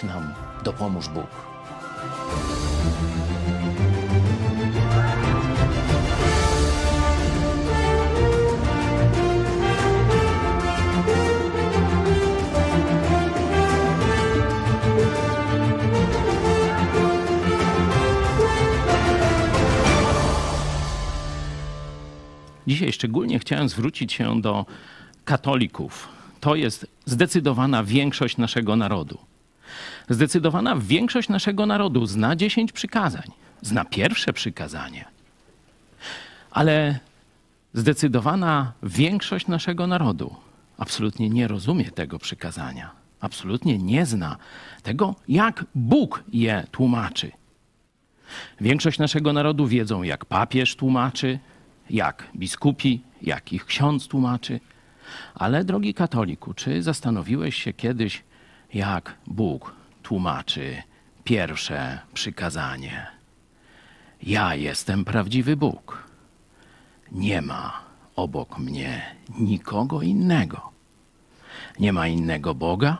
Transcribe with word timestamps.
Tak 0.00 0.08
nam 0.10 0.34
dopomóż 0.64 1.08
Bóg. 1.08 1.26
Dzisiaj 22.66 22.92
szczególnie 22.92 23.38
chciałem 23.38 23.68
zwrócić 23.68 24.12
się 24.12 24.40
do 24.40 24.66
katolików. 25.24 26.08
To 26.40 26.54
jest 26.54 26.86
zdecydowana 27.06 27.84
większość 27.84 28.36
naszego 28.36 28.76
narodu. 28.76 29.29
Zdecydowana 30.08 30.76
większość 30.76 31.28
naszego 31.28 31.66
narodu 31.66 32.06
zna 32.06 32.36
dziesięć 32.36 32.72
przykazań, 32.72 33.26
zna 33.62 33.84
pierwsze 33.84 34.32
przykazanie. 34.32 35.04
Ale 36.50 36.98
zdecydowana 37.74 38.72
większość 38.82 39.46
naszego 39.46 39.86
narodu 39.86 40.36
absolutnie 40.78 41.30
nie 41.30 41.48
rozumie 41.48 41.90
tego 41.90 42.18
przykazania. 42.18 42.90
Absolutnie 43.20 43.78
nie 43.78 44.06
zna 44.06 44.36
tego, 44.82 45.14
jak 45.28 45.64
Bóg 45.74 46.24
je 46.32 46.66
tłumaczy. 46.70 47.32
Większość 48.60 48.98
naszego 48.98 49.32
narodu 49.32 49.66
wiedzą, 49.66 50.02
jak 50.02 50.24
papież 50.24 50.76
tłumaczy, 50.76 51.38
jak 51.90 52.26
biskupi, 52.36 53.00
jak 53.22 53.52
ich 53.52 53.64
ksiądz 53.64 54.08
tłumaczy. 54.08 54.60
Ale 55.34 55.64
drogi 55.64 55.94
katoliku, 55.94 56.54
czy 56.54 56.82
zastanowiłeś 56.82 57.62
się 57.62 57.72
kiedyś, 57.72 58.22
jak 58.74 59.14
Bóg 59.26 59.74
tłumaczy 60.02 60.82
pierwsze 61.24 61.98
przykazanie? 62.14 63.06
Ja 64.22 64.54
jestem 64.54 65.04
prawdziwy 65.04 65.56
Bóg. 65.56 66.08
Nie 67.12 67.42
ma 67.42 67.80
obok 68.16 68.58
mnie 68.58 69.16
nikogo 69.38 70.02
innego. 70.02 70.70
Nie 71.78 71.92
ma 71.92 72.06
innego 72.06 72.54
Boga, 72.54 72.98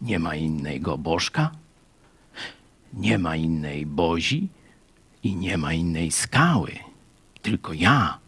nie 0.00 0.18
ma 0.18 0.34
innego 0.34 0.98
Bożka, 0.98 1.50
nie 2.92 3.18
ma 3.18 3.36
innej 3.36 3.86
Bozi 3.86 4.48
i 5.22 5.36
nie 5.36 5.58
ma 5.58 5.72
innej 5.72 6.10
skały 6.10 6.86
tylko 7.46 7.72
ja 7.72 8.18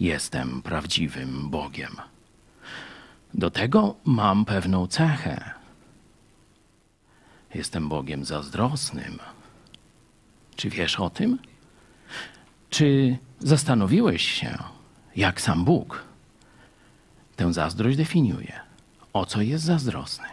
jestem 0.00 0.62
prawdziwym 0.62 1.50
Bogiem. 1.50 1.96
Do 3.34 3.50
tego 3.50 3.94
mam 4.04 4.44
pewną 4.44 4.86
cechę. 4.86 5.50
Jestem 7.54 7.88
Bogiem 7.88 8.24
zazdrosnym. 8.24 9.18
Czy 10.56 10.70
wiesz 10.70 11.00
o 11.00 11.10
tym? 11.10 11.38
Czy 12.70 13.18
zastanowiłeś 13.38 14.22
się, 14.22 14.58
jak 15.16 15.40
sam 15.40 15.64
Bóg 15.64 16.04
tę 17.36 17.52
zazdrość 17.52 17.96
definiuje? 17.96 18.60
O 19.12 19.26
co 19.26 19.42
jest 19.42 19.64
zazdrosny? 19.64 20.26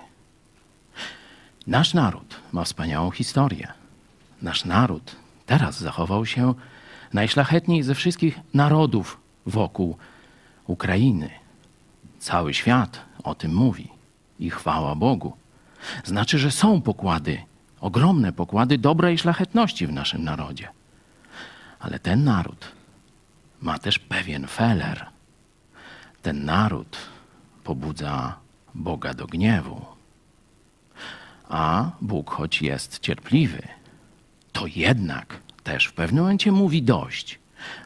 Nasz 1.68 1.94
naród 1.94 2.40
ma 2.52 2.64
wspaniałą 2.64 3.12
historię. 3.12 3.74
Nasz 4.42 4.66
naród 4.66 5.16
teraz 5.46 5.80
zachował 5.80 6.26
się 6.26 6.54
najszlachetniej 7.14 7.84
ze 7.84 7.96
wszystkich 7.96 8.40
narodów 8.54 9.20
wokół 9.46 9.98
Ukrainy. 10.68 11.30
Cały 12.20 12.54
świat 12.54 13.02
o 13.24 13.36
tym 13.36 13.54
mówi 13.56 13.88
i 14.40 14.50
chwała 14.50 14.96
Bogu. 14.96 15.34
Znaczy, 16.04 16.40
że 16.40 16.52
są 16.52 16.82
pokłady, 16.82 17.42
ogromne 17.82 18.34
pokłady 18.34 18.78
dobra 18.78 19.12
i 19.12 19.18
szlachetności 19.18 19.88
w 19.88 19.92
naszym 19.92 20.24
narodzie. 20.24 20.68
Ale 21.80 22.00
ten 22.00 22.24
naród 22.24 22.72
ma 23.62 23.80
też 23.80 24.00
pewien 24.00 24.48
feler. 24.48 25.06
Ten 26.22 26.46
naród 26.46 26.98
pobudza 27.64 28.36
Boga 28.76 29.14
do 29.14 29.28
gniewu. 29.28 29.86
A 31.50 31.92
Bóg, 32.02 32.32
choć 32.32 32.62
jest 32.62 33.00
cierpliwy, 33.00 33.68
to 34.52 34.66
jednak 34.76 35.40
też 35.64 35.86
w 35.86 35.94
pewnym 35.94 36.24
momencie 36.24 36.52
mówi 36.52 36.84
dość. 36.84 37.40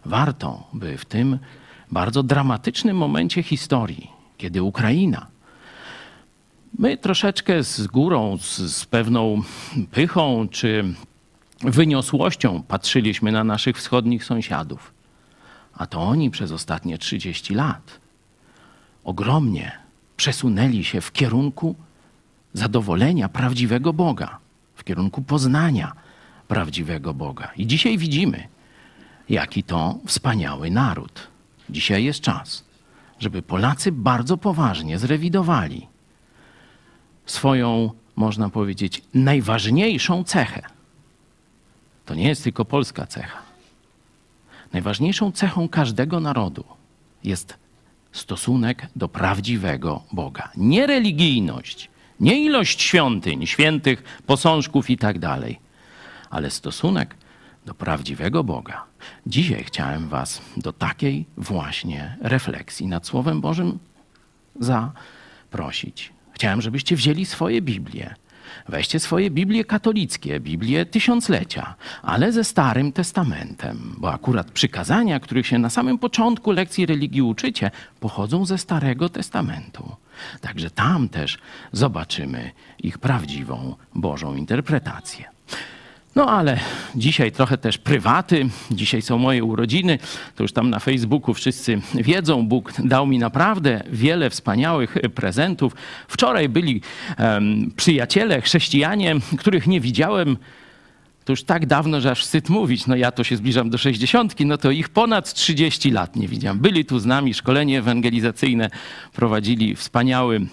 Warto, 0.05 0.67
by 0.73 0.97
w 0.97 1.05
tym 1.05 1.39
bardzo 1.91 2.23
dramatycznym 2.23 2.97
momencie 2.97 3.43
historii, 3.43 4.11
kiedy 4.37 4.63
Ukraina, 4.63 5.27
my 6.77 6.97
troszeczkę 6.97 7.63
z 7.63 7.87
górą, 7.87 8.37
z, 8.37 8.57
z 8.57 8.85
pewną 8.85 9.41
pychą 9.91 10.47
czy 10.51 10.93
wyniosłością 11.61 12.63
patrzyliśmy 12.67 13.31
na 13.31 13.43
naszych 13.43 13.77
wschodnich 13.77 14.25
sąsiadów, 14.25 14.93
a 15.73 15.85
to 15.85 16.01
oni 16.01 16.31
przez 16.31 16.51
ostatnie 16.51 16.97
30 16.97 17.55
lat 17.55 17.99
ogromnie 19.03 19.71
przesunęli 20.17 20.83
się 20.83 21.01
w 21.01 21.11
kierunku 21.11 21.75
zadowolenia 22.53 23.29
prawdziwego 23.29 23.93
Boga, 23.93 24.37
w 24.75 24.83
kierunku 24.83 25.21
poznania 25.21 25.93
prawdziwego 26.47 27.13
Boga. 27.13 27.51
I 27.57 27.67
dzisiaj 27.67 27.97
widzimy, 27.97 28.47
jaki 29.29 29.63
to 29.63 29.99
wspaniały 30.05 30.71
naród. 30.71 31.27
Dzisiaj 31.69 32.03
jest 32.03 32.21
czas, 32.21 32.63
żeby 33.19 33.41
Polacy 33.41 33.91
bardzo 33.91 34.37
poważnie 34.37 34.99
zrewidowali 34.99 35.87
swoją, 37.27 37.91
można 38.15 38.49
powiedzieć, 38.49 39.01
najważniejszą 39.13 40.23
cechę. 40.23 40.61
To 42.05 42.15
nie 42.15 42.27
jest 42.27 42.43
tylko 42.43 42.65
polska 42.65 43.07
cecha. 43.07 43.41
Najważniejszą 44.73 45.31
cechą 45.31 45.69
każdego 45.69 46.19
narodu 46.19 46.63
jest 47.23 47.57
stosunek 48.11 48.87
do 48.95 49.09
prawdziwego 49.09 50.03
Boga. 50.11 50.51
Nie 50.57 50.87
religijność, 50.87 51.89
nie 52.19 52.43
ilość 52.43 52.81
świątyń, 52.81 53.47
świętych 53.47 54.21
posążków 54.25 54.89
i 54.89 54.97
tak 54.97 55.19
dalej, 55.19 55.59
ale 56.29 56.51
stosunek 56.51 57.15
do 57.65 57.73
prawdziwego 57.73 58.43
Boga. 58.43 58.83
Dzisiaj 59.27 59.63
chciałem 59.63 60.09
Was 60.09 60.41
do 60.57 60.73
takiej 60.73 61.25
właśnie 61.37 62.17
refleksji 62.21 62.87
nad 62.87 63.07
Słowem 63.07 63.41
Bożym 63.41 63.79
zaprosić. 64.59 66.16
Chciałem, 66.37 66.61
żebyście 66.61 66.95
wzięli 66.95 67.25
swoje 67.25 67.61
Biblie. 67.61 68.15
Weźcie 68.69 68.99
swoje 68.99 69.29
Biblie 69.29 69.65
katolickie, 69.65 70.39
Biblie 70.39 70.85
tysiąclecia, 70.85 71.75
ale 72.01 72.31
ze 72.31 72.43
Starym 72.43 72.91
Testamentem, 72.91 73.95
bo 73.97 74.13
akurat 74.13 74.51
przykazania, 74.51 75.19
których 75.19 75.47
się 75.47 75.59
na 75.59 75.69
samym 75.69 75.97
początku 75.97 76.51
lekcji 76.51 76.85
religii 76.85 77.21
uczycie, 77.21 77.71
pochodzą 77.99 78.45
ze 78.45 78.57
Starego 78.57 79.09
Testamentu. 79.09 79.95
Także 80.41 80.69
tam 80.69 81.09
też 81.09 81.37
zobaczymy 81.71 82.51
ich 82.79 82.97
prawdziwą 82.97 83.75
Bożą 83.95 84.35
interpretację. 84.35 85.36
No 86.17 86.29
ale 86.29 86.59
dzisiaj 86.95 87.31
trochę 87.31 87.57
też 87.57 87.77
prywaty. 87.77 88.49
Dzisiaj 88.71 89.01
są 89.01 89.17
moje 89.17 89.43
urodziny. 89.43 89.99
To 90.35 90.43
już 90.43 90.53
tam 90.53 90.69
na 90.69 90.79
Facebooku 90.79 91.33
wszyscy 91.33 91.81
wiedzą. 91.93 92.47
Bóg 92.47 92.73
dał 92.79 93.07
mi 93.07 93.19
naprawdę 93.19 93.83
wiele 93.91 94.29
wspaniałych 94.29 94.97
prezentów. 95.15 95.75
Wczoraj 96.07 96.49
byli 96.49 96.81
um, 97.19 97.71
przyjaciele, 97.75 98.41
chrześcijanie, 98.41 99.15
których 99.39 99.67
nie 99.67 99.81
widziałem 99.81 100.37
to 101.25 101.33
już 101.33 101.43
tak 101.43 101.65
dawno, 101.65 102.01
że 102.01 102.11
aż 102.11 102.21
wstyd 102.21 102.49
mówić. 102.49 102.87
No 102.87 102.95
ja 102.95 103.11
to 103.11 103.23
się 103.23 103.37
zbliżam 103.37 103.69
do 103.69 103.77
60, 103.77 104.35
no 104.39 104.57
to 104.57 104.71
ich 104.71 104.89
ponad 104.89 105.33
30 105.33 105.91
lat 105.91 106.15
nie 106.15 106.27
widziałem. 106.27 106.59
Byli 106.59 106.85
tu 106.85 106.99
z 106.99 107.05
nami, 107.05 107.33
szkolenie 107.33 107.79
ewangelizacyjne 107.79 108.69
prowadzili 109.13 109.75
wspaniały 109.75 110.47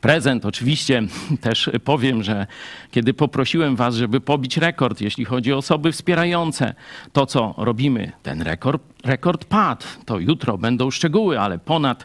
prezent. 0.00 0.46
Oczywiście 0.46 1.02
też 1.40 1.70
powiem, 1.84 2.22
że 2.22 2.46
kiedy 2.90 3.14
poprosiłem 3.14 3.76
Was, 3.76 3.94
żeby 3.94 4.20
pobić 4.20 4.56
rekord, 4.56 5.00
jeśli 5.00 5.24
chodzi 5.24 5.52
o 5.52 5.56
osoby 5.56 5.92
wspierające 5.92 6.74
to, 7.12 7.26
co 7.26 7.54
robimy, 7.56 8.12
ten 8.22 8.42
rekord, 8.42 8.82
rekord 9.04 9.44
padł. 9.44 9.84
To 10.04 10.18
jutro 10.18 10.58
będą 10.58 10.90
szczegóły, 10.90 11.40
ale 11.40 11.58
ponad 11.58 12.04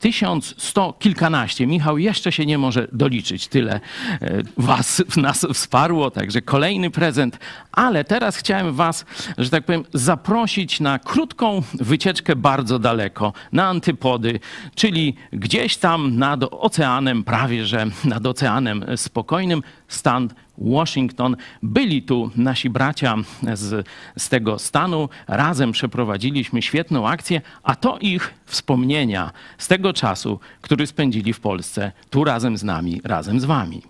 1100 0.00 0.92
kilkanaście. 0.98 1.66
Michał 1.66 1.98
jeszcze 1.98 2.32
się 2.32 2.46
nie 2.46 2.58
może 2.58 2.88
doliczyć. 2.92 3.48
Tyle 3.48 3.80
e, 4.20 4.42
Was 4.56 5.02
nas 5.16 5.46
wsparło, 5.54 6.10
także 6.10 6.42
kolejny 6.42 6.90
prezent. 6.90 7.38
Ale 7.72 8.04
teraz 8.04 8.36
chciałem 8.36 8.74
Was, 8.74 9.04
że 9.38 9.50
tak 9.50 9.64
powiem, 9.64 9.84
zaprosić 9.94 10.80
na 10.80 10.98
krótką 10.98 11.62
wycieczkę 11.74 12.36
bardzo 12.36 12.78
daleko, 12.78 13.32
na 13.52 13.66
antypody, 13.66 14.40
czyli 14.74 15.14
gdzieś 15.32 15.76
tam 15.76 16.18
nad 16.18 16.40
oceanem, 16.50 17.24
prawie 17.24 17.66
że 17.66 17.86
nad 18.04 18.26
oceanem 18.26 18.84
spokojnym, 18.96 19.62
stan 19.88 20.28
Washington. 20.58 21.36
Byli 21.62 22.02
tu 22.02 22.30
nasi 22.36 22.70
bracia 22.70 23.16
z, 23.54 23.86
z 24.18 24.28
tego 24.28 24.58
stanu. 24.58 25.08
Razem 25.28 25.72
przeprowadziliśmy 25.72 26.62
świetną 26.62 27.08
akcję, 27.08 27.40
a 27.62 27.74
to 27.74 27.98
ich 27.98 28.34
wspomnienia 28.44 29.30
z 29.58 29.68
tego 29.68 29.92
czasu, 29.92 30.40
który 30.60 30.86
spędzili 30.86 31.32
w 31.32 31.40
Polsce, 31.40 31.92
tu 32.10 32.24
razem 32.24 32.56
z 32.56 32.62
nami, 32.62 33.00
razem 33.04 33.40
z 33.40 33.44
wami. 33.44 33.82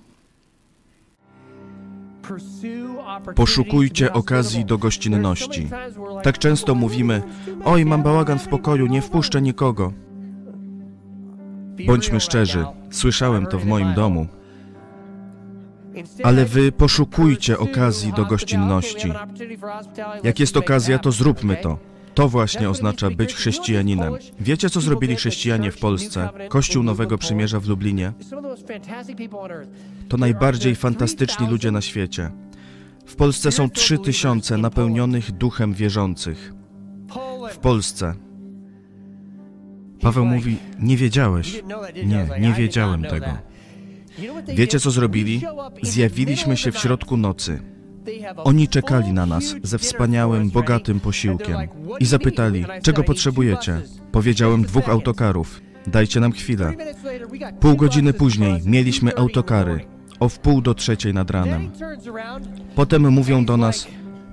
Poszukujcie 3.35 4.13
okazji 4.13 4.65
do 4.65 4.79
gościnności. 4.79 5.69
Tak 6.23 6.39
często 6.39 6.75
mówimy: 6.75 7.23
Oj, 7.65 7.85
mam 7.85 8.03
bałagan 8.03 8.39
w 8.39 8.49
pokoju, 8.49 8.87
nie 8.87 9.03
wpuszczę 9.03 9.43
nikogo. 9.43 9.93
Bądźmy 11.87 12.21
szczerzy, 12.21 12.65
słyszałem 12.91 13.47
to 13.47 13.59
w 13.59 13.67
moim 13.67 13.95
domu. 13.95 14.27
Ale 16.23 16.45
wy 16.45 16.73
poszukujcie 16.73 17.59
okazji 17.59 18.13
do 18.13 18.25
gościnności. 18.25 19.13
Jak 20.23 20.41
jest 20.41 20.57
okazja, 20.57 20.99
to 20.99 21.13
zróbmy 21.13 21.57
to. 21.57 21.79
To 22.15 22.29
właśnie 22.29 22.71
oznacza 22.71 23.11
być 23.11 23.35
chrześcijaninem. 23.35 24.15
Wiecie, 24.41 24.71
co 24.71 24.81
zrobili 24.81 25.17
chrześcijanie 25.17 25.71
w 25.71 25.79
Polsce? 25.79 26.29
Kościół 26.49 26.83
Nowego 26.83 27.19
Przymierza 27.19 27.61
w 27.61 27.69
Lublinie? 27.69 28.13
To 30.09 30.17
najbardziej 30.17 30.77
fantastyczni 30.77 31.49
ludzie 31.49 31.71
na 31.71 31.81
świecie. 31.81 32.31
W 33.07 33.17
Polsce 33.17 33.53
są 33.53 33.71
trzy 33.71 33.99
tysiące 33.99 34.59
napełnionych 34.59 35.33
duchem 35.33 35.75
wierzących. 35.75 36.53
W 37.53 37.59
Polsce. 37.59 38.15
Paweł 40.01 40.25
mówi, 40.25 40.57
nie 40.79 40.97
wiedziałeś. 40.97 41.63
Nie, 42.05 42.29
nie 42.41 42.53
wiedziałem 42.53 43.03
tego. 43.03 43.27
Wiecie, 44.49 44.81
co 44.81 44.91
zrobili? 44.91 45.43
Zjawiliśmy 45.83 46.57
się 46.57 46.73
w 46.73 46.79
środku 46.79 47.17
nocy. 47.17 47.61
Oni 48.37 48.69
czekali 48.69 49.13
na 49.13 49.27
nas 49.27 49.55
ze 49.63 49.79
wspaniałym, 49.79 50.51
bogatym 50.51 51.01
posiłkiem 51.01 51.57
i 52.01 52.05
zapytali, 52.05 52.65
czego 52.83 53.05
potrzebujecie. 53.05 53.81
Powiedziałem 54.13 54.63
dwóch 54.63 54.89
autokarów. 54.89 55.61
Dajcie 55.87 56.21
nam 56.21 56.33
chwilę. 56.33 56.73
Pół 57.61 57.77
godziny 57.77 58.13
później 58.13 58.61
mieliśmy 58.65 59.17
autokary 59.17 59.81
o 60.21 60.29
wpół 60.29 60.63
do 60.63 60.75
trzeciej 60.75 61.15
nad 61.15 61.31
ranem. 61.31 61.71
Potem 62.75 63.13
mówią 63.13 63.45
do 63.45 63.57
nas, 63.57 63.87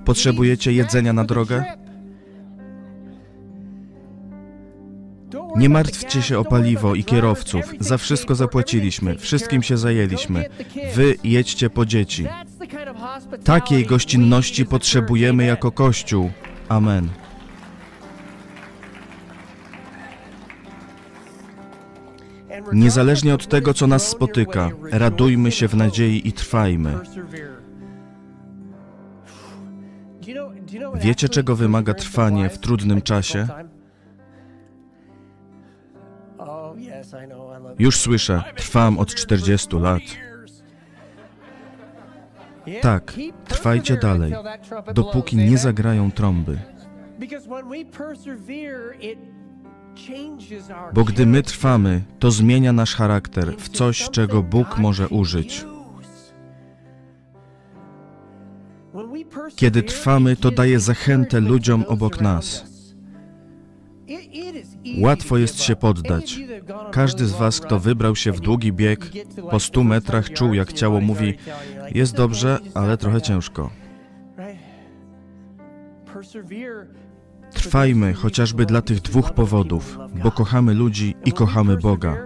potrzebujecie 0.04 0.72
jedzenia 0.72 1.12
na 1.12 1.24
drogę? 1.24 1.64
Nie 5.56 5.68
martwcie 5.68 6.22
się 6.22 6.38
o 6.38 6.44
paliwo 6.44 6.94
i 6.94 7.04
kierowców. 7.04 7.64
Za 7.80 7.98
wszystko 7.98 8.34
zapłaciliśmy, 8.34 9.18
wszystkim 9.18 9.62
się 9.62 9.76
zajęliśmy. 9.76 10.44
Wy 10.94 11.14
jedźcie 11.24 11.70
po 11.70 11.86
dzieci. 11.86 12.26
Takiej 13.44 13.86
gościnności 13.86 14.66
potrzebujemy 14.66 15.44
jako 15.44 15.72
Kościół. 15.72 16.30
Amen. 16.68 17.08
Niezależnie 22.72 23.34
od 23.34 23.48
tego, 23.48 23.74
co 23.74 23.86
nas 23.86 24.08
spotyka, 24.08 24.70
radujmy 24.90 25.52
się 25.52 25.68
w 25.68 25.74
nadziei 25.74 26.28
i 26.28 26.32
trwajmy. 26.32 26.98
Wiecie, 30.94 31.28
czego 31.28 31.56
wymaga 31.56 31.94
trwanie 31.94 32.48
w 32.48 32.58
trudnym 32.58 33.02
czasie? 33.02 33.46
Już 37.78 37.96
słyszę, 37.96 38.42
trwam 38.56 38.98
od 38.98 39.14
40 39.14 39.76
lat. 39.76 40.02
Tak, 42.80 43.12
trwajcie 43.48 43.96
dalej, 43.96 44.32
dopóki 44.94 45.36
nie 45.36 45.58
zagrają 45.58 46.10
trąby. 46.10 46.58
Bo 50.94 51.04
gdy 51.04 51.26
my 51.26 51.42
trwamy, 51.42 52.02
to 52.18 52.30
zmienia 52.30 52.72
nasz 52.72 52.94
charakter 52.94 53.56
w 53.58 53.68
coś, 53.68 54.10
czego 54.10 54.42
Bóg 54.42 54.78
może 54.78 55.08
użyć. 55.08 55.64
Kiedy 59.56 59.82
trwamy, 59.82 60.36
to 60.36 60.50
daje 60.50 60.80
zachętę 60.80 61.40
ludziom 61.40 61.84
obok 61.88 62.20
nas. 62.20 62.64
Łatwo 64.98 65.38
jest 65.38 65.62
się 65.62 65.76
poddać. 65.76 66.40
Każdy 66.92 67.26
z 67.26 67.32
Was, 67.32 67.60
kto 67.60 67.78
wybrał 67.78 68.16
się 68.16 68.32
w 68.32 68.40
długi 68.40 68.72
bieg, 68.72 69.10
po 69.50 69.60
stu 69.60 69.84
metrach 69.84 70.32
czuł, 70.32 70.54
jak 70.54 70.72
ciało 70.72 71.00
mówi: 71.00 71.34
Jest 71.94 72.16
dobrze, 72.16 72.58
ale 72.74 72.96
trochę 72.96 73.22
ciężko. 73.22 73.70
Trwajmy 77.50 78.14
chociażby 78.14 78.66
dla 78.66 78.82
tych 78.82 79.00
dwóch 79.00 79.32
powodów, 79.32 79.98
bo 80.22 80.30
kochamy 80.30 80.74
ludzi 80.74 81.14
i 81.24 81.32
kochamy 81.32 81.76
Boga. 81.76 82.16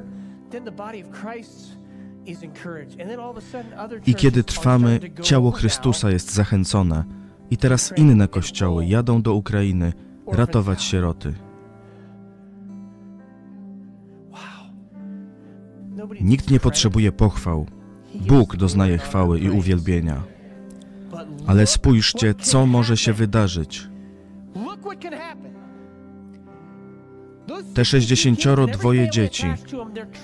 I 4.06 4.14
kiedy 4.14 4.44
trwamy, 4.44 5.00
ciało 5.22 5.50
Chrystusa 5.50 6.10
jest 6.10 6.34
zachęcone. 6.34 7.04
I 7.50 7.56
teraz 7.56 7.92
inne 7.96 8.28
kościoły 8.28 8.86
jadą 8.86 9.22
do 9.22 9.34
Ukrainy 9.34 9.92
ratować 10.26 10.82
sieroty. 10.82 11.47
Nikt 16.20 16.50
nie 16.50 16.60
potrzebuje 16.60 17.12
pochwał. 17.12 17.66
Bóg 18.14 18.56
doznaje 18.56 18.98
chwały 18.98 19.38
i 19.38 19.50
uwielbienia. 19.50 20.22
Ale 21.46 21.66
spójrzcie, 21.66 22.34
co 22.34 22.66
może 22.66 22.96
się 22.96 23.12
wydarzyć. 23.12 23.88
Te 27.74 27.84
sześćdziesięcioro 27.84 28.66
dwoje 28.66 29.10
dzieci 29.10 29.46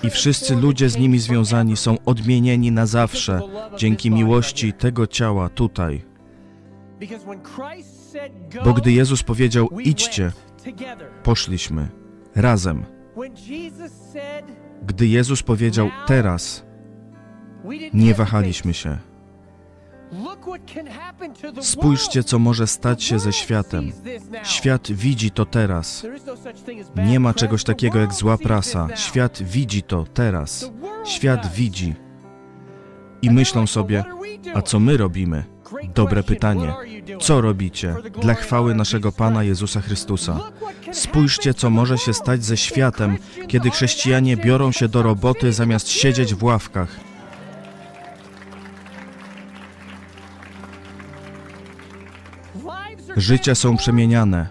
i 0.03 0.09
wszyscy 0.09 0.55
ludzie 0.55 0.89
z 0.89 0.97
nimi 0.97 1.19
związani 1.19 1.77
są 1.77 1.97
odmienieni 2.05 2.71
na 2.71 2.85
zawsze 2.85 3.41
dzięki 3.77 4.11
miłości 4.11 4.73
tego 4.73 5.07
ciała 5.07 5.49
tutaj. 5.49 6.05
Bo 8.65 8.73
gdy 8.73 8.91
Jezus 8.91 9.23
powiedział 9.23 9.69
idźcie, 9.79 10.31
poszliśmy 11.23 11.89
razem. 12.35 12.85
Gdy 14.83 15.07
Jezus 15.07 15.43
powiedział 15.43 15.89
teraz, 16.07 16.65
nie 17.93 18.13
wahaliśmy 18.13 18.73
się. 18.73 18.97
Spójrzcie, 21.61 22.23
co 22.23 22.39
może 22.39 22.67
stać 22.67 23.03
się 23.03 23.19
ze 23.19 23.33
światem. 23.33 23.91
Świat 24.43 24.91
widzi 24.91 25.31
to 25.31 25.45
teraz. 25.45 26.05
Nie 26.95 27.19
ma 27.19 27.33
czegoś 27.33 27.63
takiego 27.63 27.99
jak 27.99 28.13
zła 28.13 28.37
prasa. 28.37 28.87
Świat 28.95 29.43
widzi 29.43 29.83
to 29.83 30.05
teraz. 30.13 30.71
Świat 31.05 31.53
widzi. 31.53 31.95
I 33.21 33.31
myślą 33.31 33.67
sobie, 33.67 34.03
a 34.53 34.61
co 34.61 34.79
my 34.79 34.97
robimy? 34.97 35.54
Dobre 35.95 36.23
pytanie. 36.23 36.73
Co 37.19 37.41
robicie 37.41 37.95
dla 38.21 38.33
chwały 38.33 38.75
naszego 38.75 39.11
Pana 39.11 39.43
Jezusa 39.43 39.81
Chrystusa? 39.81 40.39
Spójrzcie, 40.91 41.53
co 41.53 41.69
może 41.69 41.97
się 41.97 42.13
stać 42.13 42.45
ze 42.45 42.57
światem, 42.57 43.17
kiedy 43.47 43.69
chrześcijanie 43.69 44.37
biorą 44.37 44.71
się 44.71 44.87
do 44.87 45.03
roboty 45.03 45.53
zamiast 45.53 45.89
siedzieć 45.89 46.35
w 46.35 46.43
ławkach. 46.43 46.99
Życia 53.17 53.55
są 53.55 53.77
przemieniane. 53.77 54.49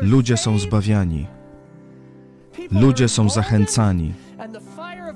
Ludzie 0.00 0.36
są 0.36 0.58
zbawiani. 0.58 1.26
Ludzie 2.70 3.08
są 3.08 3.28
zachęcani. 3.30 4.14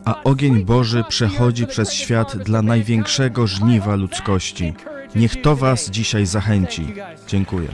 A 0.06 0.22
ogień 0.22 0.64
Boży 0.64 1.04
przechodzi 1.08 1.66
przez 1.66 1.92
świat 1.92 2.36
dla 2.36 2.62
największego 2.62 3.46
żniwa 3.46 3.96
ludzkości. 3.96 4.74
Niech 5.14 5.42
to 5.42 5.56
Was 5.56 5.90
dzisiaj 5.90 6.26
zachęci. 6.26 6.86
Dziękuję. 7.28 7.68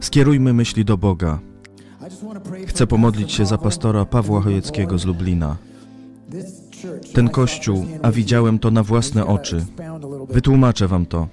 Skierujmy 0.00 0.52
myśli 0.52 0.84
do 0.84 0.96
Boga. 0.96 1.38
Chcę 2.66 2.86
pomodlić 2.86 3.32
się 3.32 3.46
za 3.46 3.58
pastora 3.58 4.04
Pawła 4.04 4.40
Chojeckiego 4.40 4.98
z 4.98 5.04
Lublina. 5.04 5.56
Ten 7.12 7.28
kościół, 7.28 7.86
a 8.02 8.12
widziałem 8.12 8.58
to 8.58 8.70
na 8.70 8.82
własne 8.82 9.26
oczy. 9.26 9.66
Wytłumaczę 10.28 10.88
wam 10.88 11.06
to. 11.06 11.28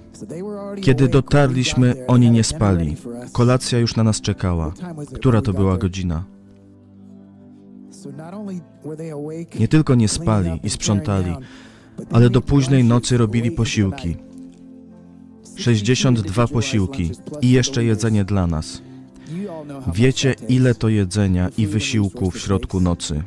Kiedy 0.80 1.08
dotarliśmy, 1.08 2.06
oni 2.06 2.30
nie 2.30 2.44
spali. 2.44 2.96
Kolacja 3.32 3.78
już 3.78 3.96
na 3.96 4.04
nas 4.04 4.20
czekała. 4.20 4.72
Która 5.14 5.42
to 5.42 5.52
była 5.52 5.76
godzina? 5.76 6.37
Nie 9.58 9.68
tylko 9.68 9.94
nie 9.94 10.08
spali 10.08 10.50
i 10.62 10.70
sprzątali, 10.70 11.32
ale 12.10 12.30
do 12.30 12.40
późnej 12.40 12.84
nocy 12.84 13.18
robili 13.18 13.50
posiłki. 13.50 14.16
62 15.56 16.46
posiłki 16.46 17.10
i 17.42 17.50
jeszcze 17.50 17.84
jedzenie 17.84 18.24
dla 18.24 18.46
nas. 18.46 18.82
Wiecie, 19.94 20.34
ile 20.48 20.74
to 20.74 20.88
jedzenia 20.88 21.50
i 21.58 21.66
wysiłku 21.66 22.30
w 22.30 22.38
środku 22.38 22.80
nocy. 22.80 23.22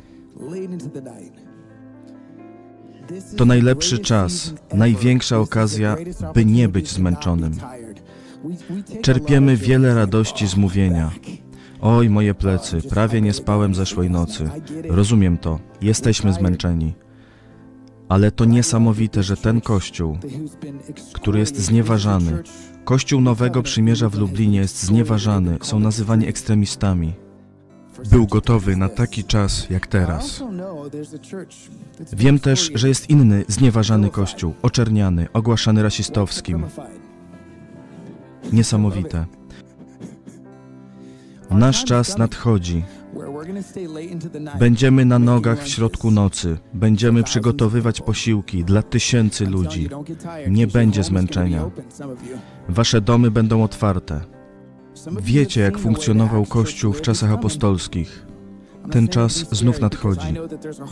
To 3.36 3.44
najlepszy 3.44 3.98
czas, 3.98 4.54
największa 4.74 5.38
okazja, 5.38 5.96
by 6.34 6.44
nie 6.44 6.68
być 6.68 6.90
zmęczonym. 6.90 7.52
Czerpiemy 9.02 9.56
wiele 9.56 9.94
radości 9.94 10.46
z 10.46 10.56
mówienia. 10.56 11.10
Oj, 11.82 12.10
moje 12.10 12.34
plecy, 12.34 12.82
prawie 12.90 13.20
nie 13.20 13.32
spałem 13.32 13.74
zeszłej 13.74 14.10
nocy. 14.10 14.50
Rozumiem 14.88 15.38
to, 15.38 15.58
jesteśmy 15.80 16.32
zmęczeni. 16.32 16.94
Ale 18.08 18.30
to 18.30 18.44
niesamowite, 18.44 19.22
że 19.22 19.36
ten 19.36 19.60
kościół, 19.60 20.18
który 21.12 21.38
jest 21.38 21.56
znieważany, 21.58 22.42
kościół 22.84 23.20
Nowego 23.20 23.62
Przymierza 23.62 24.08
w 24.08 24.18
Lublinie 24.18 24.58
jest 24.58 24.82
znieważany, 24.82 25.58
są 25.62 25.78
nazywani 25.78 26.26
ekstremistami. 26.26 27.12
Był 28.10 28.26
gotowy 28.26 28.76
na 28.76 28.88
taki 28.88 29.24
czas 29.24 29.70
jak 29.70 29.86
teraz. 29.86 30.42
Wiem 32.12 32.38
też, 32.38 32.70
że 32.74 32.88
jest 32.88 33.10
inny 33.10 33.44
znieważany 33.48 34.10
kościół, 34.10 34.54
oczerniany, 34.62 35.28
ogłaszany 35.32 35.82
rasistowskim. 35.82 36.64
Niesamowite. 38.52 39.26
Nasz 41.54 41.84
czas 41.84 42.18
nadchodzi. 42.18 42.84
Będziemy 44.58 45.04
na 45.04 45.18
nogach 45.18 45.62
w 45.62 45.68
środku 45.68 46.10
nocy. 46.10 46.58
Będziemy 46.74 47.22
przygotowywać 47.22 48.00
posiłki 48.00 48.64
dla 48.64 48.82
tysięcy 48.82 49.46
ludzi. 49.46 49.88
Nie 50.48 50.66
będzie 50.66 51.02
zmęczenia. 51.02 51.70
Wasze 52.68 53.00
domy 53.00 53.30
będą 53.30 53.62
otwarte. 53.62 54.20
Wiecie, 55.20 55.60
jak 55.60 55.78
funkcjonował 55.78 56.46
Kościół 56.46 56.92
w 56.92 57.02
czasach 57.02 57.32
apostolskich. 57.32 58.26
Ten 58.90 59.08
czas 59.08 59.32
znów 59.32 59.80
nadchodzi. 59.80 60.34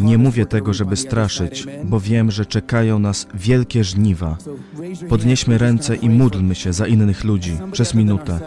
Nie 0.01 0.19
mówię 0.19 0.47
tego, 0.47 0.73
żeby 0.75 0.97
straszyć, 0.97 1.67
bo 1.85 2.01
wiem, 2.01 2.31
że 2.31 2.47
czekają 2.47 2.99
nas 2.99 3.27
wielkie 3.35 3.85
żniwa. 3.85 4.37
Podnieśmy 5.09 5.59
ręce 5.59 5.97
i 5.97 6.11
módlmy 6.11 6.55
się 6.55 6.73
za 6.73 6.87
innych 6.87 7.25
ludzi 7.25 7.59
przez 7.73 7.95
minutę. 7.95 8.41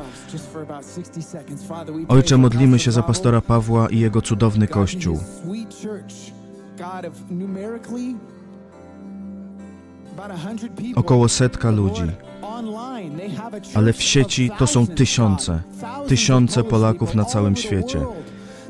Ojcze, 2.07 2.37
modlimy 2.37 2.79
się 2.79 2.91
za 2.91 3.03
pastora 3.03 3.41
Pawła 3.41 3.89
i 3.89 3.99
jego 3.99 4.21
cudowny 4.21 4.67
kościół. 4.67 5.19
Około 10.95 11.29
setka 11.29 11.71
ludzi. 11.71 12.03
Ale 13.75 13.93
w 13.93 14.01
sieci 14.03 14.51
to 14.57 14.67
są 14.67 14.87
tysiące, 14.87 15.61
tysiące 16.07 16.63
Polaków 16.63 17.15
na 17.15 17.25
całym 17.25 17.55
świecie. 17.55 17.99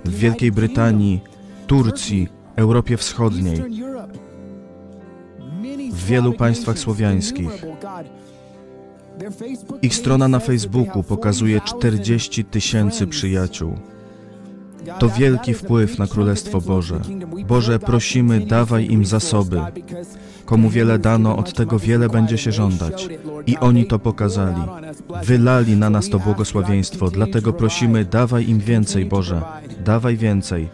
w 0.06 0.18
Wielkiej 0.18 0.52
Brytanii, 0.52 1.22
Turcji, 1.68 2.28
Europie 2.56 2.98
Wschodniej, 2.98 3.64
w 5.92 6.06
wielu 6.06 6.34
państwach 6.34 6.80
słowiańskich. 6.80 7.66
Ich 9.82 9.96
strona 9.96 10.28
na 10.28 10.40
Facebooku 10.40 11.04
pokazuje 11.04 11.62
40 11.62 12.46
tysięcy 12.46 13.08
przyjaciół. 13.08 13.76
To 15.00 15.10
wielki 15.10 15.54
wpływ 15.54 16.00
na 16.00 16.08
Królestwo 16.08 16.62
Boże. 16.62 17.00
Boże, 17.48 17.80
prosimy, 17.80 18.40
dawaj 18.40 18.92
im 18.92 19.06
zasoby. 19.06 19.62
Komu 20.46 20.70
wiele 20.70 21.00
dano, 21.00 21.38
od 21.38 21.54
tego 21.54 21.80
wiele 21.80 22.10
będzie 22.10 22.38
się 22.38 22.52
żądać. 22.52 23.10
I 23.48 23.58
oni 23.58 23.86
to 23.86 24.00
pokazali. 24.00 24.62
Wylali 25.24 25.78
na 25.78 25.90
nas 25.90 26.10
to 26.10 26.20
błogosławieństwo, 26.20 27.10
dlatego 27.10 27.54
prosimy, 27.54 28.06
dawaj 28.06 28.50
im 28.50 28.60
więcej, 28.60 29.06
Boże. 29.06 29.42
Dawaj 29.86 30.18
więcej. 30.18 30.70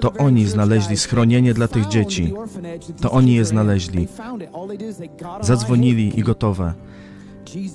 To 0.00 0.12
oni 0.12 0.46
znaleźli 0.46 0.96
schronienie 0.96 1.54
dla 1.54 1.68
tych 1.68 1.88
dzieci. 1.88 2.34
To 3.00 3.10
oni 3.10 3.34
je 3.34 3.44
znaleźli. 3.44 4.08
Zadzwonili 5.40 6.18
i 6.18 6.22
gotowe. 6.22 6.74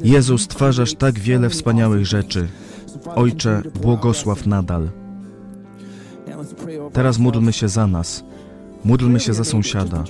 Jezu, 0.03 0.37
stwarzasz 0.37 0.93
tak 0.93 1.19
wiele 1.19 1.49
wspaniałych 1.49 2.05
rzeczy. 2.05 2.47
Ojcze, 3.15 3.61
błogosław 3.81 4.45
nadal. 4.45 4.89
Teraz 6.93 7.17
módlmy 7.17 7.53
się 7.53 7.67
za 7.67 7.87
nas. 7.87 8.23
Módlmy 8.83 9.19
się 9.19 9.33
za 9.33 9.43
sąsiada. 9.43 10.03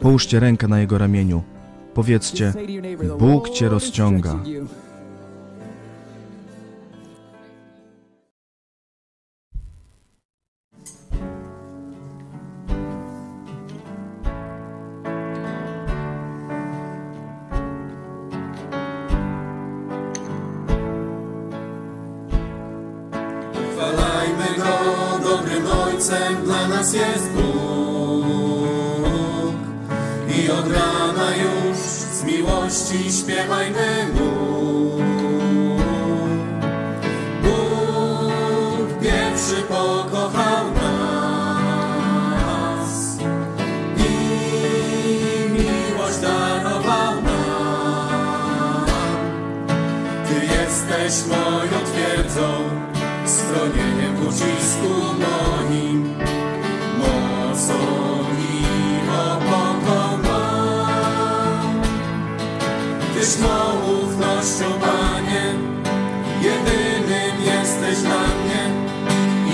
Połóżcie 0.00 0.40
rękę 0.40 0.68
na 0.68 0.80
jego 0.80 0.98
ramieniu. 0.98 1.42
Powiedzcie, 1.94 2.52
Bóg 3.18 3.50
cię 3.50 3.68
rozciąga. 3.68 4.38
Nas 26.76 26.94
jest 26.94 27.30
Bóg. 27.30 27.44
I 30.38 30.50
od 30.50 30.72
rana 30.72 31.36
już 31.36 31.78
z 32.12 32.24
miłości 32.24 33.12
śpiewajmy 33.12 34.06
Mu. 34.14 34.33
mocną 63.44 63.92
ufnością, 64.02 64.64
Panie, 64.80 65.44
jedynym 66.42 67.44
jesteś 67.44 67.98
dla 67.98 68.20
mnie 68.20 68.62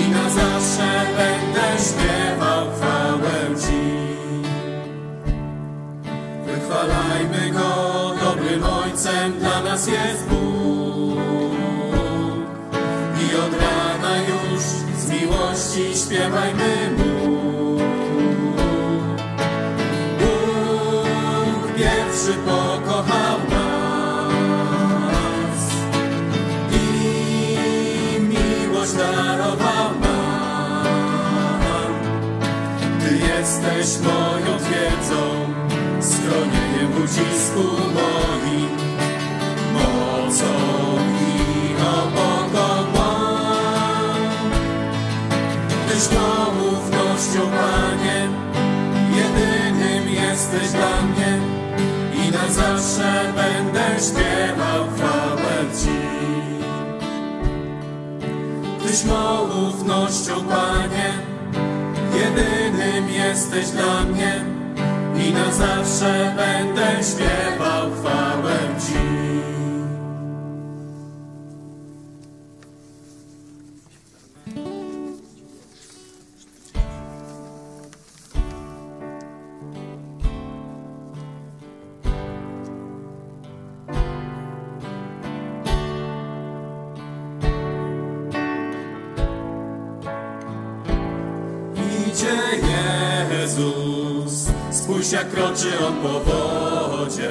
i 0.01 0.11
na 0.11 0.29
zawsze 0.29 1.05
będę 1.17 1.83
śpiewał 1.83 2.65
chwałę 2.75 3.55
Ci. 3.61 3.91
Wychwalajmy 6.45 7.51
Go, 7.51 8.11
dobrym 8.23 8.63
Ojcem 8.63 9.39
dla 9.39 9.61
nas 9.61 9.87
jest 9.87 10.27
Bóg. 10.29 11.19
I 13.21 13.35
od 13.35 13.53
rana 13.53 14.17
już 14.17 14.61
z 14.97 15.09
miłości 15.09 15.99
śpiewajmy 16.05 16.80
jesteś 33.61 34.05
moją 34.05 34.57
twierdzą, 34.57 35.21
schronieniem 36.01 36.91
w 36.91 36.97
ucisku 36.97 37.63
moim, 37.93 38.69
mocą 39.73 40.45
i 41.21 41.75
opoką 41.81 42.99
Tyś 45.89 46.07
tą 46.07 46.45
ufnością, 46.71 47.51
Panie, 47.51 48.27
jedynym 49.15 50.09
jesteś 50.09 50.69
dla 50.69 51.01
mnie 51.01 51.39
i 52.15 52.31
na 52.31 52.53
zawsze 52.53 53.33
będę 53.35 53.99
śpiewał 53.99 54.87
chwałę 54.95 55.65
Ci. 55.81 56.01
Tyś 58.87 59.03
mą 59.05 59.41
ufnością, 59.41 60.33
Panie, 60.43 61.13
jedynym 62.13 62.70
jesteś 63.09 63.69
dla 63.69 64.03
mnie 64.03 64.45
i 65.27 65.33
na 65.33 65.51
zawsze 65.51 66.35
będę 66.37 67.03
śpiewał 67.03 67.91
chwałę 67.91 68.53
Ci. 68.79 69.30
Kroczy 95.33 95.85
On 95.87 95.93
po 95.93 96.19
wodzie, 96.19 97.29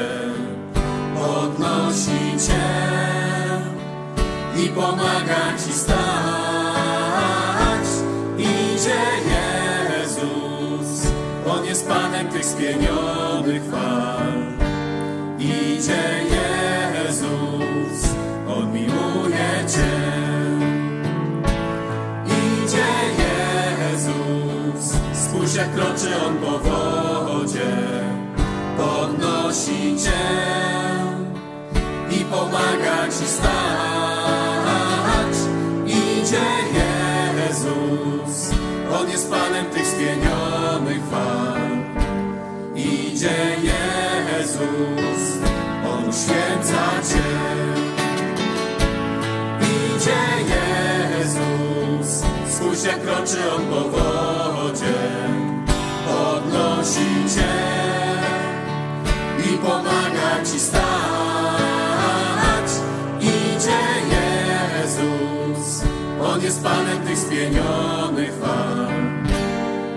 Idzie 50.00 50.24
Jezus, 50.48 52.24
spójrz 52.48 52.84
jak 52.84 53.02
kroczy 53.02 53.38
On 53.56 53.62
po 53.62 53.80
wodzie, 53.80 54.94
podnosi 56.06 57.10
Cię 57.34 57.52
i 59.52 59.58
pomaga 59.58 60.44
Ci 60.52 60.60
stać. 60.60 60.80
Idzie 63.20 63.82
Jezus, 64.12 65.84
On 66.22 66.42
jest 66.42 66.62
Panem 66.62 67.06
tych 67.06 67.18
spienionych 67.18 68.32
fal. 68.40 68.86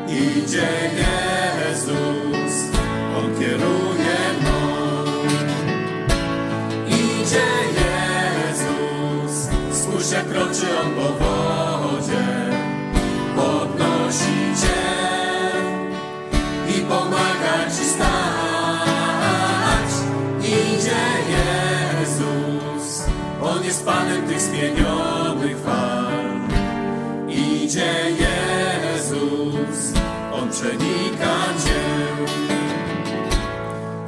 Idzie 0.08 0.70
Jezus, 0.98 2.23
jest 23.74 23.86
Panem 23.86 24.28
tych 24.28 24.42
spienionych 24.42 25.58
fal. 25.58 26.14
Idzie 27.30 27.94
Jezus, 28.20 29.94
On 30.34 30.50
przenika 30.50 31.36
Cię. 31.64 31.84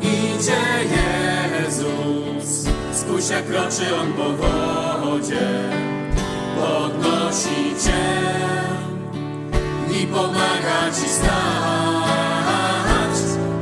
Idzie 0.02 0.64
Jezus, 0.96 2.68
spójrz 2.94 3.30
jak 3.30 3.48
kroczy 3.48 3.96
On 4.02 4.14
po 4.14 4.30
wodzie, 4.30 5.50
podnosi 6.56 7.76
Cię 7.84 8.06
i 10.02 10.08
pomaga 10.08 10.92
Ci 10.96 11.10
stać. 11.10 11.36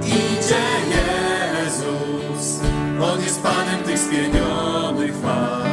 Idzie 0.06 0.66
Jezus, 0.94 2.60
On 3.02 3.22
jest 3.22 3.44
Panem 3.44 3.84
tych 3.86 4.00
spienionych 4.00 5.16
fal. 5.16 5.64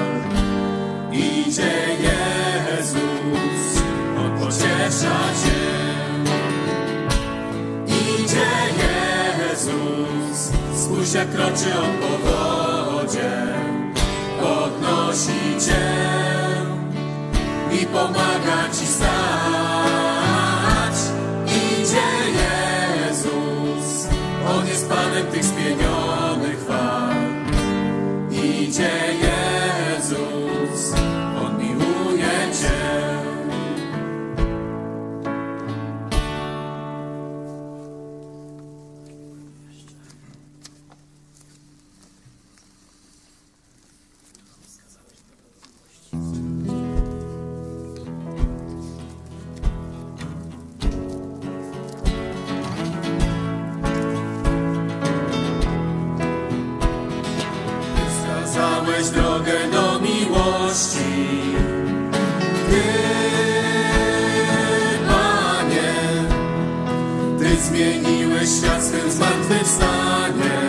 Idzie 1.12 1.72
Jezus, 2.02 3.83
On 4.18 4.38
pociesza 4.38 5.18
Cię. 5.42 5.61
Idzie 7.87 8.50
Jezus, 8.83 10.52
spójrz 10.74 11.12
jak 11.14 11.30
kroczy 11.30 11.70
On 11.85 11.92
po 12.00 12.12
wodzie, 12.28 13.33
podnosi 14.40 15.61
Cię 15.66 16.29
i 17.90 17.92
pomaga 17.92 18.68
Ci 18.72 18.87
stać. 18.87 19.19
Wskazałeś 59.00 59.10
drogę 59.10 59.70
do 59.72 60.00
miłości. 60.00 61.40
Ty, 62.70 62.82
Panie, 65.08 65.92
Ty 67.38 67.56
zmieniłeś 67.62 68.48
świat 68.50 68.84
swym 68.84 69.10
zmartwychwstaniem. 69.10 70.59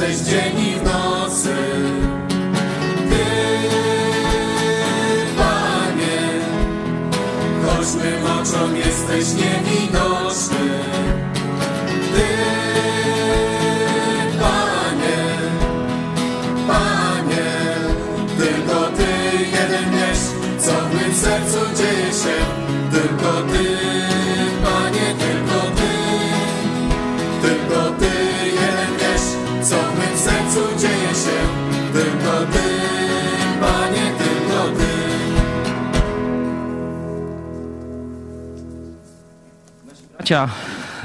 Jesteś 0.00 0.16
dzień 0.16 0.58
i 0.58 0.74
w 0.78 0.82
nocy. 0.82 1.54
Ty, 3.10 3.24
Panie, 5.36 6.40
choć 7.66 7.86
oczom 8.40 8.76
jesteś 8.76 9.34
niewidoczny. 9.34 10.53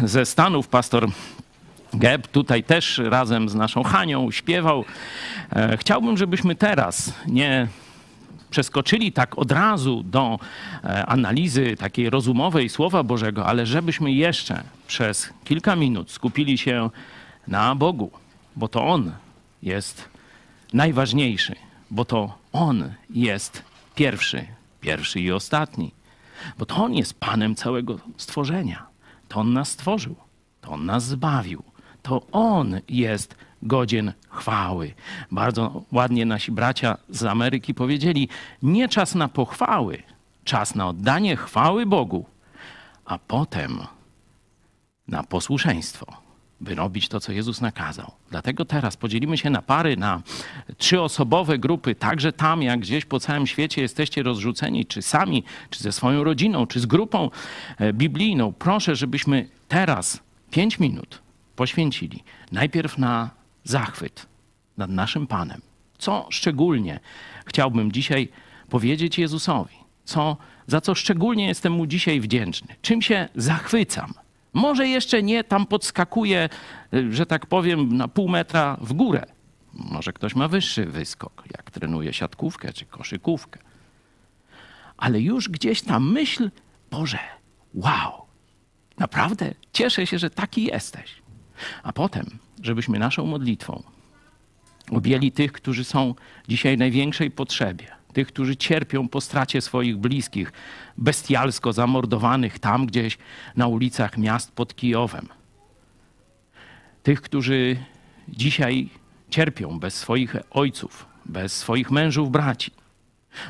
Ze 0.04 0.26
Stanów, 0.26 0.68
pastor 0.68 1.08
Geb 1.94 2.28
tutaj 2.28 2.64
też 2.64 2.98
razem 2.98 3.50
z 3.50 3.56
naszą 3.56 3.84
Hanią 3.84 4.32
śpiewał. 4.32 4.86
E, 5.56 5.78
Chciałbym, 5.78 6.18
żebyśmy 6.18 6.56
teraz 6.56 7.14
nie 7.28 7.68
przeskoczyli 8.50 9.12
tak 9.12 9.38
od 9.38 9.52
razu 9.52 10.04
do 10.04 10.40
e, 10.84 11.06
analizy 11.06 11.76
takiej 11.78 12.10
rozumowej 12.10 12.70
Słowa 12.70 13.04
Bożego, 13.04 13.46
ale 13.46 13.66
żebyśmy 13.66 14.12
jeszcze 14.12 14.64
przez 14.88 15.30
kilka 15.44 15.76
minut 15.76 16.12
skupili 16.12 16.58
się 16.58 16.90
na 17.48 17.76
Bogu, 17.76 18.12
bo 18.56 18.68
to 18.68 18.88
On 18.88 19.12
jest 19.64 20.10
najważniejszy, 20.74 21.56
bo 21.92 22.06
to 22.06 22.38
On 22.52 22.94
jest 23.10 23.64
pierwszy, 23.96 24.46
pierwszy 24.82 25.20
i 25.20 25.32
ostatni, 25.32 25.92
bo 26.58 26.66
to 26.66 26.76
On 26.76 26.94
jest 26.94 27.20
Panem 27.20 27.56
całego 27.56 28.00
stworzenia. 28.18 28.89
To 29.30 29.40
On 29.40 29.54
nas 29.54 29.70
stworzył, 29.70 30.16
to 30.62 30.72
On 30.72 30.86
nas 30.86 31.04
zbawił, 31.04 31.64
to 32.02 32.22
On 32.32 32.80
jest 32.90 33.36
godzien 33.62 34.14
chwały. 34.30 34.94
Bardzo 35.32 35.84
ładnie 35.92 36.26
nasi 36.26 36.52
bracia 36.52 36.98
z 37.10 37.24
Ameryki 37.24 37.74
powiedzieli: 37.74 38.30
Nie 38.64 38.90
czas 38.90 39.16
na 39.16 39.28
pochwały, 39.28 40.04
czas 40.44 40.76
na 40.76 40.88
oddanie 40.88 41.36
chwały 41.36 41.86
Bogu, 41.86 42.26
a 43.06 43.18
potem 43.18 43.80
na 45.08 45.24
posłuszeństwo, 45.24 46.29
by 46.62 46.76
robić 46.76 47.08
to, 47.08 47.20
co 47.20 47.32
Jezus 47.32 47.62
nakazał. 47.62 48.12
Dlatego 48.30 48.66
teraz 48.66 48.98
podzielimy 48.98 49.38
się 49.38 49.50
na 49.50 49.62
pary, 49.62 49.98
na 49.98 50.22
trzyosobowe 50.78 51.58
grupy, 51.58 51.96
także 51.96 52.34
tam, 52.34 52.62
jak 52.62 52.80
gdzieś 52.80 53.06
po 53.06 53.20
całym 53.20 53.48
świecie 53.48 53.82
jesteście 53.82 54.24
rozrzuceni, 54.24 54.86
czy 54.86 55.02
sami, 55.02 55.44
czy 55.70 55.84
ze 55.84 55.92
swoją 55.92 56.24
rodziną, 56.24 56.68
czy 56.68 56.80
z 56.80 56.86
grupą 56.86 57.30
e, 57.78 57.94
biblijną. 57.94 58.54
Proszę, 58.54 58.96
żebyśmy 58.96 59.50
teraz 59.68 60.20
pięć 60.52 60.80
minut 60.80 61.22
poświęcili 61.56 62.24
najpierw 62.52 62.98
na 62.98 63.30
zachwyt 63.64 64.26
nad 64.78 64.90
naszym 64.90 65.28
Panem. 65.28 65.62
Co 65.98 66.28
szczególnie 66.30 67.00
chciałbym 67.46 67.92
dzisiaj 67.92 68.30
powiedzieć 68.70 69.20
Jezusowi? 69.20 69.76
Co, 70.06 70.38
za 70.68 70.82
co 70.82 70.96
szczególnie 70.96 71.48
jestem 71.48 71.74
mu 71.74 71.86
dzisiaj 71.86 72.20
wdzięczny? 72.20 72.76
Czym 72.82 73.02
się 73.02 73.30
zachwycam? 73.36 74.14
Może 74.54 74.88
jeszcze 74.88 75.24
nie 75.24 75.44
tam 75.44 75.66
podskakuję, 75.66 76.50
y, 76.94 77.14
że 77.14 77.26
tak 77.26 77.46
powiem, 77.46 77.98
na 77.98 78.08
pół 78.08 78.30
metra 78.30 78.78
w 78.82 78.94
górę. 78.94 79.26
Może 79.74 80.14
ktoś 80.14 80.36
ma 80.36 80.48
wyższy 80.48 80.86
wyskok, 80.86 81.44
jak 81.58 81.72
trenuje 81.72 82.14
siatkówkę 82.14 82.74
czy 82.74 82.86
koszykówkę. 82.86 83.60
Ale 84.98 85.22
już 85.22 85.50
gdzieś 85.50 85.82
ta 85.82 86.00
myśl, 86.00 86.52
Boże, 86.92 87.20
wow, 87.74 88.26
naprawdę 88.98 89.54
cieszę 89.74 90.08
się, 90.08 90.20
że 90.20 90.30
taki 90.30 90.64
jesteś. 90.64 91.22
A 91.84 91.94
potem, 91.94 92.26
żebyśmy 92.64 93.00
naszą 93.00 93.26
modlitwą 93.26 93.84
objęli 94.92 95.32
tych, 95.32 95.52
którzy 95.52 95.84
są 95.84 96.16
dzisiaj 96.48 96.76
w 96.76 96.80
największej 96.80 97.32
potrzebie, 97.32 97.99
tych, 98.14 98.28
którzy 98.28 98.56
cierpią 98.58 99.08
po 99.08 99.22
stracie 99.22 99.62
swoich 99.62 99.98
bliskich, 99.98 100.52
bestialsko 100.98 101.74
zamordowanych 101.74 102.60
tam 102.60 102.86
gdzieś 102.86 103.18
na 103.56 103.68
ulicach 103.68 104.18
miast 104.18 104.52
pod 104.52 104.76
Kijowem. 104.76 105.28
Tych, 107.04 107.22
którzy 107.22 107.78
dzisiaj 108.28 108.90
cierpią 109.30 109.80
bez 109.80 109.96
swoich 109.96 110.36
ojców, 110.52 111.06
bez 111.26 111.58
swoich 111.58 111.92
mężów, 111.92 112.32
braci, 112.32 112.72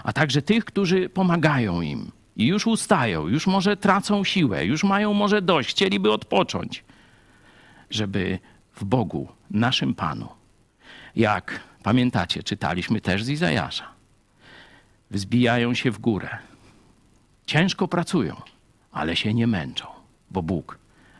a 0.03 0.13
także 0.13 0.41
tych, 0.41 0.65
którzy 0.65 1.09
pomagają 1.09 1.81
im 1.81 2.11
i 2.35 2.47
już 2.47 2.67
ustają, 2.67 3.27
już 3.27 3.47
może 3.47 3.77
tracą 3.77 4.23
siłę, 4.23 4.65
już 4.65 4.83
mają 4.83 5.13
może 5.13 5.41
dość, 5.41 5.69
chcieliby 5.69 6.11
odpocząć, 6.11 6.83
żeby 7.89 8.39
w 8.75 8.85
Bogu, 8.85 9.27
naszym 9.51 9.93
Panu, 9.93 10.27
jak 11.15 11.59
pamiętacie, 11.83 12.43
czytaliśmy 12.43 13.01
też 13.01 13.23
z 13.23 13.29
Izajasza, 13.29 13.98
wzbijają 15.11 15.73
się 15.73 15.91
w 15.91 15.99
górę, 15.99 16.37
ciężko 17.45 17.87
pracują, 17.87 18.41
ale 18.91 19.15
się 19.15 19.33
nie 19.33 19.47
męczą, 19.47 19.87
bo 20.31 20.43
Bóg 20.43 20.79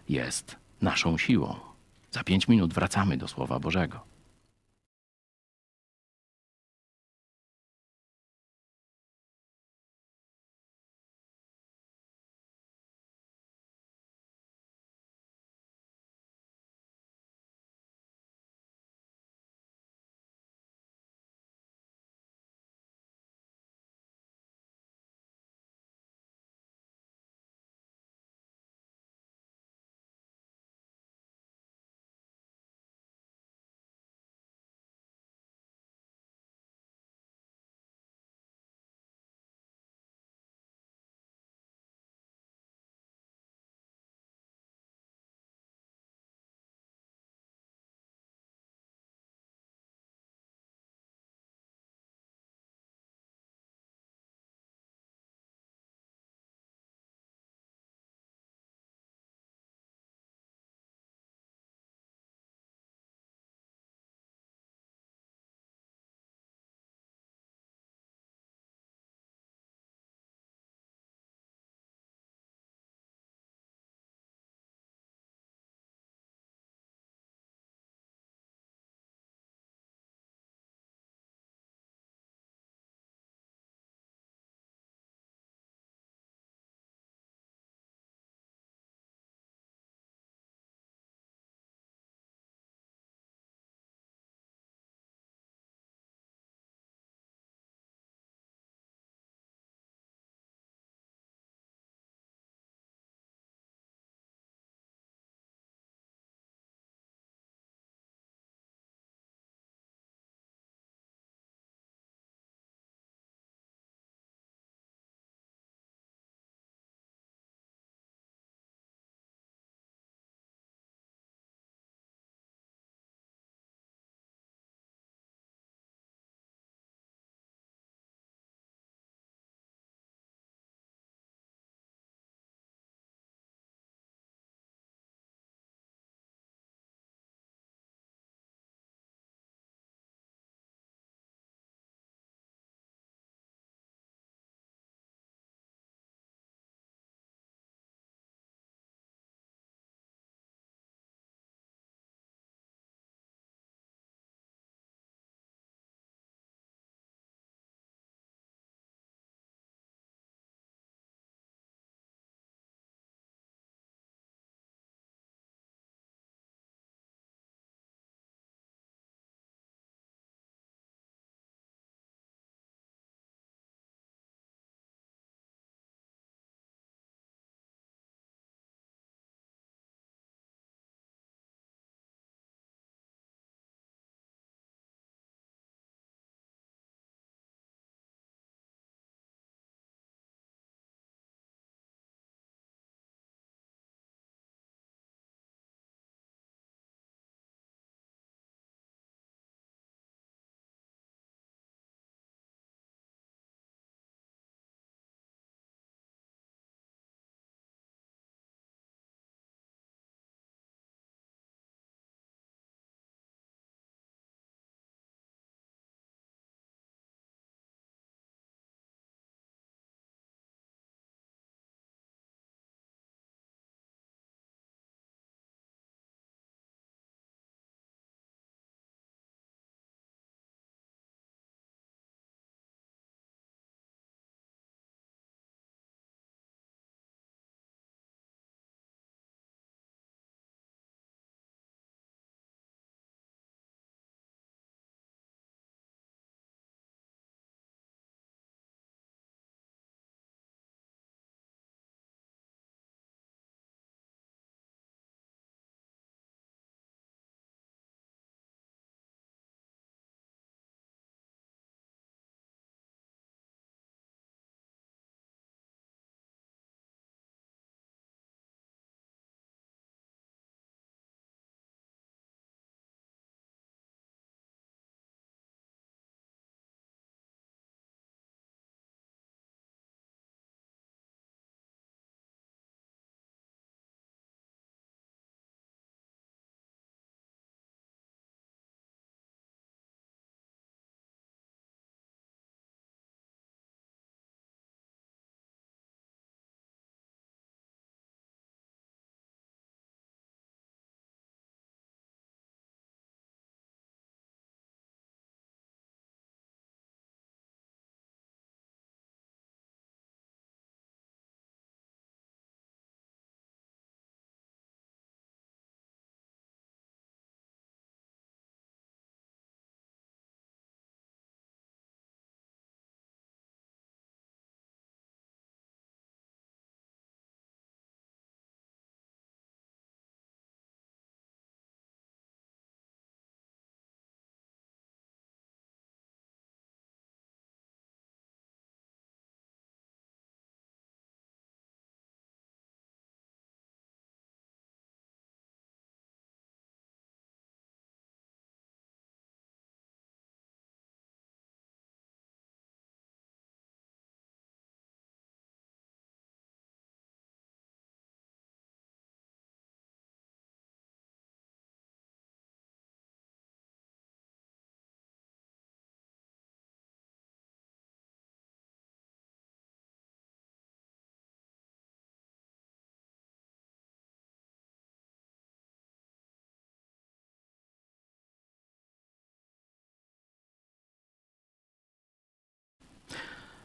jest 0.09 0.55
naszą 0.81 1.17
siłą. 1.17 1.55
Za 2.11 2.23
pięć 2.23 2.47
minut 2.47 2.73
wracamy 2.73 3.17
do 3.17 3.27
Słowa 3.27 3.59
Bożego. 3.59 4.08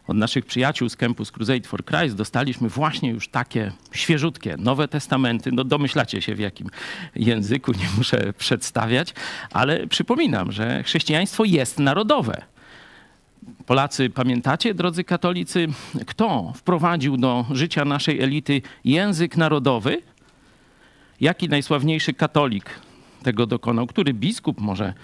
Od 0.06 0.16
naszych 0.16 0.46
przyjaciół 0.46 0.88
z 0.88 0.96
Campus 0.96 1.30
Crusade 1.30 1.68
for 1.68 1.84
Christ 1.84 2.16
dostaliśmy 2.16 2.68
właśnie 2.68 3.10
już 3.10 3.28
takie 3.28 3.72
świeżutkie 3.92 4.56
Nowe 4.58 4.88
Testamenty. 4.88 5.52
No 5.52 5.64
domyślacie 5.64 6.22
się 6.22 6.34
w 6.34 6.38
jakim 6.38 6.68
języku, 7.16 7.72
nie 7.72 7.88
muszę 7.98 8.32
przedstawiać, 8.32 9.14
ale 9.52 9.86
przypominam, 9.86 10.52
że 10.52 10.82
chrześcijaństwo 10.82 11.44
jest 11.44 11.78
narodowe. 11.78 12.42
Polacy, 13.66 14.10
pamiętacie, 14.10 14.74
drodzy 14.74 15.04
katolicy, 15.04 15.68
kto 16.06 16.52
wprowadził 16.56 17.16
do 17.16 17.46
życia 17.50 17.84
naszej 17.84 18.20
elity 18.20 18.62
język 18.84 19.36
narodowy? 19.36 20.02
Jaki 21.20 21.48
najsławniejszy 21.48 22.14
katolik 22.14 22.70
tego 23.22 23.46
dokonał? 23.46 23.86
Który 23.86 24.14
biskup? 24.14 24.60
Może, 24.60 24.94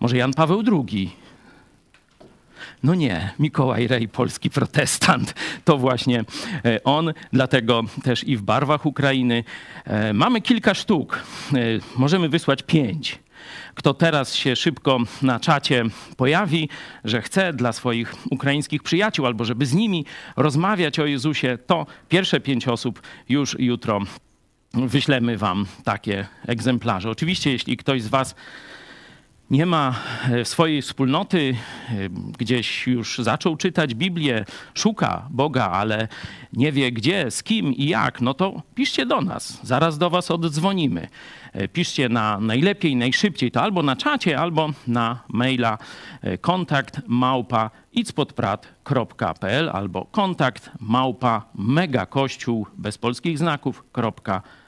może 0.00 0.16
Jan 0.16 0.32
Paweł 0.32 0.62
II? 0.72 1.10
No 2.82 2.94
nie, 2.94 3.30
Mikołaj 3.38 3.86
Rej, 3.86 4.08
polski 4.08 4.50
protestant, 4.50 5.34
to 5.64 5.78
właśnie 5.78 6.24
e, 6.64 6.84
on, 6.84 7.12
dlatego 7.32 7.82
też 8.02 8.24
i 8.24 8.36
w 8.36 8.42
barwach 8.42 8.86
Ukrainy. 8.86 9.44
E, 9.84 10.12
mamy 10.12 10.40
kilka 10.40 10.74
sztuk, 10.74 11.22
e, 11.54 11.56
możemy 11.96 12.28
wysłać 12.28 12.62
pięć. 12.62 13.18
Kto 13.74 13.94
teraz 13.94 14.34
się 14.34 14.56
szybko 14.56 14.98
na 15.22 15.40
czacie 15.40 15.84
pojawi, 16.16 16.68
że 17.04 17.22
chce 17.22 17.52
dla 17.52 17.72
swoich 17.72 18.14
ukraińskich 18.30 18.82
przyjaciół 18.82 19.26
albo 19.26 19.44
żeby 19.44 19.66
z 19.66 19.74
nimi 19.74 20.04
rozmawiać 20.36 20.98
o 20.98 21.06
Jezusie, 21.06 21.58
to 21.66 21.86
pierwsze 22.08 22.40
pięć 22.40 22.68
osób 22.68 23.02
już 23.28 23.56
jutro 23.58 24.00
wyślemy 24.74 25.38
wam 25.38 25.66
takie 25.84 26.26
egzemplarze. 26.46 27.10
Oczywiście, 27.10 27.52
jeśli 27.52 27.76
ktoś 27.76 28.02
z 28.02 28.08
was 28.08 28.34
nie 29.50 29.66
ma 29.66 29.94
e, 30.30 30.44
swojej 30.44 30.82
wspólnoty, 30.82 31.56
e, 31.88 32.08
gdzieś 32.38 32.86
już 32.86 33.18
zaczął 33.18 33.56
czytać 33.56 33.94
Biblię, 33.94 34.44
szuka 34.74 35.26
Boga, 35.30 35.70
ale 35.70 36.08
nie 36.52 36.72
wie 36.72 36.92
gdzie, 36.92 37.30
z 37.30 37.42
kim 37.42 37.74
i 37.74 37.86
jak, 37.86 38.20
no 38.20 38.34
to 38.34 38.62
piszcie 38.74 39.06
do 39.06 39.20
nas. 39.20 39.66
Zaraz 39.66 39.98
do 39.98 40.10
Was 40.10 40.30
oddzwonimy. 40.30 41.08
E, 41.52 41.68
piszcie 41.68 42.08
na 42.08 42.40
najlepiej, 42.40 42.96
najszybciej 42.96 43.50
to 43.50 43.62
albo 43.62 43.82
na 43.82 43.96
czacie, 43.96 44.38
albo 44.38 44.70
na 44.86 45.22
maila 45.28 45.78
kontakt 46.40 47.00
małpa 47.06 47.70
icpodprat.pl 47.92 49.70
albo 49.72 50.04
kontakt 50.04 50.70
małpa 50.80 51.46
megakościół 51.54 52.66
bez 52.78 52.98
polskich 52.98 53.38
znaków.pl 53.38 54.59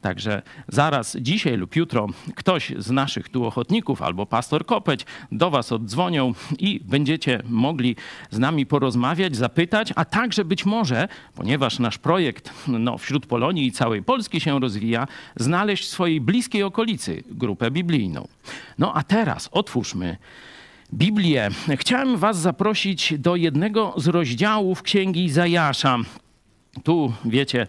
Także 0.00 0.42
zaraz 0.68 1.16
dzisiaj 1.20 1.56
lub 1.56 1.76
jutro 1.76 2.06
ktoś 2.34 2.72
z 2.78 2.90
naszych 2.90 3.28
tu 3.28 3.44
ochotników 3.44 4.02
albo 4.02 4.26
pastor 4.26 4.66
Kopeć 4.66 5.06
do 5.32 5.50
Was 5.50 5.72
oddzwonią 5.72 6.34
i 6.58 6.80
będziecie 6.84 7.42
mogli 7.48 7.96
z 8.30 8.38
nami 8.38 8.66
porozmawiać, 8.66 9.36
zapytać, 9.36 9.92
a 9.96 10.04
także 10.04 10.44
być 10.44 10.66
może, 10.66 11.08
ponieważ 11.34 11.78
nasz 11.78 11.98
projekt 11.98 12.52
no, 12.68 12.98
wśród 12.98 13.26
Polonii 13.26 13.66
i 13.66 13.72
całej 13.72 14.02
Polski 14.02 14.40
się 14.40 14.60
rozwija, 14.60 15.06
znaleźć 15.36 15.84
w 15.84 15.88
swojej 15.88 16.20
bliskiej 16.20 16.62
okolicy 16.62 17.22
grupę 17.30 17.70
biblijną. 17.70 18.28
No 18.78 18.94
a 18.94 19.02
teraz 19.02 19.48
otwórzmy 19.52 20.16
Biblię. 20.94 21.48
Chciałem 21.76 22.16
Was 22.16 22.38
zaprosić 22.38 23.14
do 23.18 23.36
jednego 23.36 23.94
z 23.96 24.08
rozdziałów 24.08 24.82
Księgi 24.82 25.24
Izajasza. 25.24 25.98
Tu, 26.84 27.12
wiecie, 27.24 27.66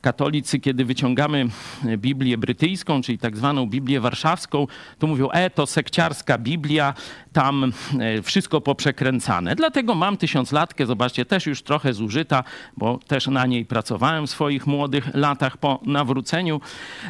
katolicy, 0.00 0.60
kiedy 0.60 0.84
wyciągamy 0.84 1.48
Biblię 1.96 2.38
brytyjską, 2.38 3.02
czyli 3.02 3.18
tak 3.18 3.36
zwaną 3.36 3.66
Biblię 3.66 4.00
warszawską, 4.00 4.66
to 4.98 5.06
mówią, 5.06 5.30
e, 5.30 5.50
to 5.50 5.66
sekciarska 5.66 6.38
Biblia, 6.38 6.94
tam 7.32 7.72
e, 8.00 8.22
wszystko 8.22 8.60
poprzekręcane. 8.60 9.56
Dlatego 9.56 9.94
mam 9.94 10.16
tysiąclatkę, 10.16 10.86
zobaczcie, 10.86 11.24
też 11.24 11.46
już 11.46 11.62
trochę 11.62 11.94
zużyta, 11.94 12.44
bo 12.76 12.98
też 13.06 13.26
na 13.26 13.46
niej 13.46 13.64
pracowałem 13.64 14.26
w 14.26 14.30
swoich 14.30 14.66
młodych 14.66 15.14
latach 15.14 15.56
po 15.56 15.80
nawróceniu. 15.86 16.60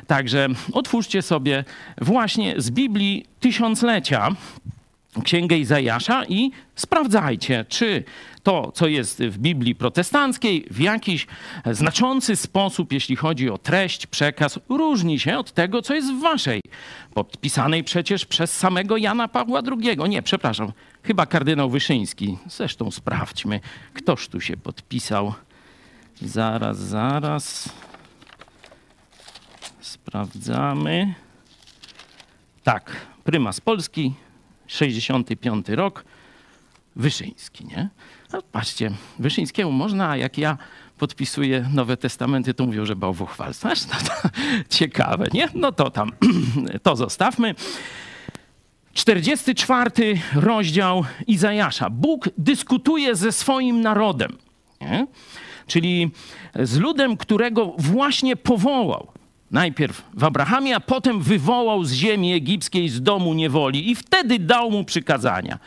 Także 0.07 0.49
otwórzcie 0.73 1.23
sobie 1.23 1.65
właśnie 2.01 2.55
z 2.57 2.71
Biblii 2.71 3.27
tysiąclecia 3.41 4.29
Księgę 5.25 5.59
Izajasza 5.59 6.25
i 6.25 6.51
sprawdzajcie, 6.75 7.65
czy 7.69 8.05
to, 8.43 8.73
co 8.73 8.87
jest 8.87 9.23
w 9.23 9.39
Biblii 9.39 9.75
protestanckiej, 9.75 10.67
w 10.71 10.81
jakiś 10.81 11.27
znaczący 11.67 12.37
sposób, 12.37 12.93
jeśli 12.93 13.17
chodzi 13.17 13.51
o 13.51 13.59
treść, 13.59 14.07
przekaz, 14.07 14.59
różni 14.69 15.19
się 15.19 15.39
od 15.39 15.53
tego, 15.53 15.83
co 15.83 15.95
jest 15.95 16.13
w 16.13 16.21
waszej, 16.21 16.61
podpisanej 17.15 17.85
przecież 17.85 18.27
przez 18.27 18.59
samego 18.59 18.97
Jana 18.97 19.29
Pawła 19.29 19.61
II. 19.67 19.99
Nie, 20.09 20.23
przepraszam, 20.23 20.73
chyba 21.03 21.27
kardynał 21.27 21.71
Wyszyński. 21.71 22.39
Zresztą 22.47 22.91
sprawdźmy, 22.91 23.61
ktoż 23.95 24.29
tu 24.29 24.41
się 24.41 24.57
podpisał. 24.57 25.35
Zaraz, 26.23 26.79
zaraz. 26.79 27.69
Sprawdzamy. 29.81 31.15
Tak, 32.65 33.07
prymas 33.25 33.61
Polski, 33.61 34.15
65 34.73 35.69
rok, 35.69 36.05
Wyszyński, 36.97 37.65
nie? 37.67 37.89
No, 38.33 38.43
patrzcie, 38.43 38.91
Wyszyńskiemu 39.19 39.73
można, 39.73 40.09
a 40.09 40.17
jak 40.17 40.39
ja 40.39 40.59
podpisuję 40.99 41.69
Nowe 41.75 41.97
Testamenty, 41.97 42.55
to 42.55 42.67
mówią, 42.67 42.87
że 42.87 42.97
bałwochwalstwo. 42.97 43.69
No 43.69 44.09
to 44.09 44.29
ciekawe, 44.77 45.27
nie? 45.33 45.49
No 45.55 45.73
to 45.73 45.91
tam, 45.91 46.13
to 46.83 46.97
zostawmy. 46.97 47.55
44 48.93 49.91
rozdział 50.35 51.05
Izajasza. 51.27 51.91
Bóg 51.91 52.29
dyskutuje 52.39 53.17
ze 53.17 53.33
swoim 53.33 53.81
narodem, 53.81 54.37
nie? 54.81 55.07
czyli 55.67 56.11
z 56.55 56.77
ludem, 56.77 57.17
którego 57.17 57.75
właśnie 57.79 58.37
powołał. 58.37 59.13
Najpierw 59.53 60.03
w 60.15 60.25
Abrahamie, 60.25 60.77
a 60.77 60.81
potem 60.81 61.23
wywołał 61.23 61.85
z 61.85 61.93
ziemi 61.93 62.33
egipskiej, 62.33 62.89
z 62.89 63.03
domu 63.03 63.35
niewoli 63.35 63.91
i 63.91 63.95
wtedy 63.95 64.39
dał 64.39 64.71
mu 64.71 64.85
przykazania. 64.85 65.59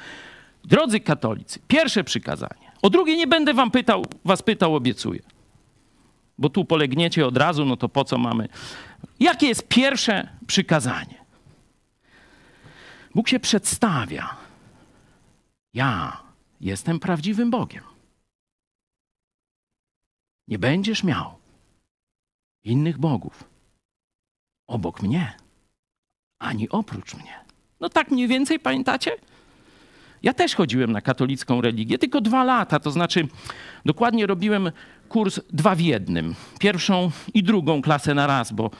Drodzy 0.63 0.99
katolicy, 0.99 1.59
pierwsze 1.67 2.03
przykazanie. 2.03 2.71
O 2.81 2.89
drugie 2.89 3.17
nie 3.17 3.27
będę 3.27 3.53
wam 3.53 3.71
pytał, 3.71 4.05
was 4.25 4.41
pytał, 4.41 4.75
obiecuję. 4.75 5.21
Bo 6.37 6.49
tu 6.49 6.65
polegniecie 6.65 7.27
od 7.27 7.37
razu, 7.37 7.65
no 7.65 7.77
to 7.77 7.89
po 7.89 8.03
co 8.03 8.17
mamy? 8.17 8.49
Jakie 9.19 9.47
jest 9.47 9.67
pierwsze 9.67 10.29
przykazanie? 10.47 11.25
Bóg 13.15 13.29
się 13.29 13.39
przedstawia. 13.39 14.35
Ja 15.73 16.21
jestem 16.61 16.99
prawdziwym 16.99 17.51
Bogiem. 17.51 17.83
Nie 20.47 20.59
będziesz 20.59 21.03
miał 21.03 21.35
innych 22.63 22.97
bogów 22.97 23.54
obok 24.67 25.01
mnie, 25.01 25.33
ani 26.39 26.69
oprócz 26.69 27.13
mnie. 27.13 27.33
No 27.79 27.89
tak 27.89 28.11
mniej 28.11 28.27
więcej 28.27 28.59
pamiętacie? 28.59 29.11
Ja 30.23 30.33
też 30.33 30.55
chodziłem 30.55 30.91
na 30.91 31.01
katolicką 31.01 31.61
religię, 31.61 31.97
tylko 31.97 32.21
dwa 32.21 32.43
lata, 32.43 32.79
to 32.79 32.91
znaczy 32.91 33.27
dokładnie 33.85 34.27
robiłem 34.27 34.71
kurs 35.09 35.39
dwa 35.53 35.75
w 35.75 35.79
jednym. 35.79 36.35
Pierwszą 36.59 37.11
i 37.33 37.43
drugą 37.43 37.81
klasę 37.81 38.13
na 38.13 38.27
raz, 38.27 38.51
bo 38.51 38.71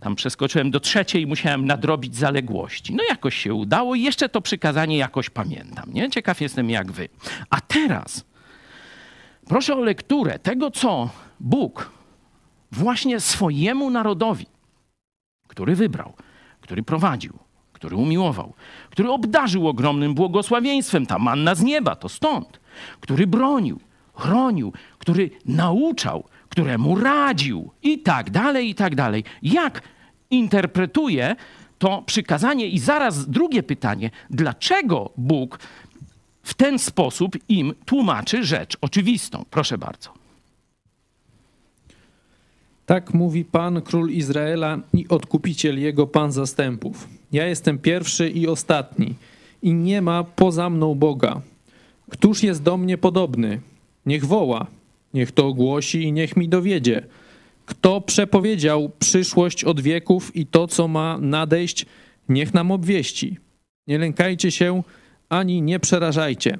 tam 0.00 0.14
przeskoczyłem 0.14 0.70
do 0.70 0.80
trzeciej 0.80 1.22
i 1.22 1.26
musiałem 1.26 1.66
nadrobić 1.66 2.16
zaległości. 2.16 2.94
No 2.94 3.02
jakoś 3.08 3.36
się 3.36 3.54
udało 3.54 3.94
i 3.94 4.02
jeszcze 4.02 4.28
to 4.28 4.40
przykazanie 4.40 4.96
jakoś 4.96 5.30
pamiętam. 5.30 5.92
Nie? 5.92 6.10
Ciekaw 6.10 6.40
jestem 6.40 6.70
jak 6.70 6.92
wy. 6.92 7.08
A 7.50 7.60
teraz 7.60 8.24
proszę 9.48 9.74
o 9.74 9.80
lekturę 9.80 10.38
tego, 10.38 10.70
co 10.70 11.10
Bóg 11.40 11.90
właśnie 12.72 13.20
swojemu 13.20 13.90
narodowi, 13.90 14.46
który 15.48 15.76
wybrał, 15.76 16.12
który 16.60 16.82
prowadził, 16.82 17.38
który 17.72 17.96
umiłował, 17.96 18.54
który 18.90 19.10
obdarzył 19.10 19.68
ogromnym 19.68 20.14
błogosławieństwem, 20.14 21.06
ta 21.06 21.18
manna 21.18 21.54
z 21.54 21.62
nieba, 21.62 21.96
to 21.96 22.08
stąd, 22.08 22.60
który 23.00 23.26
bronił, 23.26 23.80
chronił, 24.14 24.72
który 24.98 25.30
nauczał, 25.46 26.24
któremu 26.48 26.94
radził 26.96 27.70
i 27.82 27.98
tak 27.98 28.30
dalej, 28.30 28.68
i 28.70 28.74
tak 28.74 28.94
dalej. 28.94 29.24
Jak 29.42 29.82
interpretuje 30.30 31.36
to 31.78 32.02
przykazanie? 32.06 32.66
I 32.66 32.78
zaraz 32.78 33.30
drugie 33.30 33.62
pytanie, 33.62 34.10
dlaczego 34.30 35.10
Bóg 35.16 35.58
w 36.42 36.54
ten 36.54 36.78
sposób 36.78 37.36
im 37.48 37.74
tłumaczy 37.86 38.44
rzecz 38.44 38.76
oczywistą? 38.80 39.44
Proszę 39.50 39.78
bardzo. 39.78 40.17
Tak 42.88 43.14
mówi 43.14 43.44
Pan, 43.44 43.82
król 43.82 44.10
Izraela 44.10 44.78
i 44.94 45.08
odkupiciel 45.08 45.80
jego 45.80 46.06
Pan 46.06 46.32
zastępów. 46.32 47.08
Ja 47.32 47.46
jestem 47.46 47.78
pierwszy 47.78 48.30
i 48.30 48.46
ostatni, 48.46 49.14
i 49.62 49.74
nie 49.74 50.02
ma 50.02 50.24
poza 50.24 50.70
mną 50.70 50.94
Boga. 50.94 51.40
Któż 52.10 52.42
jest 52.42 52.62
do 52.62 52.76
mnie 52.76 52.98
podobny? 52.98 53.60
Niech 54.06 54.24
woła, 54.24 54.66
niech 55.14 55.32
to 55.32 55.46
ogłosi 55.46 56.02
i 56.02 56.12
niech 56.12 56.36
mi 56.36 56.48
dowiedzie. 56.48 57.06
Kto 57.66 58.00
przepowiedział 58.00 58.90
przyszłość 58.98 59.64
od 59.64 59.80
wieków 59.80 60.36
i 60.36 60.46
to, 60.46 60.66
co 60.66 60.88
ma 60.88 61.18
nadejść, 61.18 61.86
niech 62.28 62.54
nam 62.54 62.70
obwieści. 62.70 63.38
Nie 63.86 63.98
lękajcie 63.98 64.50
się, 64.50 64.82
ani 65.28 65.62
nie 65.62 65.80
przerażajcie. 65.80 66.58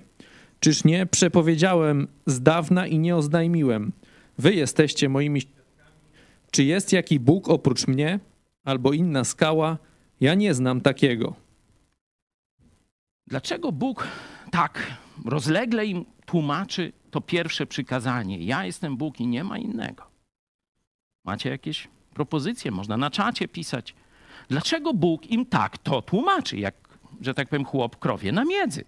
Czyż 0.60 0.84
nie 0.84 1.06
przepowiedziałem 1.06 2.08
z 2.26 2.42
dawna 2.42 2.86
i 2.86 2.98
nie 2.98 3.16
oznajmiłem? 3.16 3.92
Wy 4.38 4.54
jesteście 4.54 5.08
moimi 5.08 5.40
Czy 6.50 6.64
jest 6.64 6.92
jaki 6.92 7.20
Bóg 7.20 7.48
oprócz 7.48 7.86
mnie? 7.86 8.20
Albo 8.64 8.92
inna 8.92 9.24
skała? 9.24 9.78
Ja 10.20 10.34
nie 10.34 10.54
znam 10.54 10.80
takiego. 10.80 11.34
Dlaczego 13.26 13.72
Bóg 13.72 14.08
tak 14.50 14.92
rozlegle 15.24 15.86
im 15.86 16.04
tłumaczy 16.26 16.92
to 17.10 17.20
pierwsze 17.20 17.66
przykazanie? 17.66 18.38
Ja 18.38 18.64
jestem 18.64 18.96
Bóg 18.96 19.20
i 19.20 19.26
nie 19.26 19.44
ma 19.44 19.58
innego. 19.58 20.06
Macie 21.24 21.50
jakieś 21.50 21.88
propozycje? 22.14 22.70
Można 22.70 22.96
na 22.96 23.10
czacie 23.10 23.48
pisać. 23.48 23.94
Dlaczego 24.48 24.94
Bóg 24.94 25.26
im 25.26 25.46
tak 25.46 25.78
to 25.78 26.02
tłumaczy, 26.02 26.58
jak, 26.58 26.74
że 27.20 27.34
tak 27.34 27.48
powiem, 27.48 27.64
chłop 27.64 27.98
krowie 27.98 28.32
na 28.32 28.44
miedzy? 28.44 28.84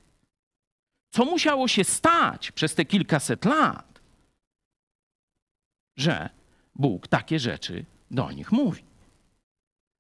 Co 1.11 1.25
musiało 1.25 1.69
się 1.69 1.85
stać 1.85 2.53
przez 2.53 2.75
te 2.75 2.85
kilkaset 2.85 3.45
lat, 3.45 4.01
że 5.97 6.31
Bóg 6.81 7.09
takie 7.09 7.39
rzeczy 7.39 7.85
do 8.11 8.33
nich 8.33 8.53
mówi? 8.53 8.83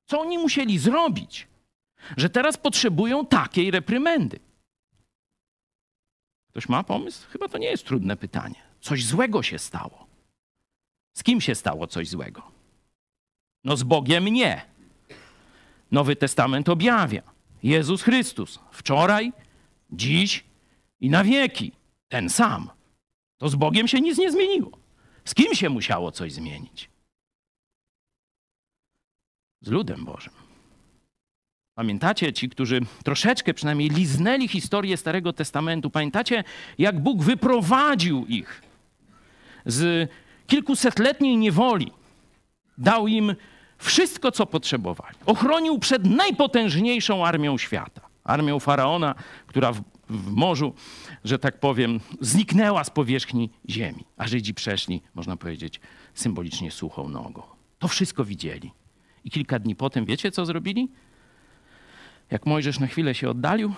Co 0.06 0.20
oni 0.20 0.38
musieli 0.38 0.78
zrobić, 0.78 1.48
że 2.16 2.30
teraz 2.30 2.56
potrzebują 2.56 3.26
takiej 3.26 3.70
reprymendy? 3.70 4.38
Ktoś 6.50 6.68
ma 6.68 6.84
pomysł? 6.84 7.28
Chyba 7.30 7.48
to 7.48 7.58
nie 7.58 7.66
jest 7.70 7.86
trudne 7.86 8.16
pytanie. 8.16 8.62
Coś 8.80 9.04
złego 9.04 9.42
się 9.42 9.58
stało. 9.58 10.06
Z 11.12 11.22
kim 11.22 11.40
się 11.40 11.54
stało 11.54 11.86
coś 11.86 12.08
złego? 12.08 12.42
No 13.64 13.76
z 13.76 13.82
Bogiem 13.82 14.24
nie. 14.24 14.62
Nowy 15.90 16.16
Testament 16.16 16.68
objawia. 16.68 17.22
Jezus 17.62 18.02
Chrystus 18.02 18.58
wczoraj, 18.72 19.32
dziś 19.90 20.44
i 21.00 21.10
na 21.10 21.24
wieki 21.24 21.72
ten 22.08 22.30
sam. 22.30 22.70
To 23.38 23.48
z 23.48 23.54
Bogiem 23.54 23.88
się 23.88 24.00
nic 24.00 24.18
nie 24.18 24.32
zmieniło. 24.32 24.79
Z 25.24 25.34
kim 25.34 25.54
się 25.54 25.68
musiało 25.68 26.12
coś 26.12 26.32
zmienić? 26.32 26.90
Z 29.62 29.68
ludem 29.68 30.04
Bożym. 30.04 30.32
Pamiętacie 31.74 32.32
ci, 32.32 32.48
którzy 32.48 32.80
troszeczkę 33.04 33.54
przynajmniej 33.54 33.88
liznęli 33.88 34.48
historię 34.48 34.96
Starego 34.96 35.32
Testamentu, 35.32 35.90
pamiętacie, 35.90 36.44
jak 36.78 37.00
Bóg 37.00 37.22
wyprowadził 37.22 38.26
ich 38.26 38.62
z 39.66 40.10
kilkusetletniej 40.46 41.36
niewoli, 41.36 41.92
dał 42.78 43.08
im 43.08 43.34
wszystko, 43.78 44.32
co 44.32 44.46
potrzebowali. 44.46 45.16
Ochronił 45.26 45.78
przed 45.78 46.04
najpotężniejszą 46.04 47.26
armią 47.26 47.58
świata. 47.58 48.00
Armią 48.24 48.60
faraona, 48.60 49.14
która 49.46 49.72
w, 50.10 50.32
morzu, 50.32 50.74
że 51.24 51.38
tak 51.38 51.60
powiem, 51.60 52.00
zniknęła 52.20 52.84
z 52.84 52.90
powierzchni 52.90 53.50
ziemi. 53.70 54.04
A 54.16 54.28
Żydzi 54.28 54.54
przeszli, 54.54 55.02
można 55.14 55.36
powiedzieć, 55.36 55.80
symbolicznie 56.14 56.70
suchą 56.70 57.08
nogą. 57.08 57.42
To 57.78 57.88
wszystko 57.88 58.24
widzieli. 58.24 58.72
I 59.24 59.30
kilka 59.30 59.58
dni 59.58 59.76
potem, 59.76 60.04
wiecie 60.04 60.30
co 60.30 60.46
zrobili? 60.46 60.88
Jak 62.30 62.46
Mojżesz 62.46 62.80
na 62.80 62.86
chwilę 62.86 63.14
się 63.14 63.30
oddalił, 63.30 63.74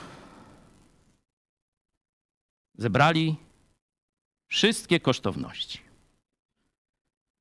zebrali 2.78 3.37
wszystkie 4.49 5.01
kosztowności. 5.01 5.78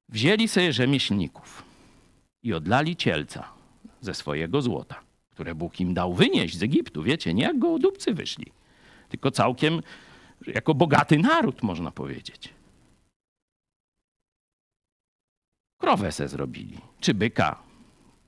Wzięli 0.09 0.47
sobie 0.47 0.73
rzemieślników 0.73 1.63
i 2.43 2.53
odlali 2.53 2.95
cielca 2.95 3.53
ze 4.01 4.13
swojego 4.13 4.61
złota, 4.61 5.01
które 5.29 5.55
Bóg 5.55 5.79
im 5.79 5.93
dał 5.93 6.13
wynieść 6.13 6.57
z 6.57 6.63
Egiptu. 6.63 7.03
Wiecie, 7.03 7.33
nie 7.33 7.43
jak 7.43 7.59
gołodupcy 7.59 8.13
wyszli, 8.13 8.51
tylko 9.11 9.31
całkiem 9.31 9.81
jako 10.47 10.73
bogaty 10.73 11.17
naród, 11.17 11.63
można 11.63 11.91
powiedzieć. 11.91 12.53
Krowę 15.77 16.11
se 16.11 16.27
zrobili, 16.27 16.77
czy 16.99 17.13
byka, 17.13 17.63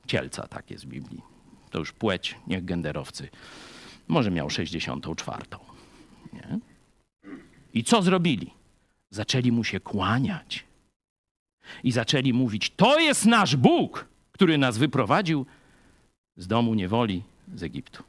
cielca, 0.08 0.48
tak 0.48 0.72
jest 0.72 0.86
w 0.86 0.88
Biblii. 0.88 1.22
To 1.70 1.80
już 1.80 1.92
płeć, 1.92 2.36
niech 2.48 2.66
genderowcy. 2.66 3.30
Może 4.08 4.32
miał 4.32 4.50
64. 4.50 5.44
Nie? 6.34 6.60
I 7.74 7.84
co 7.84 8.02
zrobili? 8.02 8.54
Zaczęli 9.10 9.52
mu 9.52 9.64
się 9.64 9.80
kłaniać. 9.80 10.66
I 11.84 11.92
zaczęli 11.92 12.34
mówić: 12.34 12.70
To 12.76 13.00
jest 13.00 13.26
nasz 13.26 13.56
Bóg, 13.56 14.08
który 14.32 14.58
nas 14.58 14.78
wyprowadził 14.78 15.46
z 16.38 16.48
domu 16.48 16.74
niewoli 16.74 17.24
z 17.56 17.64
Egiptu. 17.64 18.04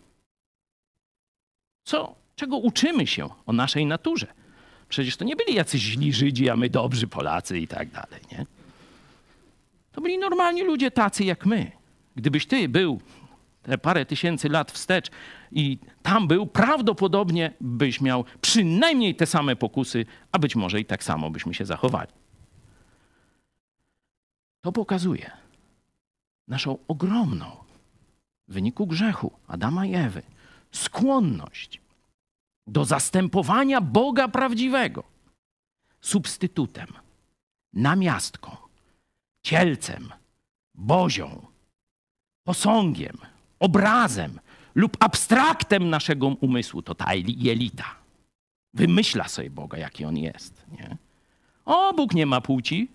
Co, 1.84 2.14
czego 2.36 2.56
uczymy 2.56 3.06
się 3.06 3.28
o 3.46 3.52
naszej 3.52 3.86
naturze? 3.86 4.26
Przecież 4.88 5.16
to 5.16 5.24
nie 5.24 5.36
byli 5.36 5.54
jacyś 5.54 5.82
źli 5.82 6.12
Żydzi, 6.12 6.50
a 6.50 6.56
my 6.56 6.70
dobrzy 6.70 7.06
Polacy 7.06 7.58
i 7.58 7.68
tak 7.68 7.90
dalej, 7.90 8.20
nie? 8.32 8.46
To 9.92 10.00
byli 10.00 10.18
normalni 10.18 10.62
ludzie 10.62 10.90
tacy 10.90 11.24
jak 11.24 11.46
my. 11.46 11.72
Gdybyś 12.16 12.46
ty 12.46 12.68
był 12.68 13.00
te 13.62 13.78
parę 13.78 14.06
tysięcy 14.06 14.48
lat 14.48 14.72
wstecz 14.72 15.10
i 15.52 15.78
tam 16.02 16.28
był, 16.28 16.46
prawdopodobnie 16.46 17.52
byś 17.60 18.00
miał 18.00 18.24
przynajmniej 18.40 19.14
te 19.14 19.26
same 19.26 19.56
pokusy, 19.56 20.06
a 20.32 20.38
być 20.38 20.56
może 20.56 20.80
i 20.80 20.84
tak 20.84 21.04
samo 21.04 21.30
byśmy 21.30 21.54
się 21.54 21.64
zachowali. 21.64 22.12
To 24.60 24.72
pokazuje 24.72 25.30
naszą 26.48 26.78
ogromną 26.88 27.56
w 28.48 28.52
wyniku 28.52 28.86
grzechu 28.86 29.32
Adama 29.46 29.86
i 29.86 29.94
Ewy 29.94 30.22
skłonność 30.72 31.80
do 32.66 32.84
zastępowania 32.84 33.80
Boga 33.80 34.28
prawdziwego 34.28 35.14
substytutem, 36.00 36.86
namiastką, 37.72 38.56
cielcem, 39.42 40.12
bozią, 40.74 41.46
posągiem, 42.44 43.18
obrazem 43.58 44.40
lub 44.74 44.96
abstraktem 45.00 45.90
naszego 45.90 46.26
umysłu. 46.26 46.82
To 46.82 46.94
ta 46.94 47.14
jelita. 47.14 47.96
Wymyśla 48.74 49.28
sobie 49.28 49.50
Boga, 49.50 49.78
jaki 49.78 50.04
on 50.04 50.16
jest. 50.16 50.66
Nie? 50.72 50.96
O, 51.64 51.92
Bóg 51.92 52.14
nie 52.14 52.26
ma 52.26 52.40
płci. 52.40 52.88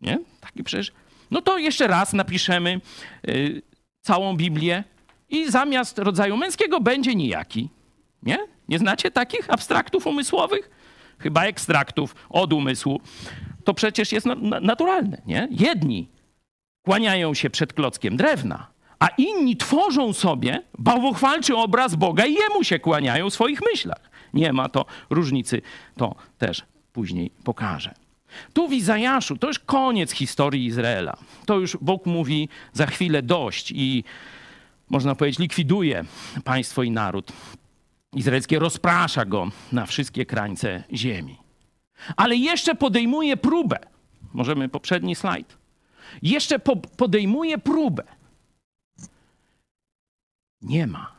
Nie? 0.00 0.18
Taki 0.40 0.64
przecież. 0.64 0.92
No 1.30 1.42
to 1.42 1.58
jeszcze 1.58 1.86
raz 1.86 2.12
napiszemy 2.12 2.80
y, 3.28 3.62
całą 4.00 4.36
Biblię 4.36 4.84
i 5.28 5.50
zamiast 5.50 5.98
rodzaju 5.98 6.36
męskiego 6.36 6.80
będzie 6.80 7.14
nijaki. 7.14 7.68
Nie? 8.22 8.38
Nie 8.68 8.78
znacie 8.78 9.10
takich 9.10 9.50
abstraktów 9.50 10.06
umysłowych? 10.06 10.70
Chyba 11.18 11.44
ekstraktów 11.44 12.14
od 12.30 12.52
umysłu. 12.52 13.00
To 13.64 13.74
przecież 13.74 14.12
jest 14.12 14.26
na, 14.26 14.60
naturalne, 14.60 15.22
nie? 15.26 15.48
Jedni 15.50 16.08
kłaniają 16.82 17.34
się 17.34 17.50
przed 17.50 17.72
klockiem 17.72 18.16
drewna, 18.16 18.66
a 18.98 19.08
inni 19.08 19.56
tworzą 19.56 20.12
sobie 20.12 20.62
bałwochwalczy 20.78 21.56
obraz 21.56 21.94
Boga 21.94 22.26
i 22.26 22.34
jemu 22.34 22.64
się 22.64 22.78
kłaniają 22.78 23.30
w 23.30 23.34
swoich 23.34 23.60
myślach. 23.72 24.10
Nie 24.34 24.52
ma 24.52 24.68
to 24.68 24.84
różnicy, 25.10 25.62
to 25.96 26.14
też 26.38 26.62
później 26.92 27.30
pokażę. 27.44 27.94
Tu 28.52 28.68
w 28.68 28.72
Izajaszu 28.72 29.36
to 29.36 29.46
już 29.46 29.58
koniec 29.58 30.12
historii 30.12 30.66
Izraela. 30.66 31.16
To 31.46 31.58
już 31.58 31.76
Bóg 31.76 32.06
mówi 32.06 32.48
za 32.72 32.86
chwilę 32.86 33.22
dość 33.22 33.72
i 33.74 34.04
można 34.90 35.14
powiedzieć 35.14 35.38
likwiduje 35.38 36.04
państwo 36.44 36.82
i 36.82 36.90
naród 36.90 37.32
izraelskie, 38.12 38.58
rozprasza 38.58 39.24
go 39.24 39.50
na 39.72 39.86
wszystkie 39.86 40.26
krańce 40.26 40.84
ziemi. 40.92 41.38
Ale 42.16 42.36
jeszcze 42.36 42.74
podejmuje 42.74 43.36
próbę. 43.36 43.78
Możemy 44.32 44.68
poprzedni 44.68 45.14
slajd. 45.14 45.56
Jeszcze 46.22 46.58
po 46.58 46.76
podejmuje 46.76 47.58
próbę. 47.58 48.02
Nie 50.62 50.86
ma 50.86 51.12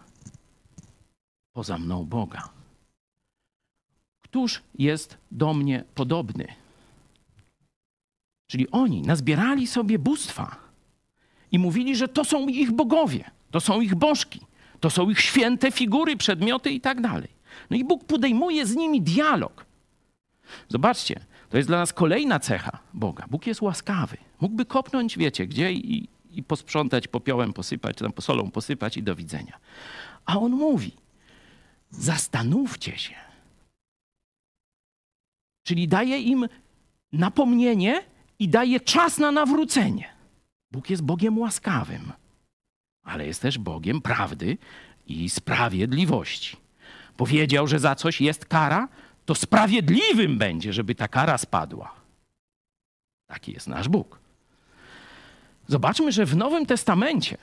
poza 1.54 1.78
mną 1.78 2.06
Boga. 2.06 2.50
Któż 4.22 4.62
jest 4.76 5.18
do 5.32 5.54
mnie 5.54 5.84
podobny? 5.96 6.48
Czyli 8.48 8.72
oni 8.72 9.02
nazbierali 9.02 9.68
sobie 9.68 10.00
bóstwa 10.00 10.56
i 11.52 11.60
mówili, 11.60 11.96
że 11.96 12.08
to 12.08 12.26
są 12.26 12.48
ich 12.48 12.72
bogowie, 12.72 13.32
to 13.52 13.62
są 13.62 13.82
ich 13.82 13.96
bożki, 13.96 14.40
to 14.80 14.90
są 14.90 15.10
ich 15.10 15.20
święte 15.20 15.72
figury, 15.72 16.18
przedmioty 16.18 16.72
i 16.72 16.82
tak 16.82 17.02
dalej. 17.02 17.30
No 17.70 17.78
i 17.78 17.84
Bóg 17.84 18.04
podejmuje 18.04 18.66
z 18.66 18.76
nimi 18.76 19.02
dialog. 19.02 19.66
Zobaczcie, 20.70 21.20
to 21.50 21.58
jest 21.58 21.70
dla 21.70 21.78
nas 21.78 21.94
kolejna 21.94 22.40
cecha 22.40 22.80
Boga. 22.94 23.26
Bóg 23.30 23.48
jest 23.48 23.62
łaskawy. 23.62 24.18
Mógłby 24.42 24.66
kopnąć, 24.66 25.18
wiecie, 25.18 25.48
gdzie 25.48 25.74
i, 25.74 26.08
i 26.32 26.44
posprzątać, 26.44 27.08
popiołem 27.08 27.54
posypać, 27.54 27.96
czy 27.98 28.04
tam 28.04 28.14
posolą 28.14 28.52
posypać 28.52 28.98
i 28.98 29.04
do 29.04 29.16
widzenia. 29.16 29.60
A 30.26 30.40
on 30.40 30.52
mówi, 30.52 30.92
zastanówcie 31.90 32.98
się. 32.98 33.16
Czyli 35.64 35.88
daje 35.88 36.22
im 36.22 36.48
napomnienie 37.14 38.04
i 38.40 38.50
daje 38.50 38.80
czas 38.80 39.18
na 39.18 39.32
nawrócenie. 39.32 40.10
Bóg 40.72 40.90
jest 40.90 41.04
Bogiem 41.04 41.38
łaskawym, 41.38 42.12
ale 43.10 43.28
jest 43.28 43.42
też 43.42 43.58
Bogiem 43.58 44.02
prawdy 44.02 44.58
i 45.08 45.30
sprawiedliwości. 45.30 46.58
powiedział, 47.18 47.68
że 47.68 47.80
za 47.80 47.96
coś 47.96 48.22
jest 48.22 48.46
kara, 48.46 48.88
to 49.26 49.36
sprawiedliwym 49.36 50.38
będzie, 50.38 50.74
żeby 50.74 50.96
ta 50.96 51.08
kara 51.08 51.38
spadła. 51.38 51.92
Taki 53.28 53.52
jest 53.54 53.68
nasz 53.68 53.90
Bóg. 53.90 54.20
Zobaczmy, 55.68 56.12
że 56.12 56.26
w 56.26 56.36
Nowym 56.36 56.66
Testamencie 56.66 57.38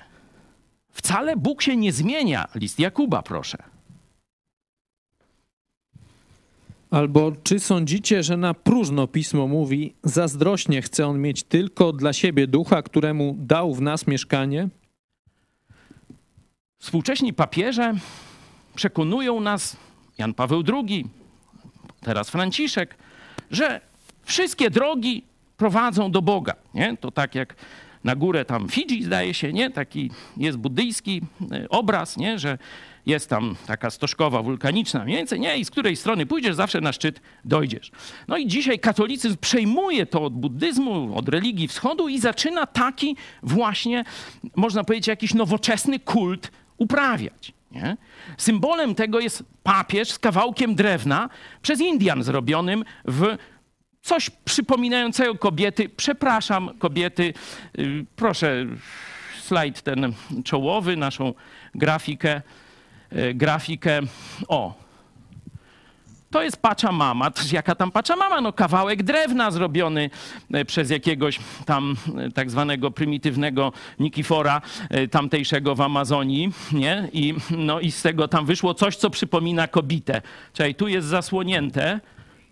wcale 0.91 1.37
Bóg 1.37 1.63
się 1.63 1.77
nie 1.77 1.93
zmienia. 1.93 2.49
List 2.55 2.79
Jakuba, 2.79 3.23
proszę. 3.23 3.59
Albo 6.91 7.33
czy 7.43 7.61
sądzicie, 7.61 8.23
że 8.23 8.37
na 8.37 8.55
próżno 8.55 9.07
pismo 9.07 9.47
mówi, 9.47 9.95
zazdrośnie 10.03 10.83
chce 10.83 11.07
on 11.07 11.21
mieć 11.21 11.43
tylko 11.43 11.93
dla 11.93 12.13
siebie 12.13 12.47
ducha, 12.47 12.83
któremu 12.83 13.37
dał 13.39 13.75
w 13.75 13.81
nas 13.81 14.07
mieszkanie? 14.07 14.69
Współcześni 16.79 17.33
papieże 17.33 17.95
przekonują 18.75 19.41
nas, 19.41 19.77
Jan 20.19 20.35
Paweł 20.35 20.63
II, 20.73 21.07
teraz 22.01 22.31
Franciszek, 22.31 22.95
że 23.51 23.81
wszystkie 24.25 24.71
drogi 24.71 25.23
prowadzą 25.57 26.11
do 26.11 26.23
Boga. 26.23 26.55
Nie? 26.75 26.97
To 26.97 27.11
tak 27.11 27.35
jak 27.35 27.55
na 28.05 28.17
górę 28.17 28.45
tam 28.45 28.69
Fidżi, 28.69 29.05
zdaje 29.05 29.35
się, 29.35 29.53
nie? 29.53 29.71
Taki 29.71 30.11
jest 30.37 30.59
buddyjski 30.59 31.23
e, 31.53 31.69
obraz, 31.69 32.17
nie? 32.17 32.39
Że 32.39 32.59
jest 33.07 33.31
tam 33.31 33.57
taka 33.67 33.91
stożkowa 33.91 34.43
wulkaniczna 34.43 35.05
mniej 35.05 35.17
więcej, 35.17 35.41
nie? 35.41 35.59
I 35.59 35.65
z 35.65 35.71
której 35.71 35.97
strony 35.97 36.27
pójdziesz, 36.27 36.55
zawsze 36.55 36.81
na 36.81 36.93
szczyt 36.93 37.21
dojdziesz. 37.45 37.91
No 38.29 38.37
i 38.37 38.47
dzisiaj 38.47 38.79
katolicyzm 38.79 39.37
przejmuje 39.41 40.07
to 40.07 40.23
od 40.23 40.35
buddyzmu, 40.35 41.19
od 41.19 41.29
religii 41.29 41.69
wschodu 41.69 42.09
i 42.09 42.19
zaczyna 42.19 42.67
taki 42.67 43.17
właśnie, 43.43 44.05
można 44.57 44.85
powiedzieć, 44.85 45.07
jakiś 45.07 45.35
nowoczesny 45.35 45.99
kult 45.99 46.51
uprawiać. 46.79 47.53
Nie? 47.71 47.97
Symbolem 48.39 48.95
tego 48.95 49.21
jest 49.21 49.45
papież 49.63 50.13
z 50.13 50.19
kawałkiem 50.19 50.75
drewna 50.75 51.29
przez 51.63 51.81
Indian 51.81 52.23
zrobionym 52.23 52.85
w 53.05 53.37
coś 54.03 54.31
przypominającego 54.31 55.35
kobiety. 55.35 55.89
Przepraszam, 55.89 56.79
kobiety, 56.79 57.35
y, 57.79 58.07
proszę 58.17 58.67
slajd 59.43 59.83
ten 59.83 60.13
czołowy, 60.45 60.97
naszą 60.97 61.35
grafikę, 61.75 62.43
y, 63.13 63.35
grafikę. 63.35 64.01
O, 64.49 64.86
to 66.37 66.43
jest 66.43 66.57
Pachamama. 66.57 67.31
Jaka 67.53 67.75
tam 67.75 67.91
Pachamama? 67.91 68.41
No 68.41 68.53
kawałek 68.53 69.03
drewna 69.03 69.51
zrobiony 69.51 70.11
y, 70.55 70.65
przez 70.65 70.91
jakiegoś 70.91 71.41
tam 71.67 71.97
tak 72.35 72.51
zwanego 72.51 72.91
prymitywnego 72.91 73.73
Nikifora 73.99 74.63
tamtejszego 75.11 75.75
w 75.75 75.81
Amazonii, 75.81 76.53
nie? 76.73 77.09
I, 77.13 77.35
no 77.51 77.81
i 77.81 77.91
z 77.91 78.03
tego 78.03 78.29
tam 78.29 78.47
wyszło 78.47 78.75
coś, 78.75 78.97
co 78.97 79.11
przypomina 79.11 79.69
kobietę. 79.69 80.23
Czyli 80.53 80.75
tu 80.75 80.89
jest 80.89 81.09
zasłonięte, 81.09 82.01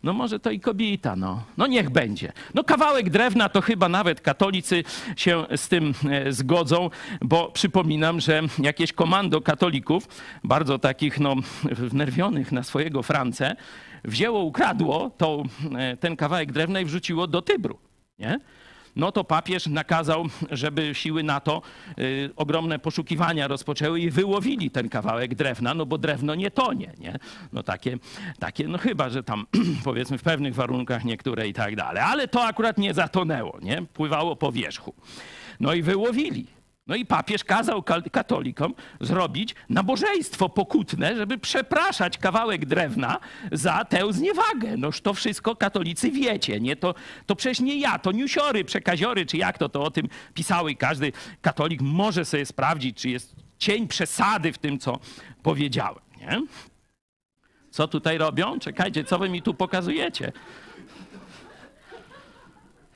no 0.04 0.12
może 0.12 0.40
to 0.40 0.50
i 0.50 0.60
kobieta, 0.60 1.16
no. 1.16 1.42
No 1.56 1.66
niech 1.66 1.90
będzie. 1.90 2.32
No 2.54 2.64
kawałek 2.64 3.10
drewna 3.10 3.48
to 3.48 3.60
chyba 3.60 3.88
nawet 3.88 4.20
katolicy 4.20 4.84
się 5.16 5.46
z 5.56 5.68
tym 5.68 5.94
e, 6.10 6.32
zgodzą, 6.32 6.90
bo 7.20 7.50
przypominam, 7.50 8.20
że 8.20 8.42
jakieś 8.58 8.92
komando 8.92 9.40
katolików, 9.40 10.08
bardzo 10.44 10.78
takich 10.78 11.20
no 11.20 11.34
wnerwionych 11.62 12.52
na 12.52 12.62
swojego 12.62 13.02
Francę, 13.02 13.56
wzięło, 14.04 14.42
ukradło 14.42 15.10
to, 15.10 15.42
e, 15.78 15.96
ten 15.96 16.16
kawałek 16.16 16.52
drewna 16.52 16.80
i 16.80 16.84
wrzuciło 16.84 17.26
do 17.26 17.42
Tybru, 17.42 17.78
nie? 18.18 18.38
No 18.96 19.12
to 19.12 19.24
papież 19.24 19.66
nakazał, 19.66 20.26
żeby 20.50 20.94
siły 20.94 21.22
NATO 21.22 21.62
y, 21.98 22.30
ogromne 22.36 22.78
poszukiwania 22.78 23.48
rozpoczęły 23.48 24.00
i 24.00 24.10
wyłowili 24.10 24.70
ten 24.70 24.88
kawałek 24.88 25.34
drewna, 25.34 25.74
no 25.74 25.86
bo 25.86 25.98
drewno 25.98 26.34
nie 26.34 26.50
tonie, 26.50 26.92
nie? 26.98 27.18
No 27.52 27.62
takie, 27.62 27.98
takie 28.38 28.68
no 28.68 28.78
chyba, 28.78 29.10
że 29.10 29.22
tam 29.22 29.46
powiedzmy 29.84 30.18
w 30.18 30.22
pewnych 30.22 30.54
warunkach 30.54 31.04
niektóre 31.04 31.48
i 31.48 31.52
tak 31.52 31.76
dalej, 31.76 32.02
ale 32.06 32.28
to 32.28 32.44
akurat 32.44 32.78
nie 32.78 32.94
zatonęło, 32.94 33.58
nie? 33.62 33.82
Pływało 33.82 34.36
po 34.36 34.52
wierzchu. 34.52 34.94
No 35.60 35.74
i 35.74 35.82
wyłowili. 35.82 36.46
No 36.86 36.96
i 36.96 37.06
papież 37.06 37.44
kazał 37.44 37.82
katolikom 38.12 38.74
zrobić 39.00 39.54
nabożeństwo 39.68 40.48
pokutne, 40.48 41.16
żeby 41.16 41.38
przepraszać 41.38 42.18
kawałek 42.18 42.66
drewna 42.66 43.18
za 43.52 43.84
tę 43.84 44.12
zniewagę. 44.12 44.76
Noż 44.76 45.00
to 45.00 45.14
wszystko 45.14 45.56
katolicy 45.56 46.10
wiecie, 46.10 46.60
nie? 46.60 46.76
To, 46.76 46.94
to 47.26 47.36
przecież 47.36 47.60
nie 47.60 47.76
ja, 47.76 47.98
to 47.98 48.12
niusiory, 48.12 48.64
przekaziory, 48.64 49.26
czy 49.26 49.36
jak 49.36 49.58
to, 49.58 49.68
to 49.68 49.82
o 49.82 49.90
tym 49.90 50.08
pisały 50.34 50.72
i 50.72 50.76
każdy 50.76 51.12
katolik 51.40 51.80
może 51.82 52.24
sobie 52.24 52.46
sprawdzić, 52.46 52.96
czy 52.96 53.08
jest 53.08 53.36
cień 53.58 53.88
przesady 53.88 54.52
w 54.52 54.58
tym, 54.58 54.78
co 54.78 54.98
powiedziałem, 55.42 56.02
nie? 56.20 56.42
Co 57.70 57.88
tutaj 57.88 58.18
robią? 58.18 58.58
Czekajcie, 58.58 59.04
co 59.04 59.18
wy 59.18 59.28
mi 59.28 59.42
tu 59.42 59.54
pokazujecie? 59.54 60.32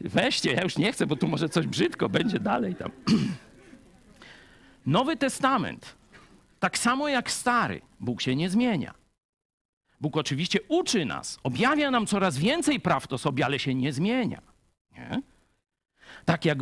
Weźcie, 0.00 0.52
ja 0.52 0.62
już 0.62 0.78
nie 0.78 0.92
chcę, 0.92 1.06
bo 1.06 1.16
tu 1.16 1.28
może 1.28 1.48
coś 1.48 1.66
brzydko 1.66 2.08
będzie 2.08 2.40
dalej 2.40 2.74
tam. 2.74 2.90
Nowy 4.88 5.16
Testament, 5.16 5.96
tak 6.60 6.78
samo 6.78 7.08
jak 7.08 7.30
Stary, 7.30 7.80
Bóg 8.00 8.20
się 8.20 8.36
nie 8.36 8.50
zmienia. 8.50 8.94
Bóg 10.00 10.16
oczywiście 10.16 10.58
uczy 10.68 11.04
nas, 11.04 11.38
objawia 11.42 11.90
nam 11.90 12.06
coraz 12.06 12.38
więcej 12.38 12.80
praw 12.80 13.06
to 13.06 13.18
sobie, 13.18 13.44
ale 13.44 13.58
się 13.58 13.74
nie 13.74 13.92
zmienia. 13.92 14.42
Nie? 14.92 15.22
Tak 16.24 16.44
jak 16.44 16.58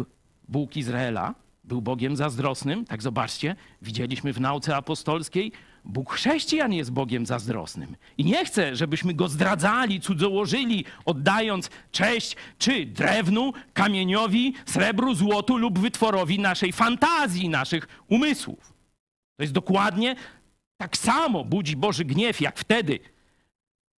Bóg 0.49 0.77
Izraela 0.77 1.35
był 1.67 1.83
Bogiem 1.83 2.17
zazdrosnym, 2.17 2.85
tak 2.85 3.03
zobaczcie, 3.03 3.57
widzieliśmy 3.83 4.33
w 4.33 4.41
nauce 4.41 4.77
apostolskiej, 4.77 5.53
Bóg 5.85 6.13
chrześcijan 6.13 6.73
jest 6.73 6.93
Bogiem 6.93 7.27
zazdrosnym. 7.27 7.97
I 8.19 8.25
nie 8.25 8.45
chce, 8.45 8.77
żebyśmy 8.77 9.15
go 9.15 9.29
zdradzali, 9.29 10.01
cudzołożyli, 10.01 10.85
oddając 11.05 11.71
cześć 11.91 12.37
czy 12.59 12.87
drewnu, 12.87 13.53
kamieniowi, 13.73 14.55
srebru, 14.67 15.15
złotu 15.15 15.57
lub 15.57 15.79
wytworowi 15.79 16.39
naszej 16.39 16.73
fantazji, 16.73 17.49
naszych 17.49 17.89
umysłów. 18.09 18.73
To 19.37 19.43
jest 19.43 19.53
dokładnie 19.53 20.17
tak 20.77 20.97
samo 20.97 21.45
budzi 21.45 21.77
Boży 21.77 22.05
gniew, 22.05 22.41
jak 22.41 22.59
wtedy, 22.59 22.99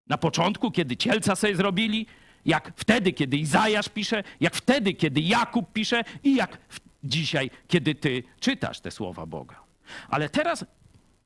na 0.07 0.18
początku, 0.18 0.72
kiedy 0.72 0.97
cielca 0.97 1.36
sobie 1.36 1.55
zrobili, 1.55 2.05
jak 2.45 2.74
wtedy, 2.76 3.13
kiedy 3.13 3.38
Izajasz 3.38 3.89
pisze, 3.89 4.24
jak 4.39 4.55
wtedy, 4.55 4.93
kiedy 4.93 5.22
Jakub 5.22 5.74
pisze 5.74 6.03
i 6.24 6.36
jak 6.36 6.57
dzisiaj, 7.03 7.49
kiedy 7.67 7.95
ty 7.95 8.23
czytasz 8.39 8.79
te 8.79 8.91
słowa 8.91 9.25
Boga. 9.25 9.63
Ale 10.09 10.29
teraz 10.29 10.65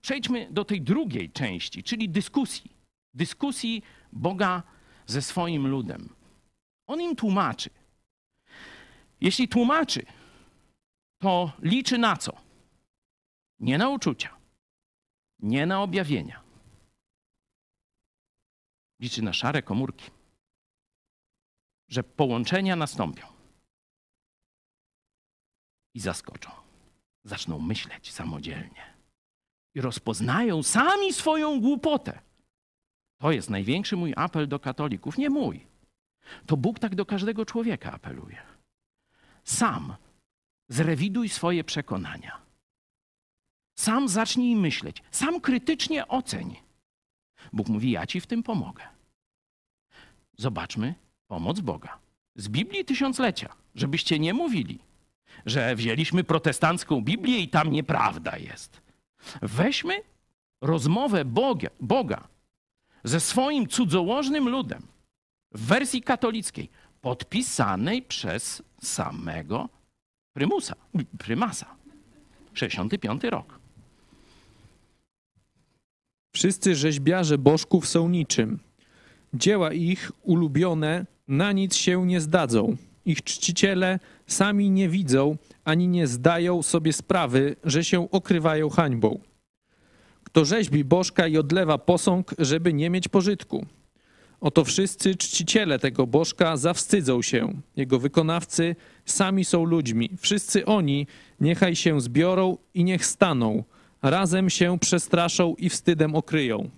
przejdźmy 0.01 0.47
do 0.51 0.65
tej 0.65 0.82
drugiej 0.82 1.32
części, 1.32 1.84
czyli 1.84 2.09
dyskusji. 2.09 2.72
Dyskusji 3.13 3.84
Boga 4.11 4.63
ze 5.05 5.22
swoim 5.22 5.67
ludem. 5.67 6.15
On 6.88 7.01
im 7.01 7.15
tłumaczy. 7.15 7.69
Jeśli 9.22 9.47
tłumaczy, 9.47 10.05
to 11.19 11.51
liczy 11.61 11.97
na 11.97 12.17
co? 12.17 12.38
Nie 13.59 13.78
na 13.78 13.89
uczucia, 13.89 14.38
nie 15.39 15.65
na 15.65 15.82
objawienia. 15.82 16.43
Liczy 18.99 19.22
na 19.22 19.34
szare 19.34 19.61
komórki, 19.61 20.11
że 21.88 22.03
połączenia 22.03 22.76
nastąpią 22.76 23.41
i 25.94 26.00
zaskoczą. 26.00 26.52
Zaczną 27.24 27.60
myśleć 27.60 28.12
samodzielnie 28.12 28.94
i 29.76 29.82
rozpoznają 29.82 30.64
sami 30.64 31.14
swoją 31.14 31.62
głupotę. 31.62 32.20
To 33.18 33.32
jest 33.32 33.50
największy 33.50 33.98
mój 33.98 34.14
apel 34.16 34.48
do 34.48 34.60
katolików, 34.60 35.18
nie 35.18 35.30
mój. 35.30 35.68
To 36.46 36.58
Bóg 36.58 36.80
tak 36.80 36.96
do 36.96 37.06
każdego 37.06 37.46
człowieka 37.46 37.92
apeluje. 37.92 38.42
Sam 39.44 39.96
zrewiduj 40.70 41.30
swoje 41.30 41.64
przekonania. 41.64 42.42
Sam 43.80 44.08
zacznij 44.10 44.56
myśleć, 44.56 45.04
sam 45.12 45.42
krytycznie 45.42 46.08
oceń. 46.08 46.56
Bóg 47.54 47.70
mówi: 47.70 47.92
Ja 47.92 48.08
ci 48.08 48.22
w 48.22 48.28
tym 48.28 48.44
pomogę. 48.44 48.84
Zobaczmy 50.38 50.96
pomoc 51.28 51.60
Boga. 51.60 52.00
Z 52.36 52.48
Biblii 52.48 52.86
tysiąclecia, 52.86 53.56
żebyście 53.76 54.20
nie 54.20 54.34
mówili, 54.34 54.80
że 55.45 55.75
wzięliśmy 55.75 56.23
protestancką 56.23 57.01
Biblię 57.01 57.39
i 57.39 57.49
tam 57.49 57.71
nieprawda 57.71 58.38
jest. 58.38 58.82
Weźmy 59.41 59.93
rozmowę 60.61 61.25
Boga, 61.25 61.69
Boga 61.79 62.27
ze 63.03 63.19
swoim 63.19 63.67
cudzołożnym 63.67 64.49
ludem 64.49 64.88
w 65.51 65.65
wersji 65.65 66.01
katolickiej, 66.01 66.69
podpisanej 67.01 68.01
przez 68.01 68.63
samego 68.82 69.69
prymusa, 70.34 70.75
prymasa. 71.17 71.75
65 72.53 73.23
rok. 73.23 73.59
Wszyscy 76.34 76.75
rzeźbiarze 76.75 77.38
bożków 77.38 77.88
są 77.88 78.09
niczym. 78.09 78.59
Dzieła 79.34 79.73
ich 79.73 80.11
ulubione 80.21 81.05
na 81.27 81.51
nic 81.51 81.75
się 81.75 82.05
nie 82.05 82.21
zdadzą. 82.21 82.77
Ich 83.06 83.24
czciciele 83.24 83.99
sami 84.28 84.70
nie 84.70 84.89
widzą 84.89 85.38
ani 85.64 85.88
nie 85.88 86.08
zdają 86.08 86.62
sobie 86.64 86.93
sprawy, 86.93 87.56
że 87.64 87.84
się 87.84 88.12
okrywają 88.12 88.70
hańbą. 88.70 89.20
kto 90.24 90.45
rzeźbi 90.45 90.84
bożka 90.84 91.28
i 91.28 91.38
odlewa 91.38 91.78
posąg, 91.78 92.34
żeby 92.39 92.74
nie 92.74 92.89
mieć 92.89 93.08
pożytku. 93.08 93.66
Oto 94.41 94.64
wszyscy 94.66 95.16
czciciele 95.16 95.80
tego 95.80 96.08
bożka 96.08 96.58
zawstydzą 96.58 97.22
się. 97.22 97.62
Jego 97.76 97.99
wykonawcy 97.99 98.76
sami 99.06 99.45
są 99.45 99.64
ludźmi. 99.64 100.10
Wszyscy 100.20 100.66
oni 100.66 101.08
niechaj 101.39 101.76
się 101.76 102.02
zbiorą 102.02 102.58
i 102.74 102.84
niech 102.84 103.06
staną. 103.06 103.64
Razem 104.02 104.49
się 104.49 104.80
przestraszą 104.80 105.56
i 105.56 105.70
wstydem 105.70 106.16
okryją. 106.16 106.70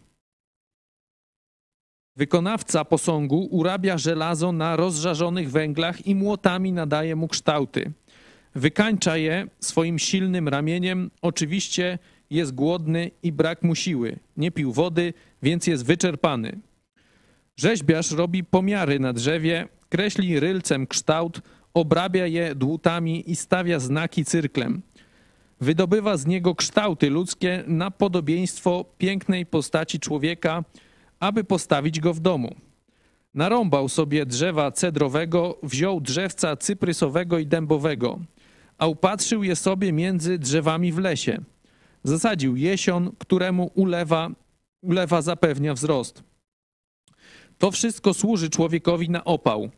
Wykonawca 2.15 2.85
posągu 2.85 3.47
urabia 3.51 3.97
żelazo 3.97 4.51
na 4.51 4.75
rozżarzonych 4.75 5.51
węglach 5.51 6.07
i 6.07 6.15
młotami 6.15 6.71
nadaje 6.73 7.15
mu 7.15 7.27
kształty. 7.27 7.91
Wykańcza 8.55 9.17
je 9.17 9.47
swoim 9.59 9.99
silnym 9.99 10.47
ramieniem. 10.47 11.11
Oczywiście 11.21 11.99
jest 12.29 12.55
głodny 12.55 13.11
i 13.23 13.31
brak 13.31 13.63
mu 13.63 13.75
siły. 13.75 14.19
Nie 14.37 14.51
pił 14.51 14.73
wody, 14.73 15.13
więc 15.43 15.67
jest 15.67 15.85
wyczerpany. 15.85 16.59
Rzeźbiarz 17.57 18.11
robi 18.11 18.43
pomiary 18.43 18.99
na 18.99 19.13
drzewie, 19.13 19.67
kreśli 19.89 20.39
rylcem 20.39 20.87
kształt, 20.87 21.41
obrabia 21.73 22.27
je 22.27 22.55
dłutami 22.55 23.31
i 23.31 23.35
stawia 23.35 23.79
znaki 23.79 24.25
cyrklem. 24.25 24.81
Wydobywa 25.61 26.17
z 26.17 26.25
niego 26.25 26.55
kształty 26.55 27.09
ludzkie 27.09 27.63
na 27.67 27.91
podobieństwo 27.91 28.85
pięknej 28.97 29.45
postaci 29.45 29.99
człowieka, 29.99 30.63
aby 31.23 31.43
postawić 31.43 31.99
go 31.99 32.13
w 32.13 32.19
domu. 32.19 32.55
Narąbał 33.33 33.89
sobie 33.89 34.25
drzewa 34.25 34.71
cedrowego, 34.71 35.57
wziął 35.63 36.01
drzewca 36.01 36.57
cyprysowego 36.57 37.39
i 37.39 37.47
dębowego, 37.47 38.19
a 38.77 38.87
upatrzył 38.87 39.43
je 39.43 39.55
sobie 39.55 39.93
między 39.93 40.39
drzewami 40.39 40.91
w 40.91 40.97
lesie. 40.97 41.43
Zasadził 42.03 42.55
jesion, 42.55 43.11
któremu 43.19 43.71
ulewa, 43.75 44.29
ulewa 44.81 45.21
zapewnia 45.21 45.73
wzrost. 45.73 46.23
To 47.57 47.71
wszystko 47.71 48.13
służy 48.13 48.49
człowiekowi 48.49 49.09
na 49.09 49.23
opał. 49.23 49.69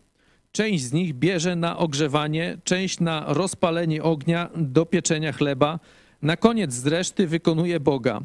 Część 0.51 0.83
z 0.83 0.93
nich 0.93 1.13
bierze 1.13 1.55
na 1.55 1.77
ogrzewanie, 1.77 2.57
część 2.63 2.99
na 2.99 3.25
rozpalenie 3.27 4.03
ognia 4.03 4.49
do 4.55 4.85
pieczenia 4.85 5.31
chleba. 5.31 5.79
Na 6.21 6.37
koniec 6.37 6.73
z 6.73 6.87
reszty 6.87 7.27
wykonuje 7.27 7.79
Boga, 7.79 8.21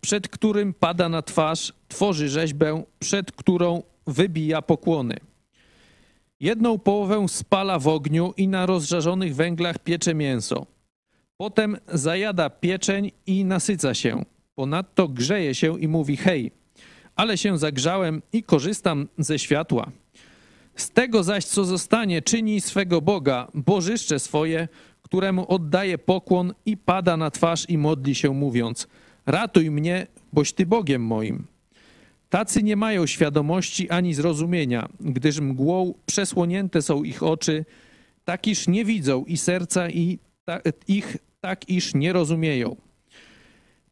przed 0.00 0.28
którym 0.28 0.74
pada 0.74 1.08
na 1.08 1.22
twarz, 1.22 1.72
tworzy 1.88 2.28
rzeźbę, 2.28 2.82
przed 2.98 3.32
którą 3.32 3.82
wybija 4.06 4.62
pokłony. 4.62 5.16
Jedną 6.40 6.78
połowę 6.78 7.28
spala 7.28 7.78
w 7.78 7.88
ogniu 7.88 8.34
i 8.36 8.48
na 8.48 8.66
rozżarzonych 8.66 9.34
węglach 9.34 9.78
piecze 9.78 10.14
mięso. 10.14 10.66
Potem 11.36 11.76
zajada 11.88 12.50
pieczeń 12.50 13.10
i 13.26 13.44
nasyca 13.44 13.94
się. 13.94 14.24
Ponadto 14.54 15.08
grzeje 15.08 15.54
się 15.54 15.80
i 15.80 15.88
mówi: 15.88 16.16
Hej, 16.16 16.50
ale 17.16 17.38
się 17.38 17.58
zagrzałem 17.58 18.22
i 18.32 18.42
korzystam 18.42 19.08
ze 19.18 19.38
światła. 19.38 19.90
Z 20.76 20.90
tego 20.90 21.22
zaś, 21.22 21.44
co 21.44 21.64
zostanie, 21.64 22.22
czyni 22.22 22.60
swego 22.60 23.00
Boga, 23.00 23.48
bożyszcze 23.54 24.18
swoje, 24.18 24.68
któremu 25.02 25.52
oddaje 25.52 25.98
pokłon 25.98 26.54
i 26.66 26.76
pada 26.76 27.16
na 27.16 27.30
twarz 27.30 27.68
i 27.68 27.78
modli 27.78 28.14
się, 28.14 28.34
mówiąc: 28.34 28.88
Ratuj 29.30 29.70
mnie, 29.70 30.06
boś 30.32 30.52
ty 30.52 30.66
Bogiem 30.66 31.02
moim. 31.02 31.46
Tacy 32.28 32.62
nie 32.62 32.76
mają 32.76 33.06
świadomości 33.06 33.90
ani 33.90 34.14
zrozumienia, 34.14 34.88
gdyż 35.00 35.40
mgłą 35.40 35.94
przesłonięte 36.06 36.82
są 36.82 37.02
ich 37.02 37.22
oczy, 37.22 37.64
tak 38.24 38.46
iż 38.46 38.68
nie 38.68 38.84
widzą 38.84 39.24
i 39.24 39.36
serca 39.36 39.88
i 39.88 40.18
ta, 40.44 40.60
ich 40.88 41.16
tak 41.40 41.68
iż 41.68 41.94
nie 41.94 42.12
rozumieją. 42.12 42.76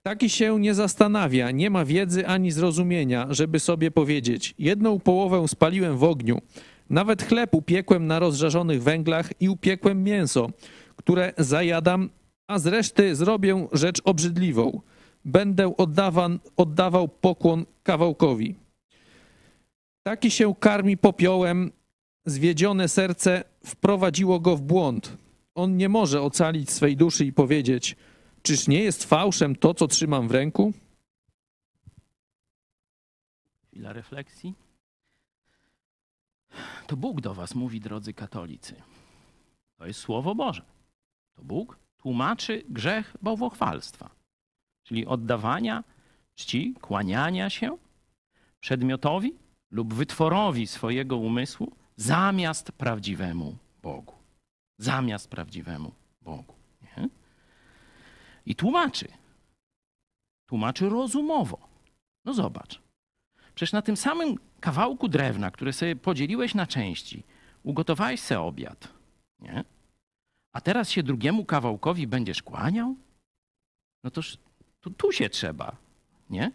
Taki 0.03 0.31
się 0.31 0.61
nie 0.61 0.75
zastanawia, 0.75 1.51
nie 1.51 1.71
ma 1.71 1.85
wiedzy 1.85 2.27
ani 2.27 2.51
zrozumienia, 2.51 3.27
żeby 3.31 3.61
sobie 3.61 3.91
powiedzieć: 3.91 4.55
Jedną 4.59 5.01
połowę 5.01 5.49
spaliłem 5.49 5.97
w 5.97 6.05
ogniu, 6.05 6.41
nawet 6.91 7.23
chleb 7.23 7.55
upiekłem 7.55 8.07
na 8.07 8.19
rozżarzonych 8.19 8.83
węglach 8.83 9.33
i 9.41 9.49
upiekłem 9.49 10.05
mięso, 10.05 10.51
które 10.97 11.33
zajadam, 11.39 12.11
a 12.49 12.59
z 12.59 12.67
reszty 12.67 13.17
zrobię 13.17 13.69
rzecz 13.73 14.01
obrzydliwą. 14.05 14.81
Będę 15.25 15.77
oddawan, 15.77 16.39
oddawał 16.57 17.09
pokłon 17.09 17.67
kawałkowi. 17.83 18.55
Taki 20.03 20.31
się 20.31 20.55
karmi 20.55 20.97
popiołem, 20.97 21.71
zwiedzione 22.27 22.89
serce 22.89 23.45
wprowadziło 23.65 24.41
go 24.41 24.57
w 24.57 24.63
błąd. 24.63 25.17
On 25.55 25.77
nie 25.77 25.89
może 25.89 26.23
ocalić 26.23 26.71
swej 26.71 26.97
duszy 26.97 27.25
i 27.25 27.33
powiedzieć– 27.33 27.97
Czyż 28.43 28.69
nie 28.69 28.83
jest 28.83 29.05
fałszem 29.05 29.57
to, 29.57 29.75
co 29.75 29.89
trzymam 29.89 30.29
w 30.29 30.31
ręku? 30.31 30.73
Chwila 33.67 33.93
refleksji. 33.93 34.55
To 36.87 36.97
Bóg 36.97 37.21
do 37.21 37.35
Was 37.35 37.55
mówi, 37.55 37.81
drodzy 37.81 38.15
katolicy. 38.15 38.75
To 39.77 39.87
jest 39.87 40.01
Słowo 40.01 40.35
Boże. 40.35 40.63
To 41.35 41.45
Bóg 41.45 41.79
tłumaczy 41.99 42.65
grzech 42.69 43.17
bałwochwalstwa, 43.23 44.11
czyli 44.89 45.07
oddawania 45.07 45.85
czci, 46.35 46.75
kłaniania 46.81 47.51
się 47.51 47.79
przedmiotowi 48.61 49.35
lub 49.71 49.95
wytworowi 49.95 50.67
swojego 50.67 51.17
umysłu 51.17 51.73
zamiast 51.97 52.73
prawdziwemu 52.73 53.57
Bogu. 53.83 54.15
Zamiast 54.79 55.31
prawdziwemu 55.31 55.93
Bogu. 56.23 56.55
I 58.47 58.55
tłumaczy. 58.55 59.09
Tłumaczy 60.47 60.89
rozumowo. 60.89 61.69
No 62.25 62.35
zobacz. 62.35 62.83
Przecież 63.55 63.73
na 63.73 63.83
tym 63.83 63.97
samym 63.97 64.39
kawałku 64.61 65.09
drewna, 65.09 65.51
które 65.51 65.73
sobie 65.73 65.97
podzieliłeś 65.97 66.55
na 66.55 66.67
części, 66.67 67.23
ugotowałeś 67.63 68.21
sobie 68.21 68.41
obiad. 68.41 68.89
Nie? 69.41 69.65
A 70.53 70.61
teraz 70.61 70.91
się 70.91 71.03
drugiemu 71.03 71.45
kawałkowi 71.45 72.07
będziesz 72.07 72.43
kłaniał? 72.43 72.97
No 74.05 74.11
toż 74.11 74.39
to 74.91 74.95
tu 74.97 75.13
się 75.13 75.29
trzeba, 75.29 75.77
nie? 76.31 76.53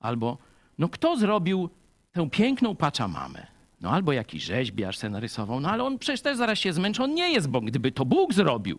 Albo, 0.00 0.38
no 0.78 0.88
kto 0.88 1.16
zrobił 1.16 1.70
tę 2.12 2.30
piękną 2.30 2.76
paczamamę? 2.76 3.46
No 3.80 3.90
albo 3.90 4.12
jakiś 4.12 4.42
rzeźbiarz 4.42 4.98
se 4.98 5.10
narysował, 5.10 5.60
no 5.60 5.70
ale 5.70 5.84
on 5.84 5.98
przecież 5.98 6.20
też 6.20 6.36
zaraz 6.36 6.58
się 6.58 6.72
zmęczy, 6.72 7.02
on 7.02 7.14
nie 7.14 7.32
jest, 7.32 7.48
bo 7.48 7.60
gdyby 7.60 7.92
to 7.92 8.04
Bóg 8.04 8.34
zrobił, 8.34 8.78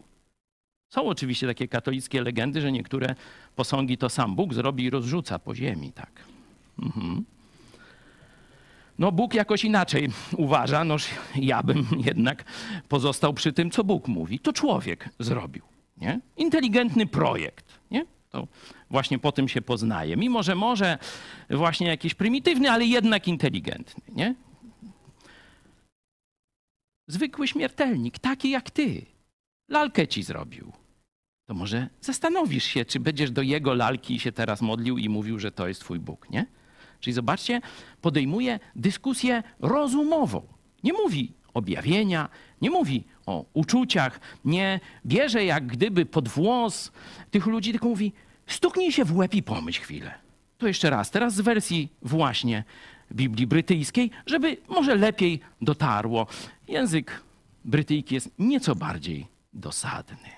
są 0.89 1.05
oczywiście 1.05 1.47
takie 1.47 1.67
katolickie 1.67 2.21
legendy, 2.21 2.61
że 2.61 2.71
niektóre 2.71 3.15
posągi 3.55 3.97
to 3.97 4.09
sam 4.09 4.35
Bóg 4.35 4.53
zrobi 4.53 4.83
i 4.83 4.89
rozrzuca 4.89 5.39
po 5.39 5.55
ziemi, 5.55 5.91
tak. 5.91 6.11
Mhm. 6.79 7.25
No 8.99 9.11
Bóg 9.11 9.33
jakoś 9.33 9.65
inaczej 9.65 10.09
uważa, 10.37 10.83
noż 10.83 11.07
ja 11.35 11.63
bym 11.63 11.87
jednak 12.09 12.43
pozostał 12.89 13.33
przy 13.33 13.53
tym, 13.53 13.71
co 13.71 13.83
Bóg 13.83 14.07
mówi. 14.07 14.39
To 14.39 14.53
człowiek 14.53 15.09
zrobił, 15.19 15.63
nie? 15.97 16.19
Inteligentny 16.37 17.07
projekt? 17.07 17.70
To 18.31 18.47
właśnie 18.89 19.19
po 19.19 19.31
tym 19.31 19.47
się 19.47 19.61
poznaje. 19.61 20.17
Mimo, 20.17 20.43
że 20.43 20.55
może 20.55 20.97
właśnie 21.49 21.87
jakiś 21.87 22.13
prymitywny, 22.13 22.71
ale 22.71 22.85
jednak 22.85 23.27
inteligentny, 23.27 24.03
nie? 24.15 24.35
Zwykły 27.07 27.47
śmiertelnik, 27.47 28.19
taki 28.19 28.49
jak 28.49 28.71
ty. 28.71 29.05
Lalkę 29.69 30.07
ci 30.07 30.23
zrobił 30.23 30.71
to 31.51 31.55
może 31.55 31.89
zastanowisz 32.01 32.63
się, 32.63 32.85
czy 32.85 32.99
będziesz 32.99 33.31
do 33.31 33.41
jego 33.41 33.73
lalki 33.73 34.19
się 34.19 34.31
teraz 34.31 34.61
modlił 34.61 34.97
i 34.97 35.09
mówił, 35.09 35.39
że 35.39 35.51
to 35.51 35.67
jest 35.67 35.81
twój 35.81 35.99
Bóg, 35.99 36.29
nie? 36.29 36.45
Czyli 36.99 37.13
zobaczcie, 37.13 37.61
podejmuje 38.01 38.59
dyskusję 38.75 39.43
rozumową. 39.59 40.47
Nie 40.83 40.93
mówi 40.93 41.33
objawienia, 41.53 42.29
nie 42.61 42.69
mówi 42.69 43.03
o 43.25 43.45
uczuciach, 43.53 44.19
nie 44.45 44.79
bierze 45.05 45.45
jak 45.45 45.67
gdyby 45.67 46.05
pod 46.05 46.27
włos 46.27 46.91
tych 47.31 47.45
ludzi, 47.45 47.71
tylko 47.71 47.87
mówi 47.87 48.13
stuknij 48.47 48.91
się 48.91 49.05
w 49.05 49.17
łeb 49.17 49.33
i 49.33 49.43
pomyśl 49.43 49.81
chwilę. 49.81 50.13
To 50.57 50.67
jeszcze 50.67 50.89
raz, 50.89 51.11
teraz 51.11 51.35
z 51.35 51.41
wersji 51.41 51.89
właśnie 52.01 52.63
Biblii 53.11 53.47
brytyjskiej, 53.47 54.11
żeby 54.25 54.57
może 54.69 54.95
lepiej 54.95 55.39
dotarło. 55.61 56.27
Język 56.67 57.21
brytyjski 57.65 58.15
jest 58.15 58.29
nieco 58.39 58.75
bardziej 58.75 59.27
dosadny. 59.53 60.29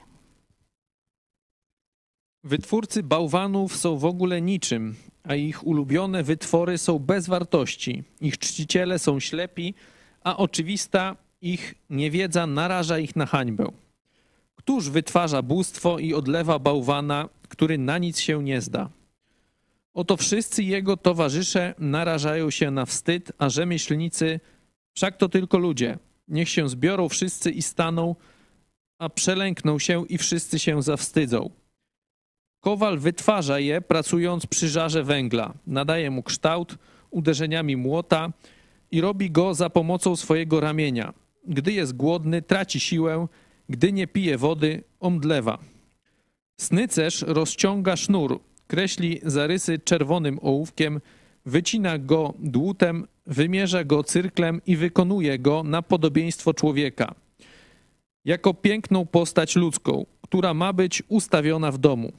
Wytwórcy 2.43 3.03
bałwanów 3.03 3.77
są 3.77 3.97
w 3.97 4.05
ogóle 4.05 4.41
niczym, 4.41 4.95
a 5.23 5.35
ich 5.35 5.67
ulubione 5.67 6.23
wytwory 6.23 6.77
są 6.77 6.99
bez 6.99 7.27
wartości. 7.27 8.03
Ich 8.21 8.37
czciciele 8.37 8.99
są 8.99 9.19
ślepi, 9.19 9.73
a 10.23 10.37
oczywista 10.37 11.15
ich 11.43 11.75
niewiedza 11.89 12.47
naraża 12.47 12.99
ich 12.99 13.15
na 13.15 13.25
hańbę. 13.25 13.71
Któż 14.55 14.89
wytwarza 14.89 15.41
bóstwo 15.41 15.99
i 15.99 16.13
odlewa 16.13 16.59
bałwana, 16.59 17.29
który 17.49 17.77
na 17.77 17.97
nic 17.97 18.19
się 18.19 18.43
nie 18.43 18.61
zda? 18.61 18.89
Oto 19.93 20.17
wszyscy 20.17 20.63
jego 20.63 20.97
towarzysze 20.97 21.75
narażają 21.79 22.49
się 22.49 22.71
na 22.71 22.85
wstyd, 22.85 23.31
a 23.37 23.49
rzemieślnicy 23.49 24.39
wszak 24.93 25.17
to 25.17 25.29
tylko 25.29 25.57
ludzie. 25.57 25.97
Niech 26.27 26.49
się 26.49 26.69
zbiorą 26.69 27.09
wszyscy 27.09 27.51
i 27.51 27.61
staną, 27.61 28.15
a 28.99 29.09
przelękną 29.09 29.79
się 29.79 30.05
i 30.09 30.17
wszyscy 30.17 30.59
się 30.59 30.81
zawstydzą. 30.81 31.49
Kowal 32.59 32.99
wytwarza 32.99 33.59
je, 33.59 33.81
pracując 33.81 34.45
przy 34.45 34.69
żarze 34.69 35.03
węgla. 35.03 35.53
Nadaje 35.67 36.11
mu 36.11 36.23
kształt 36.23 36.77
uderzeniami 37.11 37.77
młota 37.77 38.31
i 38.91 39.01
robi 39.01 39.31
go 39.31 39.53
za 39.53 39.69
pomocą 39.69 40.15
swojego 40.15 40.59
ramienia. 40.59 41.13
Gdy 41.47 41.71
jest 41.71 41.95
głodny, 41.95 42.41
traci 42.41 42.79
siłę, 42.79 43.27
gdy 43.69 43.91
nie 43.91 44.07
pije 44.07 44.37
wody, 44.37 44.83
omdlewa. 44.99 45.57
Snycerz 46.57 47.21
rozciąga 47.21 47.95
sznur, 47.95 48.39
kreśli 48.67 49.19
zarysy 49.23 49.79
czerwonym 49.79 50.39
ołówkiem, 50.41 51.01
wycina 51.45 51.97
go 51.97 52.33
dłutem, 52.39 53.07
wymierza 53.25 53.83
go 53.83 54.03
cyrklem 54.03 54.61
i 54.65 54.75
wykonuje 54.75 55.39
go 55.39 55.63
na 55.63 55.81
podobieństwo 55.81 56.53
człowieka. 56.53 57.15
Jako 58.25 58.53
piękną 58.53 59.05
postać 59.05 59.55
ludzką, 59.55 60.05
która 60.21 60.53
ma 60.53 60.73
być 60.73 61.03
ustawiona 61.07 61.71
w 61.71 61.77
domu. 61.77 62.11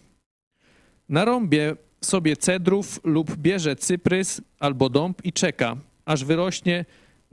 Narąbie 1.09 1.77
sobie 2.01 2.37
cedrów 2.37 3.01
lub 3.05 3.37
bierze 3.37 3.77
cyprys 3.77 4.41
albo 4.59 4.89
dąb 4.89 5.25
i 5.25 5.33
czeka, 5.33 5.77
aż 6.05 6.25
wyrośnie 6.25 6.85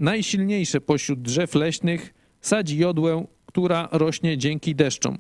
najsilniejsze 0.02 0.82
pośród 0.82 1.22
drzew 1.22 1.56
leśnych, 1.56 2.14
sadzi 2.42 2.78
jodłę, 2.78 3.26
która 3.46 3.90
rośnie 3.92 4.38
dzięki 4.38 4.76
deszczom. 4.76 5.18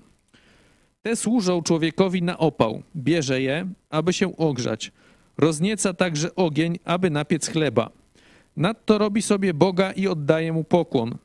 Te 1.01 1.15
służą 1.15 1.61
człowiekowi 1.61 2.23
na 2.23 2.37
opał, 2.37 2.83
bierze 2.95 3.41
je, 3.41 3.67
aby 3.89 4.13
się 4.13 4.37
ogrzać. 4.37 4.91
Roznieca 5.37 5.93
także 5.93 6.35
ogień, 6.35 6.79
aby 6.85 7.09
napiec 7.09 7.49
chleba. 7.49 7.89
Nadto 8.57 8.97
robi 8.97 9.21
sobie 9.21 9.53
Boga 9.53 9.91
i 9.91 10.07
oddaje 10.07 10.53
mu 10.53 10.63
pokłon. 10.63 11.17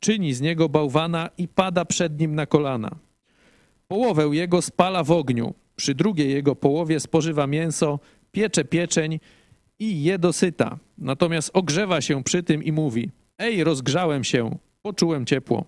Czyni 0.00 0.34
z 0.34 0.40
niego 0.40 0.68
bałwana 0.68 1.30
i 1.38 1.48
pada 1.48 1.84
przed 1.84 2.20
nim 2.20 2.34
na 2.34 2.46
kolana. 2.46 2.90
Połowę 3.88 4.28
jego 4.32 4.62
spala 4.62 5.04
w 5.04 5.10
ogniu, 5.10 5.54
przy 5.76 5.94
drugiej 5.94 6.30
jego 6.30 6.56
połowie 6.56 7.00
spożywa 7.00 7.46
mięso, 7.46 7.98
piecze 8.32 8.64
pieczeń 8.64 9.20
i 9.82 10.02
je 10.02 10.18
dosyta. 10.18 10.78
Natomiast 10.98 11.50
ogrzewa 11.52 12.00
się 12.00 12.24
przy 12.24 12.42
tym 12.42 12.64
i 12.64 12.72
mówi: 12.72 13.10
Ej, 13.38 13.64
rozgrzałem 13.64 14.24
się, 14.24 14.58
poczułem 14.82 15.26
ciepło. 15.26 15.64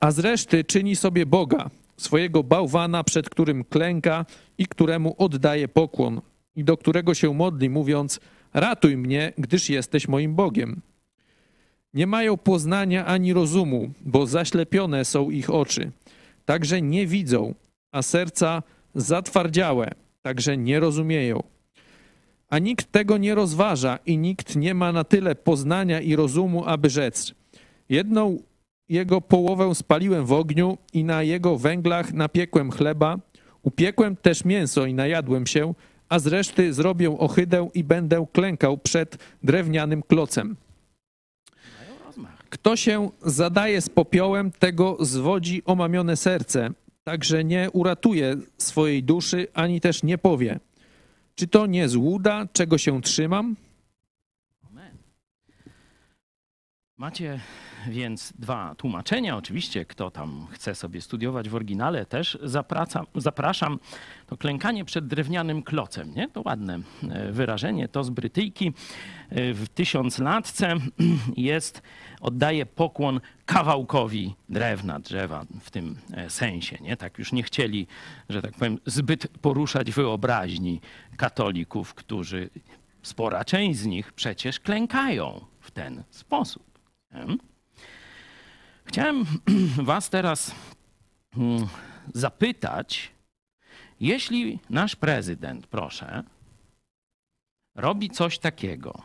A 0.00 0.10
z 0.10 0.18
reszty 0.18 0.64
czyni 0.64 0.96
sobie 0.96 1.26
Boga, 1.26 1.70
swojego 1.96 2.42
bałwana, 2.42 3.04
przed 3.04 3.30
którym 3.30 3.64
klęka 3.64 4.26
i 4.58 4.66
któremu 4.66 5.14
oddaje 5.18 5.68
pokłon, 5.68 6.20
i 6.56 6.64
do 6.64 6.76
którego 6.76 7.14
się 7.14 7.34
modli, 7.34 7.70
mówiąc: 7.70 8.20
Ratuj 8.54 8.96
mnie, 8.96 9.32
gdyż 9.38 9.70
jesteś 9.70 10.08
moim 10.08 10.34
Bogiem. 10.34 10.80
Nie 11.94 12.06
mają 12.06 12.36
poznania 12.36 13.06
ani 13.06 13.32
rozumu, 13.32 13.90
bo 14.00 14.26
zaślepione 14.26 15.04
są 15.04 15.30
ich 15.30 15.50
oczy, 15.50 15.90
także 16.44 16.82
nie 16.82 17.06
widzą, 17.06 17.54
a 17.92 18.02
serca 18.02 18.62
zatwardziałe, 18.94 19.90
także 20.22 20.56
nie 20.56 20.80
rozumieją. 20.80 21.53
A 22.50 22.58
nikt 22.58 22.92
tego 22.92 23.18
nie 23.18 23.34
rozważa 23.34 23.98
i 24.06 24.18
nikt 24.18 24.56
nie 24.56 24.74
ma 24.74 24.92
na 24.92 25.04
tyle 25.04 25.34
poznania 25.34 26.00
i 26.00 26.16
rozumu, 26.16 26.64
aby 26.64 26.90
rzec: 26.90 27.34
Jedną 27.88 28.38
jego 28.88 29.20
połowę 29.20 29.74
spaliłem 29.74 30.26
w 30.26 30.32
ogniu 30.32 30.78
i 30.92 31.04
na 31.04 31.22
jego 31.22 31.58
węglach 31.58 32.12
napiekłem 32.12 32.70
chleba, 32.70 33.18
upiekłem 33.62 34.16
też 34.16 34.44
mięso 34.44 34.86
i 34.86 34.94
najadłem 34.94 35.46
się, 35.46 35.74
a 36.08 36.18
z 36.18 36.26
reszty 36.26 36.72
zrobię 36.72 37.18
ohydę 37.18 37.68
i 37.74 37.84
będę 37.84 38.26
klękał 38.32 38.78
przed 38.78 39.18
drewnianym 39.42 40.02
klocem. 40.02 40.56
Kto 42.50 42.76
się 42.76 43.10
zadaje 43.22 43.80
z 43.80 43.88
popiołem, 43.88 44.52
tego 44.52 44.96
zwodzi 45.00 45.62
omamione 45.64 46.16
serce, 46.16 46.70
także 47.04 47.44
nie 47.44 47.70
uratuje 47.72 48.36
swojej 48.58 49.02
duszy, 49.02 49.46
ani 49.54 49.80
też 49.80 50.02
nie 50.02 50.18
powie, 50.18 50.60
czy 51.34 51.46
to 51.46 51.66
nie 51.66 51.88
złuda, 51.88 52.46
czego 52.52 52.78
się 52.78 53.02
trzymam? 53.02 53.56
Macie 56.96 57.40
więc 57.88 58.32
dwa 58.38 58.74
tłumaczenia. 58.74 59.36
Oczywiście, 59.36 59.84
kto 59.84 60.10
tam 60.10 60.46
chce 60.50 60.74
sobie 60.74 61.00
studiować 61.00 61.48
w 61.48 61.54
oryginale, 61.54 62.06
też 62.06 62.38
zapraszam. 62.42 63.06
zapraszam. 63.14 63.78
To 64.26 64.36
klękanie 64.36 64.84
przed 64.84 65.06
drewnianym 65.06 65.62
klocem, 65.62 66.14
nie? 66.14 66.28
To 66.28 66.42
ładne 66.44 66.80
e, 67.10 67.32
wyrażenie. 67.32 67.88
To 67.88 68.04
z 68.04 68.10
Brytyjki 68.10 68.72
e, 69.30 69.54
w 69.54 69.68
tysiąclatce 69.68 70.74
jest, 71.36 71.82
oddaje 72.20 72.66
pokłon 72.66 73.20
kawałkowi 73.46 74.34
drewna, 74.48 75.00
drzewa 75.00 75.44
w 75.60 75.70
tym 75.70 75.96
e, 76.12 76.30
sensie, 76.30 76.78
nie? 76.80 76.96
Tak 76.96 77.18
już 77.18 77.32
nie 77.32 77.42
chcieli, 77.42 77.86
że 78.28 78.42
tak 78.42 78.52
powiem, 78.52 78.78
zbyt 78.86 79.28
poruszać 79.28 79.90
wyobraźni 79.90 80.80
katolików, 81.16 81.94
którzy, 81.94 82.50
spora 83.02 83.44
część 83.44 83.78
z 83.78 83.86
nich 83.86 84.12
przecież 84.12 84.60
klękają 84.60 85.44
w 85.60 85.70
ten 85.70 86.02
sposób. 86.10 86.78
Chciałem 88.84 89.24
Was 89.90 90.10
teraz 90.10 90.54
mm, 91.36 91.66
zapytać, 92.14 93.10
jeśli 94.00 94.58
nasz 94.70 94.96
prezydent, 94.96 95.66
proszę, 95.66 96.22
robi 97.74 98.10
coś 98.10 98.38
takiego. 98.38 99.02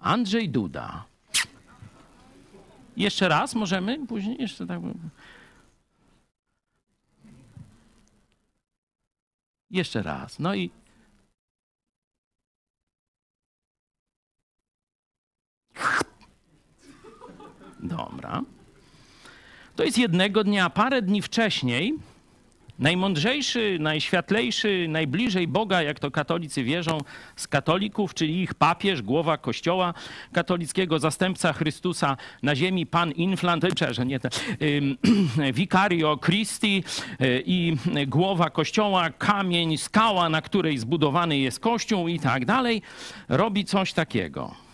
Andrzej 0.00 0.48
Duda. 0.48 1.04
Jeszcze 2.96 3.28
raz 3.28 3.54
możemy? 3.54 4.06
Później 4.06 4.36
jeszcze 4.40 4.66
tak. 4.66 4.80
Jeszcze 9.70 10.02
raz. 10.02 10.38
No 10.38 10.54
i 10.54 10.70
Dobra. 17.80 18.42
To 19.76 19.84
jest 19.84 19.98
jednego 19.98 20.44
dnia, 20.44 20.70
parę 20.70 21.02
dni 21.02 21.22
wcześniej, 21.22 21.94
najmądrzejszy, 22.78 23.76
najświatlejszy, 23.80 24.86
najbliżej 24.88 25.48
Boga, 25.48 25.82
jak 25.82 25.98
to 25.98 26.10
katolicy 26.10 26.64
wierzą, 26.64 26.98
z 27.36 27.48
katolików, 27.48 28.14
czyli 28.14 28.42
ich 28.42 28.54
papież, 28.54 29.02
głowa 29.02 29.38
kościoła 29.38 29.94
katolickiego, 30.32 30.98
zastępca 30.98 31.52
Chrystusa 31.52 32.16
na 32.42 32.56
ziemi, 32.56 32.86
pan 32.86 33.10
Inflant, 33.10 33.64
przepraszam, 33.74 34.08
nie 34.08 34.20
ten, 34.20 34.30
Vicario 35.52 36.16
Christi 36.26 36.84
y, 37.20 37.42
i 37.46 37.76
głowa 38.06 38.50
kościoła, 38.50 39.10
kamień, 39.10 39.76
skała, 39.78 40.28
na 40.28 40.42
której 40.42 40.78
zbudowany 40.78 41.38
jest 41.38 41.60
kościół 41.60 42.08
i 42.08 42.20
tak 42.20 42.44
dalej, 42.44 42.82
robi 43.28 43.64
coś 43.64 43.92
takiego 43.92 44.65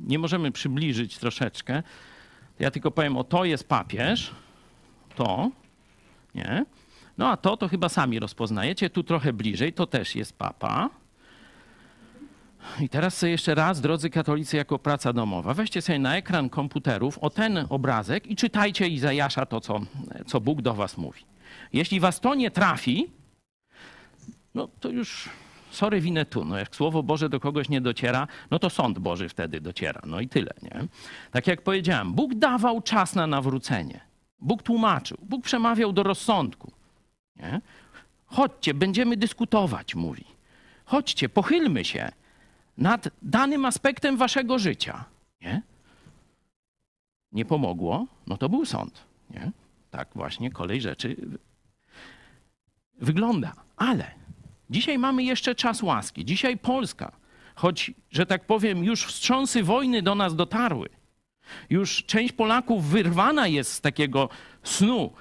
nie 0.00 0.18
możemy 0.18 0.52
przybliżyć 0.52 1.18
troszeczkę. 1.18 1.82
Ja 2.58 2.70
tylko 2.70 2.90
powiem, 2.90 3.16
o 3.16 3.24
to 3.24 3.44
jest 3.44 3.68
papież, 3.68 4.34
to, 5.14 5.50
nie? 6.34 6.64
No 7.18 7.28
a 7.28 7.36
to, 7.36 7.56
to 7.56 7.68
chyba 7.68 7.88
sami 7.88 8.18
rozpoznajecie. 8.18 8.90
Tu 8.90 9.02
trochę 9.02 9.32
bliżej, 9.32 9.72
to 9.72 9.86
też 9.86 10.16
jest 10.16 10.38
papa. 10.38 10.90
I 12.80 12.88
teraz 12.88 13.16
sobie 13.18 13.32
jeszcze 13.32 13.54
raz, 13.54 13.80
drodzy 13.80 14.10
katolicy, 14.10 14.56
jako 14.56 14.78
praca 14.78 15.12
domowa, 15.12 15.54
weźcie 15.54 15.82
sobie 15.82 15.98
na 15.98 16.16
ekran 16.16 16.48
komputerów 16.48 17.18
o 17.18 17.30
ten 17.30 17.66
obrazek 17.68 18.26
i 18.26 18.36
czytajcie 18.36 18.88
Izajasza 18.88 19.46
to, 19.46 19.60
co, 19.60 19.80
co 20.26 20.40
Bóg 20.40 20.62
do 20.62 20.74
was 20.74 20.98
mówi. 20.98 21.24
Jeśli 21.72 22.00
was 22.00 22.20
to 22.20 22.34
nie 22.34 22.50
trafi, 22.50 23.10
no 24.54 24.68
to 24.80 24.88
już 24.88 25.28
sorry 25.70 26.00
winę 26.00 26.24
tu. 26.24 26.44
No 26.44 26.58
jak 26.58 26.76
Słowo 26.76 27.02
Boże 27.02 27.28
do 27.28 27.40
kogoś 27.40 27.68
nie 27.68 27.80
dociera, 27.80 28.26
no 28.50 28.58
to 28.58 28.70
sąd 28.70 28.98
Boży 28.98 29.28
wtedy 29.28 29.60
dociera. 29.60 30.00
No 30.06 30.20
i 30.20 30.28
tyle, 30.28 30.54
nie? 30.62 30.86
Tak 31.30 31.46
jak 31.46 31.62
powiedziałem, 31.62 32.12
Bóg 32.12 32.34
dawał 32.34 32.80
czas 32.82 33.14
na 33.14 33.26
nawrócenie. 33.26 34.00
Bóg 34.40 34.62
tłumaczył. 34.62 35.18
Bóg 35.22 35.44
przemawiał 35.44 35.92
do 35.92 36.02
rozsądku. 36.02 36.72
Nie? 37.36 37.60
Chodźcie, 38.26 38.74
będziemy 38.74 39.16
dyskutować, 39.16 39.94
mówi. 39.94 40.24
Chodźcie, 40.84 41.28
pochylmy 41.28 41.84
się 41.84 42.12
nad 42.78 43.08
danym 43.22 43.64
aspektem 43.64 44.16
waszego 44.16 44.58
życia. 44.58 45.04
Nie? 45.40 45.62
Nie 47.32 47.44
pomogło, 47.44 48.06
no 48.26 48.36
to 48.36 48.48
był 48.48 48.64
sąd. 48.64 49.04
Nie? 49.30 49.50
Tak 49.90 50.08
właśnie 50.14 50.50
kolej 50.50 50.80
rzeczy 50.80 51.16
wygląda. 52.98 53.52
Ale 53.76 54.19
Dzisiaj 54.70 54.98
mamy 54.98 55.22
jeszcze 55.22 55.54
czas 55.54 55.82
łaski. 55.82 56.24
Dzisiaj 56.24 56.58
Polska, 56.58 57.12
choć, 57.54 57.90
że 58.10 58.26
tak 58.26 58.46
powiem, 58.46 58.84
już 58.84 59.04
wstrząsy 59.04 59.62
wojny 59.62 60.02
do 60.02 60.14
nas 60.14 60.36
dotarły, 60.36 60.88
już 61.70 62.04
część 62.04 62.32
Polaków 62.32 62.86
wyrwana 62.86 63.46
jest 63.46 63.72
z 63.72 63.80
takiego 63.80 64.28
snu, 64.62 65.12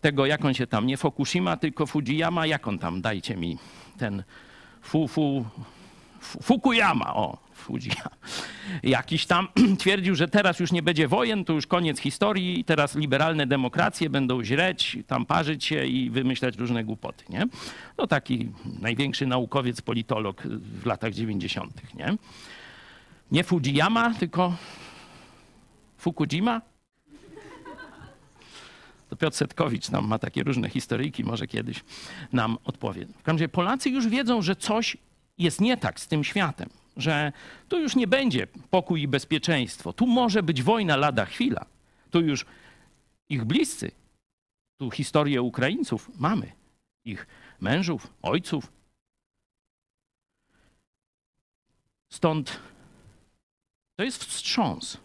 tego 0.00 0.26
jak 0.26 0.44
on 0.44 0.54
się 0.54 0.66
tam, 0.66 0.86
nie 0.86 0.96
Fukushima, 0.96 1.56
tylko 1.56 1.86
Fujiyama, 1.86 2.46
jak 2.46 2.68
on 2.68 2.78
tam, 2.78 3.00
dajcie 3.00 3.36
mi 3.36 3.58
ten 3.98 4.22
fu, 4.82 5.08
fu, 5.08 5.44
Fukuyama, 6.20 7.14
o, 7.14 7.38
Fujiyama, 7.58 8.10
jakiś 8.82 9.26
tam 9.26 9.48
twierdził, 9.78 10.14
że 10.14 10.28
teraz 10.28 10.60
już 10.60 10.72
nie 10.72 10.82
będzie 10.82 11.08
wojen, 11.08 11.44
to 11.44 11.52
już 11.52 11.66
koniec 11.66 12.00
historii, 12.00 12.64
teraz 12.64 12.96
liberalne 12.96 13.46
demokracje 13.46 14.10
będą 14.10 14.44
źreć, 14.44 14.98
tam 15.06 15.26
parzyć 15.26 15.64
się 15.64 15.86
i 15.86 16.10
wymyślać 16.10 16.56
różne 16.56 16.84
głupoty, 16.84 17.24
nie? 17.28 17.46
No 17.98 18.06
taki 18.06 18.48
największy 18.80 19.26
naukowiec, 19.26 19.80
politolog 19.80 20.42
w 20.82 20.86
latach 20.86 21.12
90., 21.12 21.94
nie? 21.94 22.16
Nie 23.30 23.44
Fujiyama, 23.44 24.14
tylko 24.14 24.56
Fukujima? 25.98 26.60
To 29.08 29.16
Piotr 29.16 29.36
Setkowicz 29.36 29.90
nam 29.90 30.06
ma 30.06 30.18
takie 30.18 30.42
różne 30.42 30.68
historyjki, 30.68 31.24
może 31.24 31.46
kiedyś 31.46 31.84
nam 32.32 32.58
odpowie. 32.64 33.06
W 33.06 33.22
każdym 33.22 33.36
razie 33.36 33.48
Polacy 33.48 33.90
już 33.90 34.08
wiedzą, 34.08 34.42
że 34.42 34.56
coś 34.56 34.96
jest 35.38 35.60
nie 35.60 35.76
tak 35.76 36.00
z 36.00 36.08
tym 36.08 36.24
światem, 36.24 36.70
że 36.96 37.32
tu 37.68 37.80
już 37.80 37.96
nie 37.96 38.06
będzie 38.06 38.46
pokój 38.70 39.02
i 39.02 39.08
bezpieczeństwo. 39.08 39.92
Tu 39.92 40.06
może 40.06 40.42
być 40.42 40.62
wojna 40.62 40.96
lada 40.96 41.24
chwila. 41.24 41.66
Tu 42.10 42.20
już 42.20 42.46
ich 43.28 43.44
bliscy, 43.44 43.90
tu 44.80 44.90
historię 44.90 45.42
Ukraińców 45.42 46.10
mamy, 46.18 46.52
ich 47.04 47.26
mężów, 47.60 48.12
ojców. 48.22 48.72
Stąd 52.12 52.60
to 53.96 54.04
jest 54.04 54.24
wstrząs, 54.24 54.98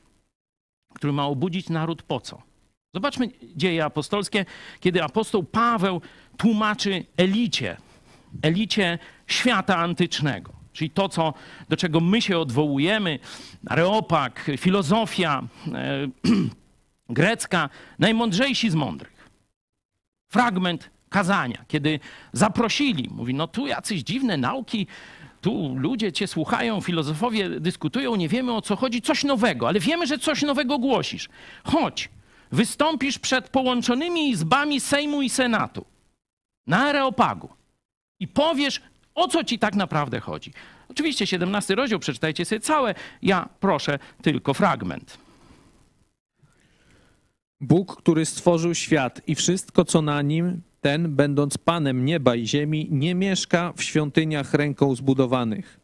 który 0.94 1.14
ma 1.14 1.26
obudzić 1.26 1.70
naród 1.70 2.04
po 2.04 2.20
co? 2.20 2.42
Zobaczmy 2.94 3.30
dzieje 3.56 3.86
apostolskie, 3.86 4.46
kiedy 4.80 5.04
apostoł 5.04 5.44
Paweł 5.44 6.02
tłumaczy 6.38 7.06
elicie, 7.18 7.78
elicie 8.42 9.00
świata 9.28 9.78
antycznego, 9.78 10.54
czyli 10.74 10.90
to, 10.90 11.10
co, 11.10 11.34
do 11.70 11.78
czego 11.78 12.00
my 12.00 12.22
się 12.22 12.40
odwołujemy, 12.40 13.20
Areopag, 13.68 14.52
filozofia 14.58 15.44
e, 15.74 16.08
grecka, 17.10 17.70
najmądrzejsi 18.00 18.70
z 18.70 18.76
mądrych. 18.76 19.30
Fragment 20.32 20.90
kazania, 21.10 21.66
kiedy 21.68 22.00
zaprosili, 22.34 23.10
mówi, 23.12 23.34
no 23.34 23.48
tu 23.48 23.68
jacyś 23.68 24.04
dziwne 24.04 24.38
nauki, 24.38 24.88
tu 25.42 25.76
ludzie 25.78 26.12
cię 26.12 26.28
słuchają, 26.28 26.82
filozofowie 26.82 27.50
dyskutują, 27.60 28.16
nie 28.16 28.30
wiemy 28.30 28.54
o 28.54 28.62
co 28.62 28.76
chodzi, 28.76 29.02
coś 29.02 29.24
nowego, 29.24 29.68
ale 29.68 29.80
wiemy, 29.80 30.08
że 30.08 30.18
coś 30.18 30.42
nowego 30.42 30.80
głosisz. 30.80 31.30
Chodź, 31.64 32.10
wystąpisz 32.52 33.20
przed 33.20 33.50
połączonymi 33.50 34.30
izbami 34.30 34.80
Sejmu 34.80 35.22
i 35.22 35.30
Senatu 35.30 35.86
na 36.68 36.86
Areopagu 36.86 37.50
i 38.24 38.28
powiesz, 38.28 38.82
o 39.16 39.28
co 39.28 39.44
ci 39.44 39.60
tak 39.60 39.76
naprawdę 39.76 40.20
chodzi. 40.20 40.54
Oczywiście 40.90 41.28
17 41.28 41.76
rozdział, 41.76 42.00
przeczytajcie 42.00 42.46
sobie 42.46 42.60
całe, 42.62 42.96
ja 43.22 43.50
proszę 43.60 44.00
tylko 44.22 44.54
fragment. 44.54 45.18
Bóg, 47.62 47.96
który 47.96 48.26
stworzył 48.26 48.76
świat 48.76 49.22
i 49.28 49.36
wszystko, 49.36 49.86
co 49.86 50.02
na 50.02 50.22
nim, 50.22 50.62
ten, 50.82 51.16
będąc 51.16 51.58
Panem 51.58 52.06
nieba 52.06 52.36
i 52.36 52.48
ziemi, 52.48 52.88
nie 52.92 53.16
mieszka 53.16 53.74
w 53.76 53.84
świątyniach 53.84 54.54
ręką 54.54 54.96
zbudowanych, 54.96 55.80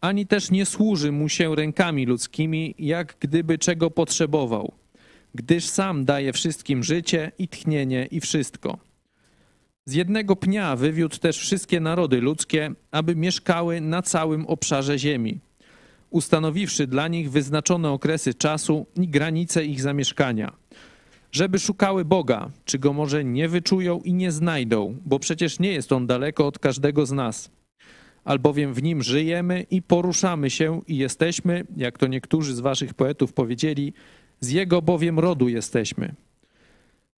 ani 0.00 0.26
też 0.26 0.50
nie 0.50 0.66
służy 0.66 1.12
mu 1.12 1.28
się 1.28 1.54
rękami 1.54 2.06
ludzkimi, 2.06 2.74
jak 2.78 3.16
gdyby 3.20 3.58
czego 3.58 3.90
potrzebował, 3.90 4.72
gdyż 5.34 5.64
sam 5.64 6.04
daje 6.04 6.32
wszystkim 6.32 6.84
życie 6.84 7.32
i 7.38 7.48
tchnienie 7.48 8.06
i 8.10 8.20
wszystko. 8.20 8.78
Z 9.88 9.94
jednego 9.94 10.36
pnia 10.36 10.76
wywiódł 10.76 11.18
też 11.18 11.38
wszystkie 11.38 11.80
narody 11.80 12.20
ludzkie, 12.20 12.74
aby 12.90 13.16
mieszkały 13.16 13.80
na 13.80 14.02
całym 14.02 14.46
obszarze 14.46 14.98
ziemi, 14.98 15.40
ustanowiwszy 16.10 16.86
dla 16.86 17.08
nich 17.08 17.30
wyznaczone 17.30 17.90
okresy 17.90 18.34
czasu 18.34 18.86
i 18.96 19.08
granice 19.08 19.64
ich 19.64 19.80
zamieszkania– 19.80 20.52
żeby 21.34 21.58
szukały 21.58 22.04
Boga, 22.04 22.50
czy 22.64 22.78
go 22.78 22.92
może 22.92 23.24
nie 23.24 23.48
wyczują 23.48 24.00
i 24.00 24.14
nie 24.14 24.32
znajdą, 24.32 24.96
bo 25.04 25.18
przecież 25.18 25.58
nie 25.58 25.72
jest 25.72 25.92
on 25.92 26.06
daleko 26.06 26.46
od 26.46 26.58
każdego 26.58 27.06
z 27.06 27.12
nas. 27.12 27.50
Albowiem 28.24 28.74
w 28.74 28.82
nim 28.82 29.02
żyjemy 29.02 29.66
i 29.70 29.82
poruszamy 29.82 30.50
się 30.50 30.80
i 30.86 30.96
jesteśmy, 30.96 31.66
jak 31.76 31.98
to 31.98 32.06
niektórzy 32.06 32.54
z 32.54 32.60
waszych 32.60 32.94
poetów 32.94 33.32
powiedzieli, 33.32 33.92
z 34.40 34.50
jego 34.50 34.82
bowiem 34.82 35.18
rodu 35.18 35.48
jesteśmy. 35.48 36.14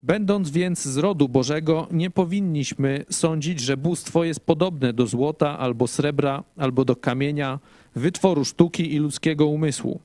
Będąc 0.03 0.51
więc 0.51 0.83
z 0.83 0.97
rodu 0.97 1.29
Bożego, 1.29 1.89
nie 1.91 2.11
powinniśmy 2.11 3.05
sądzić, 3.11 3.61
że 3.61 3.77
bóstwo 3.77 4.25
jest 4.25 4.41
podobne 4.41 4.93
do 4.93 5.07
złota 5.07 5.59
albo 5.59 5.87
srebra, 5.87 6.45
albo 6.57 6.85
do 6.85 6.97
kamienia, 6.97 7.59
wytworu 7.95 8.45
sztuki 8.45 8.95
i 8.95 8.99
ludzkiego 8.99 9.47
umysłu. 9.47 10.01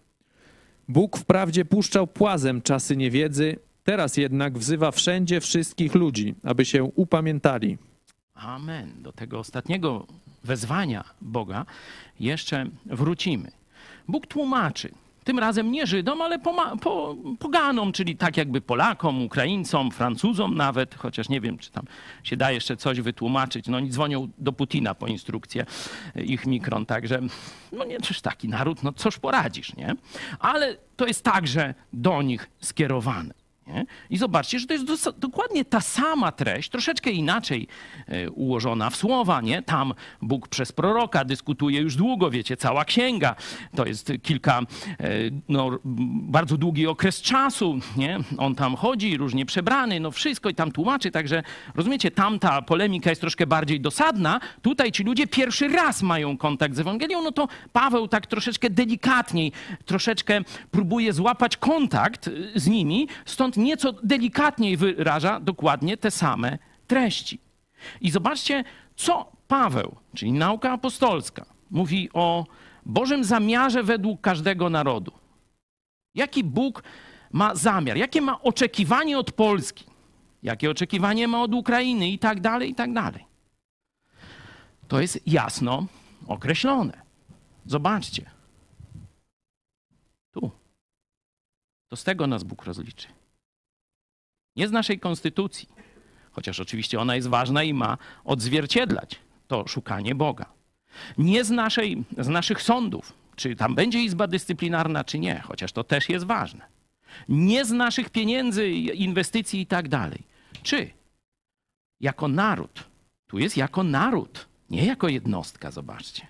Bóg 0.88 1.18
wprawdzie 1.18 1.66
puszczał 1.66 2.08
płazem 2.08 2.62
czasy 2.62 2.98
niewiedzy, 2.98 3.58
Teraz 3.84 4.18
jednak 4.18 4.58
wzywa 4.58 4.92
wszędzie 4.92 5.42
wszystkich 5.42 5.96
ludzi, 5.96 6.36
aby 6.44 6.66
się 6.66 6.84
upamiętali. 6.84 7.78
Amen. 8.34 9.02
Do 9.02 9.12
tego 9.12 9.40
ostatniego 9.40 10.08
wezwania 10.44 11.04
Boga 11.22 11.66
jeszcze 12.20 12.66
wrócimy. 12.86 13.52
Bóg 14.08 14.28
tłumaczy, 14.28 14.92
tym 15.24 15.40
razem 15.40 15.72
nie 15.72 15.88
Żydom, 15.88 16.22
ale 16.22 16.40
po, 16.40 17.16
poganom, 17.40 17.92
czyli 17.92 18.18
tak 18.18 18.38
jakby 18.38 18.62
Polakom, 18.62 19.24
Ukraińcom, 19.24 19.92
Francuzom 19.92 20.56
nawet, 20.56 20.96
chociaż 20.96 21.30
nie 21.30 21.42
wiem, 21.42 21.58
czy 21.58 21.72
tam 21.72 21.86
się 22.24 22.38
da 22.38 22.52
jeszcze 22.52 22.78
coś 22.78 23.02
wytłumaczyć. 23.02 23.68
No 23.68 23.78
oni 23.78 23.90
dzwonią 23.90 24.28
do 24.38 24.52
Putina 24.54 24.96
po 24.96 25.08
instrukcję 25.08 25.66
ich 26.16 26.46
mikron, 26.46 26.86
także 26.86 27.20
no 27.72 27.86
nie, 27.86 28.00
czyż 28.00 28.22
taki 28.22 28.48
naród, 28.48 28.84
no 28.84 28.94
cóż 28.94 29.20
poradzisz, 29.20 29.76
nie? 29.76 29.96
Ale 30.40 30.78
to 30.96 31.06
jest 31.08 31.24
także 31.24 31.74
do 31.94 32.22
nich 32.22 32.50
skierowane. 32.62 33.41
Nie? 33.74 33.86
I 34.10 34.18
zobaczcie, 34.18 34.60
że 34.60 34.68
to 34.68 34.74
jest 34.74 35.10
dokładnie 35.18 35.66
ta 35.66 35.82
sama 35.82 36.32
treść, 36.32 36.70
troszeczkę 36.70 37.12
inaczej 37.12 37.68
e, 38.08 38.30
ułożona 38.32 38.90
w 38.90 38.96
słowa. 38.96 39.42
Nie? 39.42 39.62
Tam 39.62 39.94
Bóg 40.22 40.48
przez 40.48 40.72
proroka 40.72 41.26
dyskutuje 41.26 41.82
już 41.82 41.96
długo, 41.96 42.30
wiecie, 42.30 42.58
cała 42.58 42.86
księga. 42.86 43.36
To 43.76 43.86
jest 43.86 44.12
kilka, 44.24 44.60
e, 44.60 45.10
no, 45.50 45.80
bardzo 46.14 46.58
długi 46.58 46.88
okres 46.88 47.22
czasu. 47.22 47.80
Nie? 47.98 48.20
On 48.38 48.56
tam 48.56 48.76
chodzi, 48.76 49.18
różnie 49.18 49.46
przebrany, 49.46 50.00
no 50.00 50.12
wszystko 50.12 50.50
i 50.50 50.56
tam 50.56 50.72
tłumaczy. 50.72 51.12
Także 51.12 51.44
rozumiecie, 51.76 52.12
tam 52.12 52.40
ta 52.40 52.62
polemika 52.62 53.10
jest 53.10 53.22
troszkę 53.22 53.48
bardziej 53.48 53.82
dosadna. 53.82 54.40
Tutaj 54.62 54.92
ci 54.92 55.04
ludzie 55.04 55.28
pierwszy 55.28 55.68
raz 55.68 56.02
mają 56.02 56.38
kontakt 56.38 56.76
z 56.76 56.80
Ewangelią, 56.80 57.22
no 57.22 57.32
to 57.32 57.48
Paweł 57.74 58.08
tak 58.08 58.28
troszeczkę 58.28 58.70
delikatniej, 58.70 59.52
troszeczkę 59.86 60.42
próbuje 60.72 61.14
złapać 61.14 61.58
kontakt 61.58 62.30
z 62.56 62.68
nimi, 62.68 63.08
stąd 63.26 63.58
nieco 63.62 63.94
delikatniej 64.04 64.78
wyraża 64.78 65.40
dokładnie 65.40 65.98
te 65.98 66.12
same 66.12 66.58
treści. 66.88 67.40
I 68.02 68.12
zobaczcie, 68.12 68.64
co 68.96 69.32
Paweł, 69.48 69.96
czyli 70.16 70.32
nauka 70.32 70.72
apostolska, 70.72 71.46
mówi 71.70 72.10
o 72.14 72.46
Bożym 72.86 73.24
zamiarze 73.24 73.84
według 73.84 74.22
każdego 74.22 74.70
narodu. 74.70 75.12
Jaki 76.16 76.44
Bóg 76.44 76.84
ma 77.32 77.56
zamiar, 77.56 77.98
jakie 77.98 78.22
ma 78.22 78.42
oczekiwanie 78.42 79.18
od 79.18 79.32
Polski, 79.32 79.86
jakie 80.44 80.72
oczekiwanie 80.72 81.28
ma 81.28 81.42
od 81.42 81.54
Ukrainy 81.54 82.10
i 82.10 82.20
tak 82.20 82.42
dalej, 82.42 82.70
i 82.70 82.76
tak 82.76 82.94
dalej. 82.94 83.26
To 84.88 85.02
jest 85.02 85.28
jasno 85.28 85.86
określone. 86.28 87.02
Zobaczcie. 87.66 88.32
Tu. 90.32 90.52
To 91.90 91.96
z 91.96 92.04
tego 92.04 92.28
nas 92.28 92.44
Bóg 92.44 92.66
rozliczy. 92.66 93.08
Nie 94.56 94.68
z 94.68 94.72
naszej 94.72 95.00
konstytucji, 95.00 95.70
chociaż 96.32 96.60
oczywiście 96.60 97.00
ona 97.00 97.16
jest 97.16 97.28
ważna 97.28 97.64
i 97.64 97.74
ma 97.74 97.98
odzwierciedlać 98.24 99.20
to 99.48 99.68
szukanie 99.68 100.16
Boga. 100.16 100.46
Nie 101.18 101.44
z, 101.44 101.50
naszej, 101.50 102.04
z 102.18 102.28
naszych 102.28 102.62
sądów, 102.62 103.14
czy 103.36 103.56
tam 103.56 103.76
będzie 103.76 104.00
izba 104.00 104.28
dyscyplinarna, 104.28 105.04
czy 105.04 105.20
nie, 105.20 105.40
chociaż 105.40 105.72
to 105.72 105.84
też 105.84 106.10
jest 106.10 106.26
ważne. 106.26 106.66
Nie 107.30 107.66
z 107.66 107.72
naszych 107.72 108.10
pieniędzy, 108.10 108.70
inwestycji 108.70 109.62
i 109.62 109.66
tak 109.66 109.90
dalej. 109.90 110.24
Czy 110.64 110.90
jako 112.00 112.28
naród, 112.28 112.84
tu 113.28 113.40
jest 113.40 113.58
jako 113.58 113.84
naród, 113.84 114.48
nie 114.70 114.86
jako 114.86 115.08
jednostka, 115.08 115.72
zobaczcie. 115.72 116.28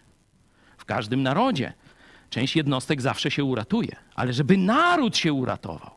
W 0.77 0.85
każdym 0.85 1.23
narodzie 1.23 1.73
część 2.29 2.55
jednostek 2.55 3.01
zawsze 3.01 3.31
się 3.31 3.43
uratuje, 3.43 3.95
ale 4.15 4.33
żeby 4.33 4.57
naród 4.57 5.17
się 5.17 5.33
uratował, 5.33 5.91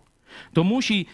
to 0.52 0.64
musi 0.64 1.06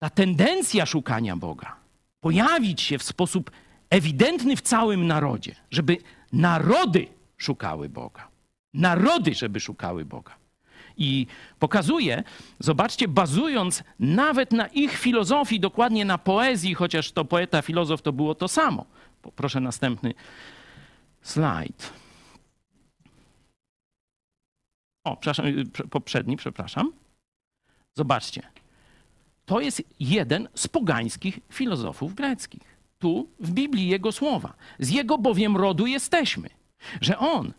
ta 0.00 0.10
tendencja 0.10 0.86
szukania 0.86 1.36
Boga 1.36 1.76
pojawić 2.20 2.80
się 2.80 2.98
w 2.98 3.02
sposób 3.02 3.50
ewidentny 3.90 4.56
w 4.56 4.60
całym 4.60 5.06
narodzie, 5.06 5.54
żeby 5.70 5.96
narody 6.32 7.06
szukały 7.36 7.88
Boga. 7.88 8.28
Narody, 8.74 9.34
żeby 9.34 9.60
szukały 9.60 10.04
Boga. 10.04 10.34
I 10.96 11.26
pokazuje, 11.58 12.22
zobaczcie, 12.58 13.08
bazując 13.08 13.84
nawet 13.98 14.52
na 14.52 14.66
ich 14.66 14.98
filozofii, 14.98 15.60
dokładnie 15.60 16.04
na 16.04 16.18
poezji, 16.18 16.74
chociaż 16.74 17.12
to 17.12 17.24
poeta, 17.24 17.62
filozof 17.62 18.02
to 18.02 18.12
było 18.12 18.34
to 18.34 18.48
samo. 18.48 18.86
Proszę 19.36 19.60
następny 19.60 20.14
slajd. 21.22 21.92
O, 25.04 25.16
przepraszam, 25.16 25.46
y, 25.46 25.88
poprzedni, 25.90 26.36
przepraszam. 26.36 26.92
Zobaczcie. 27.94 28.59
To 29.50 29.60
jest 29.60 29.82
jeden 30.00 30.48
z 30.54 30.68
pogańskich 30.68 31.40
filozofów 31.52 32.14
greckich. 32.14 32.78
Tu 32.98 33.28
w 33.40 33.50
Biblii 33.50 33.88
jego 33.88 34.12
słowa. 34.12 34.54
Z 34.78 34.90
jego 34.90 35.18
bowiem 35.18 35.56
rodu 35.56 35.86
jesteśmy. 35.86 36.48
Że 37.00 37.18
on, 37.18 37.52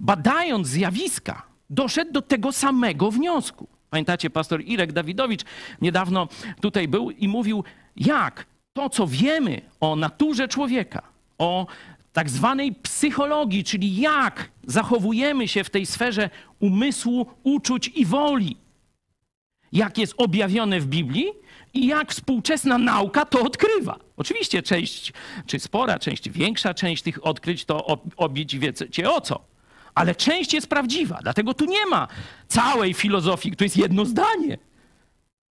badając 0.00 0.68
zjawiska, 0.68 1.42
doszedł 1.70 2.12
do 2.12 2.22
tego 2.22 2.52
samego 2.52 3.10
wniosku. 3.10 3.68
Pamiętacie, 3.90 4.30
pastor 4.30 4.62
Irek 4.62 4.92
Dawidowicz 4.92 5.40
niedawno 5.80 6.28
tutaj 6.60 6.88
był 6.88 7.10
i 7.10 7.28
mówił, 7.28 7.64
jak 7.96 8.46
to, 8.72 8.90
co 8.90 9.06
wiemy 9.06 9.60
o 9.80 9.96
naturze 9.96 10.48
człowieka, 10.48 11.02
o 11.38 11.66
tak 12.12 12.30
zwanej 12.30 12.72
psychologii, 12.72 13.64
czyli 13.64 13.96
jak 13.96 14.50
zachowujemy 14.66 15.48
się 15.48 15.64
w 15.64 15.70
tej 15.70 15.86
sferze 15.86 16.30
umysłu, 16.58 17.26
uczuć 17.42 17.88
i 17.88 18.04
woli, 18.04 18.56
jak 19.72 19.98
jest 19.98 20.14
objawione 20.16 20.80
w 20.80 20.86
Biblii 20.86 21.26
i 21.74 21.86
jak 21.86 22.12
współczesna 22.12 22.78
nauka 22.78 23.24
to 23.24 23.40
odkrywa. 23.40 23.96
Oczywiście 24.16 24.62
część, 24.62 25.12
czy 25.46 25.58
spora 25.58 25.98
część, 25.98 26.30
większa 26.30 26.74
część 26.74 27.02
tych 27.02 27.26
odkryć 27.26 27.64
to 27.64 28.00
obić 28.16 28.58
wiecie 28.58 29.10
o 29.10 29.20
co. 29.20 29.44
Ale 29.94 30.14
część 30.14 30.54
jest 30.54 30.66
prawdziwa, 30.66 31.18
dlatego 31.22 31.54
tu 31.54 31.64
nie 31.64 31.86
ma 31.86 32.08
całej 32.48 32.94
filozofii, 32.94 33.56
to 33.56 33.64
jest 33.64 33.76
jedno 33.76 34.04
zdanie. 34.04 34.58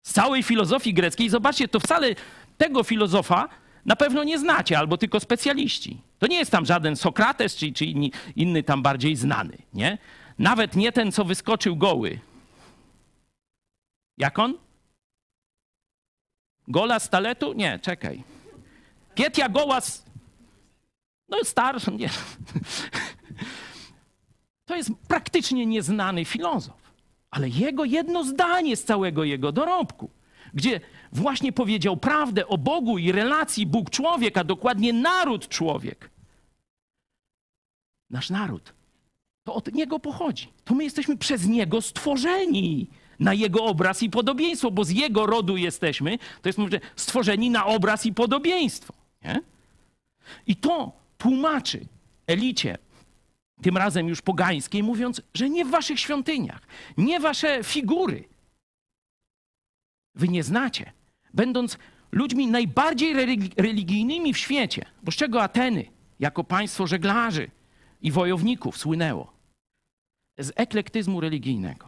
Z 0.02 0.12
całej 0.12 0.42
filozofii 0.42 0.94
greckiej, 0.94 1.28
zobaczcie, 1.28 1.68
to 1.68 1.80
wcale 1.80 2.14
tego 2.58 2.82
filozofa 2.82 3.48
na 3.86 3.96
pewno 3.96 4.24
nie 4.24 4.38
znacie, 4.38 4.78
albo 4.78 4.96
tylko 4.96 5.20
specjaliści. 5.20 6.00
To 6.18 6.26
nie 6.26 6.38
jest 6.38 6.50
tam 6.50 6.66
żaden 6.66 6.96
Sokrates, 6.96 7.56
czy, 7.56 7.72
czy 7.72 7.84
inny 8.36 8.62
tam 8.62 8.82
bardziej 8.82 9.16
znany, 9.16 9.58
nie? 9.74 9.98
Nawet 10.38 10.76
nie 10.76 10.92
ten, 10.92 11.12
co 11.12 11.24
wyskoczył 11.24 11.76
goły. 11.76 12.18
Jak 14.18 14.38
on? 14.38 14.58
Gola 16.68 17.00
z 17.00 17.10
taletu? 17.10 17.52
Nie, 17.52 17.78
czekaj. 17.78 18.22
Pietia 19.14 19.48
Gołas. 19.48 20.04
No 21.28 21.38
starszy, 21.44 21.92
nie. 21.92 22.10
To 24.64 24.76
jest 24.76 24.90
praktycznie 25.08 25.66
nieznany 25.66 26.24
filozof. 26.24 26.92
Ale 27.30 27.48
jego 27.48 27.84
jedno 27.84 28.24
zdanie 28.24 28.76
z 28.76 28.84
całego 28.84 29.24
jego 29.24 29.52
dorobku, 29.52 30.10
gdzie 30.54 30.80
właśnie 31.12 31.52
powiedział 31.52 31.96
prawdę 31.96 32.46
o 32.46 32.58
Bogu 32.58 32.98
i 32.98 33.12
relacji 33.12 33.66
Bóg-człowiek, 33.66 34.38
a 34.38 34.44
dokładnie 34.44 34.92
naród-człowiek. 34.92 36.10
Nasz 38.10 38.30
naród. 38.30 38.74
To 39.44 39.54
od 39.54 39.74
niego 39.74 39.98
pochodzi. 39.98 40.52
To 40.64 40.74
my 40.74 40.84
jesteśmy 40.84 41.16
przez 41.16 41.46
niego 41.46 41.82
stworzeni 41.82 42.90
na 43.18 43.34
jego 43.34 43.64
obraz 43.64 44.02
i 44.02 44.10
podobieństwo, 44.10 44.70
bo 44.70 44.84
z 44.84 44.90
jego 44.90 45.26
rodu 45.26 45.56
jesteśmy, 45.56 46.18
to 46.42 46.48
jest 46.48 46.58
stworzeni 46.96 47.50
na 47.50 47.66
obraz 47.66 48.06
i 48.06 48.14
podobieństwo. 48.14 48.94
Nie? 49.24 49.40
I 50.46 50.56
to 50.56 50.92
tłumaczy 51.18 51.86
elicie, 52.26 52.78
tym 53.62 53.76
razem 53.76 54.08
już 54.08 54.22
pogańskiej, 54.22 54.82
mówiąc, 54.82 55.22
że 55.34 55.50
nie 55.50 55.64
w 55.64 55.70
waszych 55.70 56.00
świątyniach, 56.00 56.60
nie 56.96 57.20
wasze 57.20 57.64
figury. 57.64 58.24
Wy 60.14 60.28
nie 60.28 60.42
znacie, 60.42 60.92
będąc 61.34 61.78
ludźmi 62.12 62.46
najbardziej 62.46 63.14
religijnymi 63.56 64.34
w 64.34 64.38
świecie, 64.38 64.84
bo 65.02 65.12
z 65.12 65.16
czego 65.16 65.42
Ateny 65.42 65.84
jako 66.20 66.44
państwo 66.44 66.86
żeglarzy 66.86 67.50
i 68.02 68.10
wojowników 68.10 68.78
słynęło? 68.78 69.32
Z 70.38 70.52
eklektyzmu 70.56 71.20
religijnego. 71.20 71.88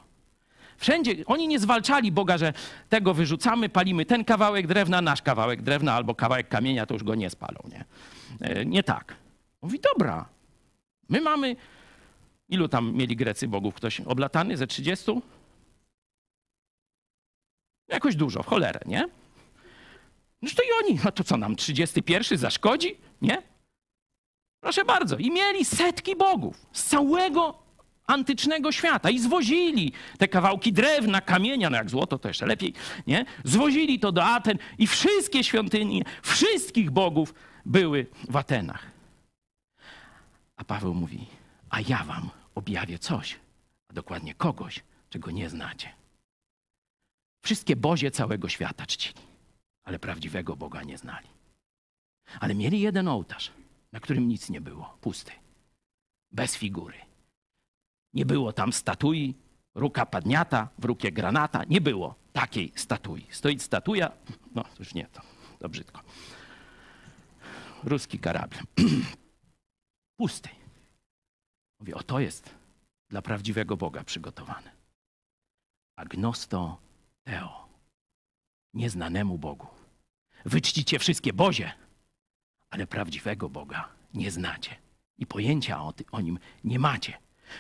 Wszędzie 0.81 1.15
oni 1.27 1.49
nie 1.49 1.59
zwalczali 1.59 2.13
Boga, 2.13 2.39
że 2.39 2.53
tego 2.89 3.15
wyrzucamy, 3.15 3.69
palimy 3.69 4.05
ten 4.07 4.25
kawałek 4.25 4.67
drewna, 4.67 5.03
nasz 5.03 5.23
kawałek 5.23 5.63
drewna 5.63 5.95
albo 5.95 6.15
kawałek 6.15 6.49
kamienia, 6.49 6.87
to 6.87 6.95
już 6.95 7.05
go 7.05 7.15
nie 7.15 7.31
spalą. 7.31 7.61
Nie, 7.71 7.85
e, 8.41 8.65
nie 8.65 8.83
tak. 8.83 9.17
Mówi, 9.63 9.81
dobra, 9.81 10.29
my 11.09 11.21
mamy. 11.21 11.57
Ilu 12.49 12.69
tam 12.69 12.93
mieli 12.95 13.17
Grecy 13.17 13.49
bogów? 13.49 13.75
Ktoś 13.75 14.01
oblatany 14.01 14.57
ze 14.57 14.67
30? 14.67 15.13
Jakoś 17.89 18.17
dużo, 18.17 18.43
w 18.43 18.47
cholerę, 18.47 18.81
nie? 18.87 19.09
No 20.43 20.51
to 20.57 20.63
i 20.63 20.85
oni, 20.85 21.01
no 21.05 21.13
to 21.13 21.25
co 21.25 21.37
nam, 21.37 21.57
31 21.57 22.39
zaszkodzi? 22.39 22.97
Nie? 23.23 23.43
Proszę 24.61 24.85
bardzo. 24.85 25.17
I 25.17 25.31
mieli 25.31 25.65
setki 25.65 26.17
bogów 26.17 26.67
z 26.73 26.85
całego 26.85 27.70
antycznego 28.07 28.73
świata 28.73 29.11
i 29.11 29.19
zwozili 29.19 29.93
te 30.19 30.29
kawałki 30.29 30.73
drewna, 30.73 31.21
kamienia, 31.21 31.71
no 31.71 31.77
jak 31.77 31.91
złoto 31.91 32.19
to 32.19 32.29
jeszcze 32.29 32.47
lepiej, 32.47 32.75
nie? 33.07 33.25
Zwozili 33.45 34.01
to 34.01 34.13
do 34.13 34.25
Aten 34.25 34.59
i 34.79 34.87
wszystkie 34.87 35.45
świątynie, 35.45 36.03
wszystkich 36.23 36.91
bogów 36.91 37.35
były 37.67 38.07
w 38.29 38.37
Atenach. 38.37 38.87
A 40.57 40.65
Paweł 40.65 40.95
mówi, 40.95 41.27
a 41.71 41.81
ja 41.81 42.05
wam 42.05 42.31
objawię 42.55 42.99
coś, 42.99 43.39
a 43.89 43.93
dokładnie 43.93 44.35
kogoś, 44.35 44.81
czego 45.11 45.31
nie 45.31 45.51
znacie. 45.51 45.89
Wszystkie 47.43 47.77
bozie 47.77 48.11
całego 48.11 48.49
świata 48.49 48.87
czcili, 48.87 49.21
ale 49.85 49.99
prawdziwego 49.99 50.57
Boga 50.57 50.83
nie 50.83 50.99
znali. 50.99 51.29
Ale 52.41 52.55
mieli 52.55 52.81
jeden 52.81 53.09
ołtarz, 53.09 53.53
na 53.93 54.01
którym 54.01 54.29
nic 54.29 54.51
nie 54.51 54.61
było, 54.61 54.99
pusty, 55.01 55.33
bez 56.33 56.57
figury. 56.57 57.10
Nie 58.15 58.27
było 58.27 58.53
tam 58.53 58.73
statui, 58.73 59.35
ruka 59.75 60.07
padniata, 60.07 60.69
w 60.79 60.85
rukie 60.85 61.13
granata. 61.13 61.65
Nie 61.65 61.81
było 61.81 62.15
takiej 62.33 62.73
statui. 62.77 63.27
Stoi 63.31 63.59
statuja, 63.59 64.13
no 64.55 64.65
już 64.79 64.95
nie, 64.95 65.07
to, 65.07 65.21
to 65.59 65.69
brzydko. 65.69 66.01
Ruski 67.85 68.19
karabiel. 68.19 68.63
Pusty. 70.19 70.49
Mówię, 71.81 71.95
o 71.95 72.03
to 72.03 72.21
jest 72.21 72.55
dla 73.09 73.23
prawdziwego 73.23 73.77
Boga 73.77 74.05
przygotowane. 74.05 74.71
Agnosto 75.97 76.79
Teo. 77.25 77.69
Nieznanemu 78.75 79.39
Bogu. 79.39 79.67
Wyczcicie 80.45 80.99
wszystkie 80.99 81.33
bozie, 81.33 81.73
ale 82.71 82.87
prawdziwego 82.87 83.49
Boga 83.49 83.89
nie 84.15 84.31
znacie. 84.31 84.77
I 85.19 85.27
pojęcia 85.27 85.83
o, 85.83 85.93
ty, 85.93 86.05
o 86.13 86.21
nim 86.21 86.39
nie 86.65 86.79
macie. 86.79 87.19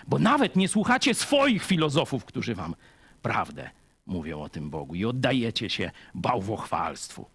Bo 0.09 0.19
nawet 0.19 0.57
nie 0.57 0.69
słuchacie 0.69 1.15
swoich 1.15 1.65
filozofów, 1.65 2.25
którzy 2.25 2.55
wam 2.55 2.75
prawdę 3.23 3.71
mówią 4.07 4.41
o 4.41 4.49
tym 4.49 4.71
Bogu 4.71 4.95
i 4.95 5.05
oddajecie 5.05 5.71
się 5.71 5.91
bałwochwalstwu. 6.15 7.27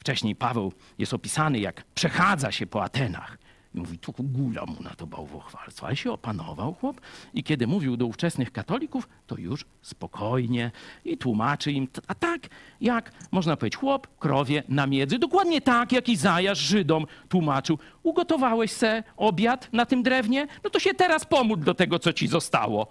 Wcześniej 0.00 0.36
Paweł 0.36 0.72
jest 0.98 1.14
opisany, 1.14 1.58
jak 1.58 1.84
przechadza 1.84 2.52
się 2.52 2.66
po 2.66 2.82
Atenach 2.84 3.38
mówi, 3.74 3.98
tu 3.98 4.14
gula 4.18 4.66
mu 4.66 4.82
na 4.82 4.90
to 4.90 5.06
bałwochwalstwo. 5.06 5.86
Ale 5.86 5.96
się 5.96 6.12
opanował 6.12 6.74
chłop 6.74 7.00
i 7.34 7.44
kiedy 7.44 7.66
mówił 7.66 7.96
do 7.96 8.06
ówczesnych 8.06 8.52
katolików, 8.52 9.08
to 9.26 9.36
już 9.36 9.64
spokojnie 9.82 10.70
i 11.04 11.18
tłumaczy 11.18 11.72
im, 11.72 11.88
a 12.08 12.14
tak 12.14 12.48
jak, 12.80 13.12
można 13.32 13.56
powiedzieć, 13.56 13.76
chłop 13.76 14.18
krowie 14.18 14.62
na 14.68 14.86
miedzy. 14.86 15.18
Dokładnie 15.18 15.60
tak, 15.60 15.92
jak 15.92 16.08
Izajasz 16.08 16.58
Żydom 16.58 17.06
tłumaczył. 17.28 17.78
Ugotowałeś 18.02 18.72
se 18.72 19.02
obiad 19.16 19.68
na 19.72 19.86
tym 19.86 20.02
drewnie? 20.02 20.46
No 20.64 20.70
to 20.70 20.78
się 20.78 20.94
teraz 20.94 21.24
pomódl 21.24 21.64
do 21.64 21.74
tego, 21.74 21.98
co 21.98 22.12
ci 22.12 22.28
zostało. 22.28 22.86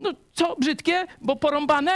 No 0.00 0.12
co, 0.32 0.56
brzydkie, 0.56 1.06
bo 1.20 1.36
porąbane? 1.36 1.92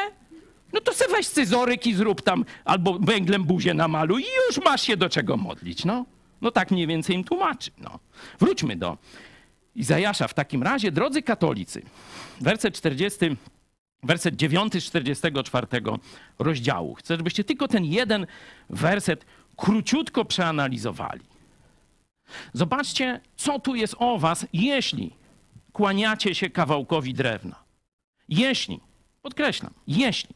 No 0.73 0.81
to 0.81 0.95
se 0.95 1.09
weź 1.09 1.27
scyzoryk 1.27 1.87
i 1.87 1.95
zrób 1.95 2.23
tam 2.23 2.45
albo 2.65 2.99
węglem 2.99 3.45
buzię 3.45 3.75
namaluj 3.75 4.23
i 4.23 4.27
już 4.49 4.65
masz 4.65 4.83
się 4.83 4.97
do 4.97 5.09
czego 5.09 5.37
modlić, 5.37 5.85
no. 5.85 6.05
No 6.41 6.51
tak 6.51 6.71
mniej 6.71 6.87
więcej 6.87 7.17
im 7.17 7.25
tłumaczy. 7.25 7.71
No. 7.79 7.99
Wróćmy 8.39 8.77
do 8.77 8.99
Izajasza 9.75 10.29
w 10.29 10.35
takim 10.35 10.63
razie. 10.63 10.93
Drodzy 10.93 11.23
katolicy, 11.23 11.83
werset 12.41 12.75
40, 12.75 13.19
werset 14.03 14.37
9 14.37 14.73
z 14.73 14.85
44 14.85 15.67
rozdziału. 16.39 16.95
Chcę, 16.95 17.17
żebyście 17.17 17.45
tylko 17.45 17.69
ten 17.69 17.85
jeden 17.85 18.27
werset 18.71 19.27
króciutko 19.57 20.25
przeanalizowali. 20.25 21.21
Zobaczcie, 22.53 23.21
co 23.37 23.59
tu 23.59 23.75
jest 23.75 23.95
o 23.99 24.19
was, 24.19 24.47
jeśli 24.53 25.13
kłaniacie 25.73 26.35
się 26.35 26.51
kawałkowi 26.51 27.15
drewna. 27.15 27.57
Jeśli, 28.29 28.81
podkreślam, 29.23 29.75
jeśli 29.87 30.35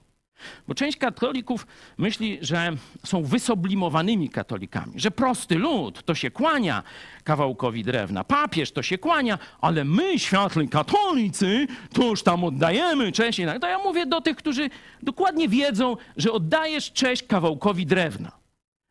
bo 0.68 0.74
część 0.74 0.98
katolików 0.98 1.66
myśli, 1.98 2.38
że 2.42 2.72
są 3.04 3.22
wysoblimowanymi 3.22 4.28
katolikami, 4.28 4.92
że 4.96 5.10
prosty 5.10 5.54
lud 5.54 6.02
to 6.04 6.14
się 6.14 6.30
kłania 6.30 6.82
kawałkowi 7.24 7.84
drewna, 7.84 8.24
papież 8.24 8.72
to 8.72 8.82
się 8.82 8.98
kłania, 8.98 9.38
ale 9.60 9.84
my, 9.84 10.18
światli 10.18 10.68
katolicy, 10.68 11.66
to 11.92 12.04
już 12.04 12.22
tam 12.22 12.44
oddajemy 12.44 13.12
cześć. 13.12 13.40
To 13.60 13.68
ja 13.68 13.78
mówię 13.78 14.06
do 14.06 14.20
tych, 14.20 14.36
którzy 14.36 14.70
dokładnie 15.02 15.48
wiedzą, 15.48 15.96
że 16.16 16.32
oddajesz 16.32 16.92
cześć 16.92 17.22
kawałkowi 17.22 17.86
drewna. 17.86 18.32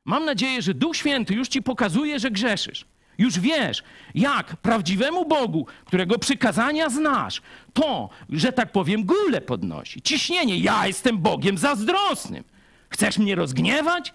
Mam 0.06 0.26
nadzieję, 0.26 0.62
że 0.62 0.74
Duch 0.74 0.96
Święty 0.96 1.34
już 1.34 1.48
ci 1.48 1.62
pokazuje, 1.62 2.20
że 2.20 2.32
grzeszysz. 2.32 2.86
Już 3.20 3.40
wiesz, 3.40 3.84
jak 4.16 4.56
prawdziwemu 4.58 5.26
Bogu, 5.26 5.68
którego 5.86 6.20
przykazania 6.20 6.90
znasz, 6.90 7.42
to, 7.74 8.10
że 8.30 8.54
tak 8.54 8.72
powiem, 8.72 9.06
gule 9.06 9.42
podnosi. 9.42 10.02
Ciśnienie. 10.02 10.58
Ja 10.58 10.88
jestem 10.88 11.18
Bogiem 11.18 11.58
zazdrosnym. 11.58 12.44
Chcesz 12.90 13.18
mnie 13.18 13.36
rozgniewać? 13.36 14.14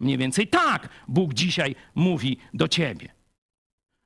Mniej 0.00 0.18
więcej 0.18 0.48
tak 0.48 0.88
Bóg 1.08 1.34
dzisiaj 1.34 1.74
mówi 1.94 2.38
do 2.54 2.68
ciebie. 2.68 3.08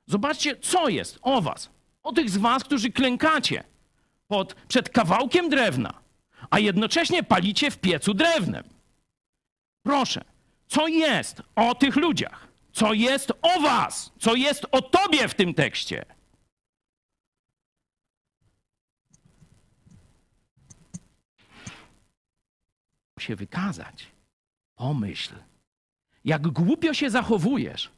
Zobaczcie, 0.07 0.55
co 0.55 0.89
jest 0.89 1.19
o 1.21 1.41
was. 1.41 1.69
O 2.03 2.11
tych 2.11 2.29
z 2.29 2.37
was, 2.37 2.63
którzy 2.63 2.91
klękacie 2.91 3.63
pod, 4.27 4.53
przed 4.67 4.89
kawałkiem 4.89 5.49
drewna, 5.49 5.93
a 6.49 6.59
jednocześnie 6.59 7.23
palicie 7.23 7.71
w 7.71 7.77
piecu 7.77 8.13
drewnem. 8.13 8.63
Proszę, 9.83 10.23
co 10.67 10.87
jest 10.87 11.41
o 11.55 11.75
tych 11.75 11.95
ludziach? 11.95 12.50
Co 12.73 12.93
jest 12.93 13.31
o 13.41 13.61
was? 13.61 14.11
Co 14.19 14.35
jest 14.35 14.65
o 14.71 14.81
tobie 14.81 15.27
w 15.27 15.35
tym 15.35 15.53
tekście? 15.53 16.05
się 23.21 23.35
wykazać. 23.35 24.11
Pomyśl, 24.75 25.35
jak 26.25 26.47
głupio 26.47 26.93
się 26.93 27.09
zachowujesz, 27.09 27.91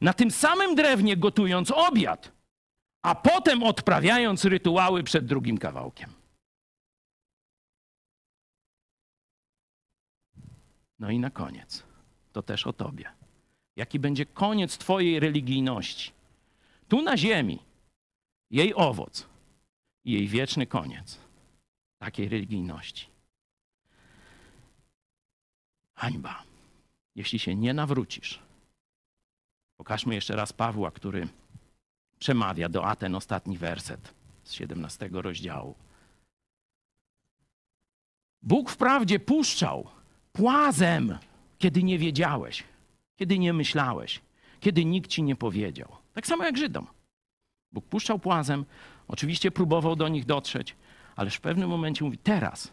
na 0.00 0.12
tym 0.12 0.30
samym 0.30 0.74
drewnie 0.74 1.16
gotując 1.16 1.70
obiad, 1.70 2.32
a 3.02 3.14
potem 3.14 3.62
odprawiając 3.62 4.44
rytuały 4.44 5.02
przed 5.02 5.26
drugim 5.26 5.58
kawałkiem. 5.58 6.10
No 10.98 11.10
i 11.10 11.18
na 11.18 11.30
koniec, 11.30 11.82
to 12.32 12.42
też 12.42 12.66
o 12.66 12.72
Tobie. 12.72 13.25
Jaki 13.76 13.98
będzie 13.98 14.26
koniec 14.26 14.78
Twojej 14.78 15.20
religijności? 15.20 16.12
Tu 16.88 17.02
na 17.02 17.16
ziemi, 17.16 17.58
jej 18.50 18.74
owoc 18.74 19.26
i 20.04 20.12
jej 20.12 20.28
wieczny 20.28 20.66
koniec 20.66 21.18
takiej 21.98 22.28
religijności. 22.28 23.06
Hańba, 25.94 26.42
jeśli 27.14 27.38
się 27.38 27.54
nie 27.54 27.74
nawrócisz. 27.74 28.38
Pokażmy 29.76 30.14
jeszcze 30.14 30.36
raz 30.36 30.52
Pawła, 30.52 30.90
który 30.90 31.28
przemawia 32.18 32.68
do 32.68 32.84
Aten 32.84 33.14
ostatni 33.14 33.58
werset 33.58 34.14
z 34.44 34.52
17 34.52 35.08
rozdziału. 35.12 35.74
Bóg 38.42 38.70
wprawdzie 38.70 39.20
puszczał 39.20 39.88
płazem, 40.32 41.18
kiedy 41.58 41.82
nie 41.82 41.98
wiedziałeś, 41.98 42.64
kiedy 43.16 43.38
nie 43.38 43.52
myślałeś, 43.52 44.20
kiedy 44.60 44.84
nikt 44.84 45.10
ci 45.10 45.22
nie 45.22 45.36
powiedział. 45.36 45.88
Tak 46.14 46.26
samo 46.26 46.44
jak 46.44 46.56
Żydom. 46.56 46.86
Bóg 47.72 47.86
puszczał 47.86 48.18
płazem, 48.18 48.64
oczywiście 49.08 49.50
próbował 49.50 49.96
do 49.96 50.08
nich 50.08 50.24
dotrzeć, 50.24 50.76
ale 51.16 51.30
w 51.30 51.40
pewnym 51.40 51.68
momencie 51.68 52.04
mówi: 52.04 52.18
Teraz 52.18 52.72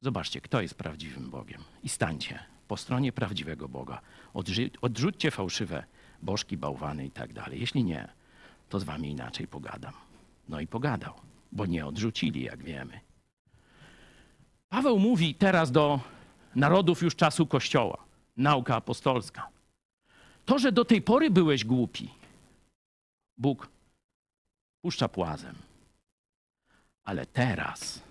zobaczcie, 0.00 0.40
kto 0.40 0.60
jest 0.60 0.74
prawdziwym 0.74 1.30
Bogiem 1.30 1.64
i 1.82 1.88
stańcie 1.88 2.38
po 2.68 2.76
stronie 2.76 3.12
prawdziwego 3.12 3.68
Boga. 3.68 4.00
Odrzućcie 4.82 5.30
fałszywe 5.30 5.84
bożki, 6.22 6.56
bałwany 6.56 7.06
i 7.06 7.10
tak 7.10 7.32
dalej. 7.32 7.60
Jeśli 7.60 7.84
nie, 7.84 8.08
to 8.68 8.80
z 8.80 8.84
wami 8.84 9.10
inaczej 9.10 9.46
pogadam. 9.46 9.92
No 10.48 10.60
i 10.60 10.66
pogadał, 10.66 11.14
bo 11.52 11.66
nie 11.66 11.86
odrzucili, 11.86 12.42
jak 12.42 12.62
wiemy. 12.62 13.00
Paweł 14.68 14.98
mówi 14.98 15.34
teraz 15.34 15.72
do 15.72 16.00
narodów 16.54 17.02
już 17.02 17.16
czasu 17.16 17.46
Kościoła, 17.46 18.05
nauka 18.36 18.76
apostolska. 18.76 19.48
To, 20.44 20.58
że 20.58 20.72
do 20.72 20.84
tej 20.84 21.02
pory 21.02 21.30
byłeś 21.30 21.64
głupi, 21.64 22.10
Bóg 23.36 23.68
puszcza 24.82 25.08
płazem. 25.08 25.54
Ale 27.04 27.26
teraz, 27.26 28.02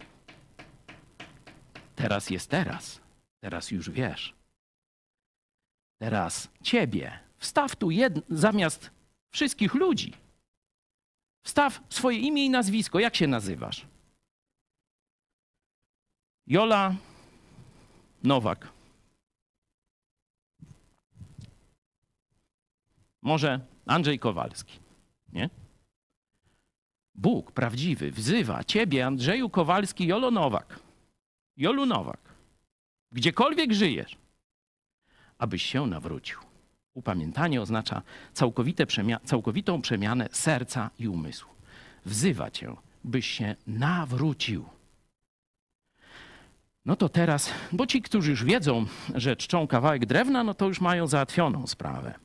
teraz 1.95 2.29
jest 2.29 2.49
teraz, 2.49 3.01
teraz 3.39 3.71
już 3.71 3.89
wiesz. 3.89 4.35
Teraz 5.97 6.49
ciebie 6.63 7.19
wstaw 7.37 7.75
tu 7.75 7.91
jed... 7.91 8.13
zamiast 8.29 8.91
wszystkich 9.31 9.73
ludzi. 9.73 10.13
Wstaw 11.43 11.81
swoje 11.89 12.19
imię 12.19 12.45
i 12.45 12.49
nazwisko. 12.49 12.99
Jak 12.99 13.15
się 13.15 13.27
nazywasz? 13.27 13.85
Jola 16.47 16.95
Nowak. 18.23 18.74
Może 23.25 23.59
Andrzej 23.85 24.19
Kowalski. 24.19 24.79
Nie? 25.33 25.49
Bóg 27.15 27.51
prawdziwy 27.51 28.11
wzywa 28.11 28.63
ciebie, 28.63 29.05
Andrzeju 29.05 29.49
Kowalski, 29.49 30.07
Jolo 30.07 30.31
Nowak. 30.31 30.79
Jolu 31.57 31.85
Nowak. 31.85 32.19
Gdziekolwiek 33.11 33.73
żyjesz, 33.73 34.17
abyś 35.37 35.63
się 35.63 35.87
nawrócił. 35.87 36.39
Upamiętanie 36.93 37.61
oznacza 37.61 38.01
przemia 38.87 39.19
całkowitą 39.23 39.81
przemianę 39.81 40.29
serca 40.31 40.89
i 40.99 41.07
umysłu. 41.07 41.51
Wzywa 42.05 42.51
cię, 42.51 42.75
byś 43.03 43.27
się 43.27 43.55
nawrócił. 43.67 44.65
No 46.85 46.95
to 46.95 47.09
teraz, 47.09 47.49
bo 47.71 47.87
ci, 47.87 48.01
którzy 48.01 48.31
już 48.31 48.43
wiedzą, 48.43 48.85
że 49.15 49.35
czczą 49.35 49.67
kawałek 49.67 50.05
drewna, 50.05 50.43
no 50.43 50.53
to 50.53 50.67
już 50.67 50.81
mają 50.81 51.07
załatwioną 51.07 51.67
sprawę. 51.67 52.24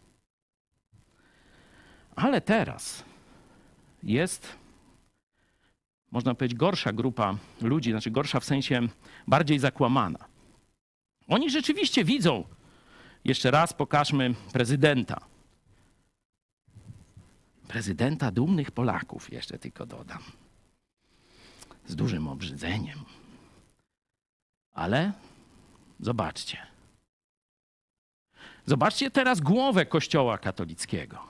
Ale 2.23 2.41
teraz 2.41 3.05
jest, 4.03 4.57
można 6.11 6.35
powiedzieć, 6.35 6.59
gorsza 6.59 6.93
grupa 6.93 7.37
ludzi, 7.61 7.91
znaczy 7.91 8.11
gorsza 8.11 8.41
w 8.41 8.45
sensie 8.45 8.81
bardziej 9.27 9.59
zakłamana. 9.59 10.19
Oni 11.29 11.51
rzeczywiście 11.51 12.05
widzą, 12.05 12.45
jeszcze 13.25 13.51
raz 13.51 13.73
pokażmy 13.73 14.35
prezydenta. 14.53 15.21
Prezydenta 17.69 18.31
dumnych 18.31 18.71
Polaków, 18.71 19.33
jeszcze 19.33 19.59
tylko 19.59 19.87
dodam. 19.87 20.23
Z 21.87 21.97
dużym 21.97 22.29
obrzydzeniem. 22.29 22.99
Ale 24.73 25.13
zobaczcie. 26.01 26.59
Zobaczcie 28.67 29.11
teraz 29.11 29.41
głowę 29.41 29.87
Kościoła 29.87 30.39
katolickiego. 30.39 31.30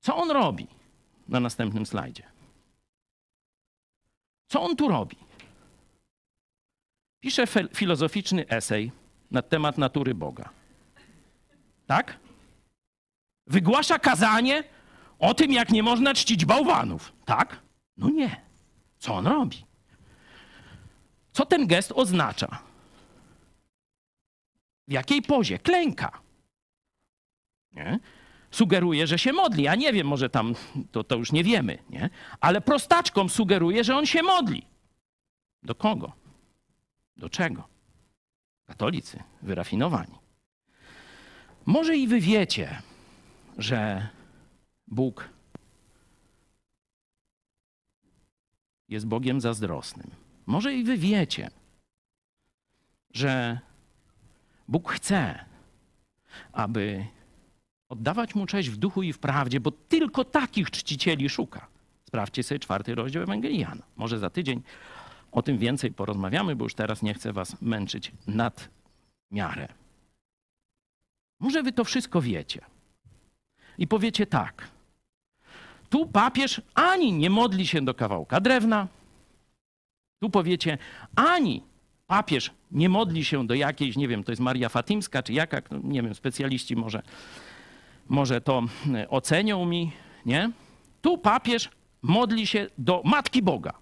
Co 0.00 0.16
on 0.16 0.30
robi 0.30 0.66
na 1.28 1.40
następnym 1.40 1.86
slajdzie? 1.86 2.22
Co 4.48 4.62
on 4.62 4.76
tu 4.76 4.88
robi? 4.88 5.16
Pisze 7.20 7.44
filozoficzny 7.74 8.48
esej 8.48 8.92
na 9.30 9.42
temat 9.42 9.78
natury 9.78 10.14
Boga. 10.14 10.48
Tak? 11.86 12.18
Wygłasza 13.46 13.98
kazanie 13.98 14.64
o 15.18 15.34
tym, 15.34 15.52
jak 15.52 15.70
nie 15.70 15.82
można 15.82 16.14
czcić 16.14 16.44
bałwanów. 16.44 17.12
Tak? 17.24 17.60
No 17.96 18.10
nie. 18.10 18.40
Co 18.98 19.14
on 19.14 19.26
robi? 19.26 19.64
Co 21.32 21.46
ten 21.46 21.66
gest 21.66 21.92
oznacza? 21.92 22.62
W 24.88 24.92
jakiej 24.92 25.22
pozie? 25.22 25.58
Klęka. 25.58 26.20
Nie? 27.72 27.98
Sugeruje, 28.50 29.06
że 29.06 29.18
się 29.18 29.32
modli. 29.32 29.62
Ja 29.62 29.74
nie 29.74 29.92
wiem, 29.92 30.06
może 30.06 30.30
tam 30.30 30.54
to, 30.92 31.04
to 31.04 31.16
już 31.16 31.32
nie 31.32 31.44
wiemy, 31.44 31.78
nie? 31.90 32.10
ale 32.40 32.60
prostaczkom 32.60 33.28
sugeruje, 33.28 33.84
że 33.84 33.96
on 33.96 34.06
się 34.06 34.22
modli. 34.22 34.66
Do 35.62 35.74
kogo? 35.74 36.12
Do 37.16 37.28
czego? 37.28 37.70
katolicy, 38.70 39.22
wyrafinowani. 39.42 40.18
Może 41.66 41.96
i 41.96 42.06
wy 42.06 42.20
wiecie, 42.20 42.82
że 43.58 44.08
Bóg 44.86 45.28
jest 48.88 49.06
Bogiem 49.06 49.40
zazdrosnym. 49.40 50.10
Może 50.46 50.74
i 50.74 50.84
wy 50.84 50.96
wiecie, 50.96 51.50
że 53.14 53.60
Bóg 54.68 54.92
chce, 54.92 55.44
aby 56.52 57.06
oddawać 57.90 58.34
mu 58.34 58.46
cześć 58.46 58.68
w 58.68 58.76
duchu 58.76 59.02
i 59.02 59.12
w 59.12 59.18
prawdzie, 59.18 59.60
bo 59.60 59.70
tylko 59.70 60.24
takich 60.24 60.70
czcicieli 60.70 61.28
szuka. 61.28 61.66
Sprawdźcie 62.04 62.42
sobie 62.42 62.58
czwarty 62.58 62.94
rozdział 62.94 63.22
Ewangeliana. 63.22 63.82
Może 63.96 64.18
za 64.18 64.30
tydzień 64.30 64.62
o 65.32 65.42
tym 65.42 65.58
więcej 65.58 65.92
porozmawiamy, 65.92 66.56
bo 66.56 66.64
już 66.64 66.74
teraz 66.74 67.02
nie 67.02 67.14
chcę 67.14 67.32
was 67.32 67.62
męczyć 67.62 68.12
nad 68.26 68.68
miarę. 69.30 69.68
Może 71.40 71.62
wy 71.62 71.72
to 71.72 71.84
wszystko 71.84 72.22
wiecie. 72.22 72.60
I 73.78 73.86
powiecie 73.86 74.26
tak. 74.26 74.68
Tu 75.90 76.06
papież 76.06 76.62
ani 76.74 77.12
nie 77.12 77.30
modli 77.30 77.66
się 77.66 77.82
do 77.82 77.94
kawałka 77.94 78.40
drewna. 78.40 78.88
Tu 80.22 80.30
powiecie, 80.30 80.78
ani 81.16 81.62
papież 82.06 82.50
nie 82.72 82.88
modli 82.88 83.24
się 83.24 83.46
do 83.46 83.54
jakiejś, 83.54 83.96
nie 83.96 84.08
wiem, 84.08 84.24
to 84.24 84.32
jest 84.32 84.42
Maria 84.42 84.68
Fatimska, 84.68 85.22
czy 85.22 85.32
jaka, 85.32 85.62
no 85.70 85.80
nie 85.84 86.02
wiem, 86.02 86.14
specjaliści 86.14 86.76
może 86.76 87.02
może 88.08 88.40
to 88.40 88.62
e, 88.94 89.08
ocenią 89.08 89.64
mi, 89.64 89.92
nie? 90.26 90.50
Tu 91.02 91.18
papież 91.18 91.70
modli 92.02 92.46
się 92.46 92.66
do 92.78 93.02
Matki 93.04 93.42
Boga, 93.42 93.72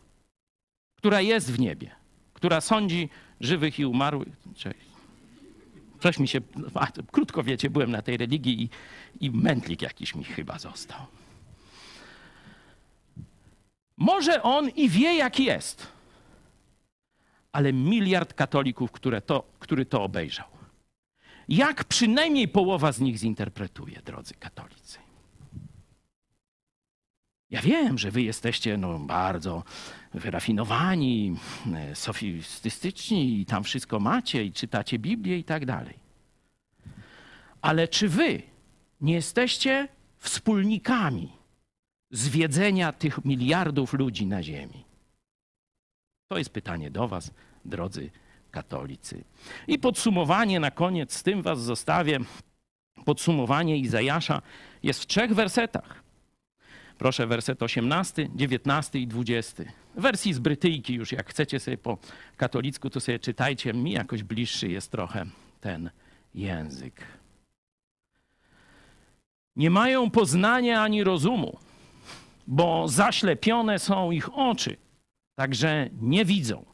która 0.96 1.20
jest 1.20 1.52
w 1.52 1.60
niebie, 1.60 1.90
która 2.34 2.60
sądzi 2.60 3.08
żywych 3.40 3.78
i 3.78 3.86
umarłych. 3.86 4.36
Cześć. 4.54 4.88
Coś 6.00 6.18
mi 6.18 6.28
się, 6.28 6.40
a, 6.74 6.86
krótko 7.12 7.42
wiecie, 7.42 7.70
byłem 7.70 7.90
na 7.90 8.02
tej 8.02 8.16
religii 8.16 8.62
i, 8.62 8.70
i 9.26 9.30
mętlik 9.30 9.82
jakiś 9.82 10.14
mi 10.14 10.24
chyba 10.24 10.58
został. 10.58 11.00
Może 13.96 14.42
on 14.42 14.68
i 14.68 14.88
wie, 14.88 15.16
jak 15.16 15.40
jest, 15.40 15.86
ale 17.52 17.72
miliard 17.72 18.34
katolików, 18.34 18.92
które 18.92 19.20
to, 19.20 19.44
który 19.58 19.86
to 19.86 20.02
obejrzał. 20.02 20.57
Jak 21.48 21.84
przynajmniej 21.84 22.48
połowa 22.48 22.92
z 22.92 23.00
nich 23.00 23.18
zinterpretuje, 23.18 24.02
drodzy 24.04 24.34
katolicy? 24.34 24.98
Ja 27.50 27.62
wiem, 27.62 27.98
że 27.98 28.10
wy 28.10 28.22
jesteście 28.22 28.76
no, 28.76 28.98
bardzo 28.98 29.64
wyrafinowani, 30.14 31.36
e, 31.74 31.94
sofistyczni 31.94 33.40
i 33.40 33.46
tam 33.46 33.64
wszystko 33.64 34.00
macie 34.00 34.44
i 34.44 34.52
czytacie 34.52 34.98
Biblię 34.98 35.38
i 35.38 35.44
tak 35.44 35.66
dalej. 35.66 35.98
Ale 37.60 37.88
czy 37.88 38.08
wy 38.08 38.42
nie 39.00 39.14
jesteście 39.14 39.88
wspólnikami 40.16 41.32
zwiedzenia 42.10 42.92
tych 42.92 43.24
miliardów 43.24 43.92
ludzi 43.92 44.26
na 44.26 44.42
ziemi? 44.42 44.84
To 46.28 46.38
jest 46.38 46.50
pytanie 46.50 46.90
do 46.90 47.08
was, 47.08 47.30
drodzy 47.64 48.10
katolicy. 48.62 49.24
I 49.68 49.78
podsumowanie 49.78 50.60
na 50.60 50.70
koniec, 50.70 51.12
z 51.14 51.22
tym 51.22 51.42
was 51.42 51.62
zostawię. 51.62 52.18
Podsumowanie 53.04 53.76
Izajasza 53.76 54.42
jest 54.82 55.02
w 55.02 55.06
trzech 55.06 55.34
wersetach. 55.34 56.02
Proszę, 56.98 57.26
werset 57.26 57.62
18, 57.62 58.28
19 58.34 58.98
i 58.98 59.06
20. 59.06 59.64
Wersji 59.96 60.34
z 60.34 60.38
Brytyjki 60.38 60.94
już, 60.94 61.12
jak 61.12 61.30
chcecie 61.30 61.60
sobie 61.60 61.78
po 61.78 61.98
katolicku, 62.36 62.90
to 62.90 63.00
sobie 63.00 63.18
czytajcie. 63.18 63.72
Mi 63.72 63.92
jakoś 63.92 64.22
bliższy 64.22 64.68
jest 64.68 64.90
trochę 64.90 65.26
ten 65.60 65.90
język. 66.34 67.04
Nie 69.56 69.70
mają 69.70 70.10
poznania 70.10 70.82
ani 70.82 71.04
rozumu, 71.04 71.58
bo 72.46 72.88
zaślepione 72.88 73.78
są 73.78 74.10
ich 74.10 74.38
oczy, 74.38 74.76
także 75.34 75.90
nie 76.00 76.24
widzą, 76.24 76.64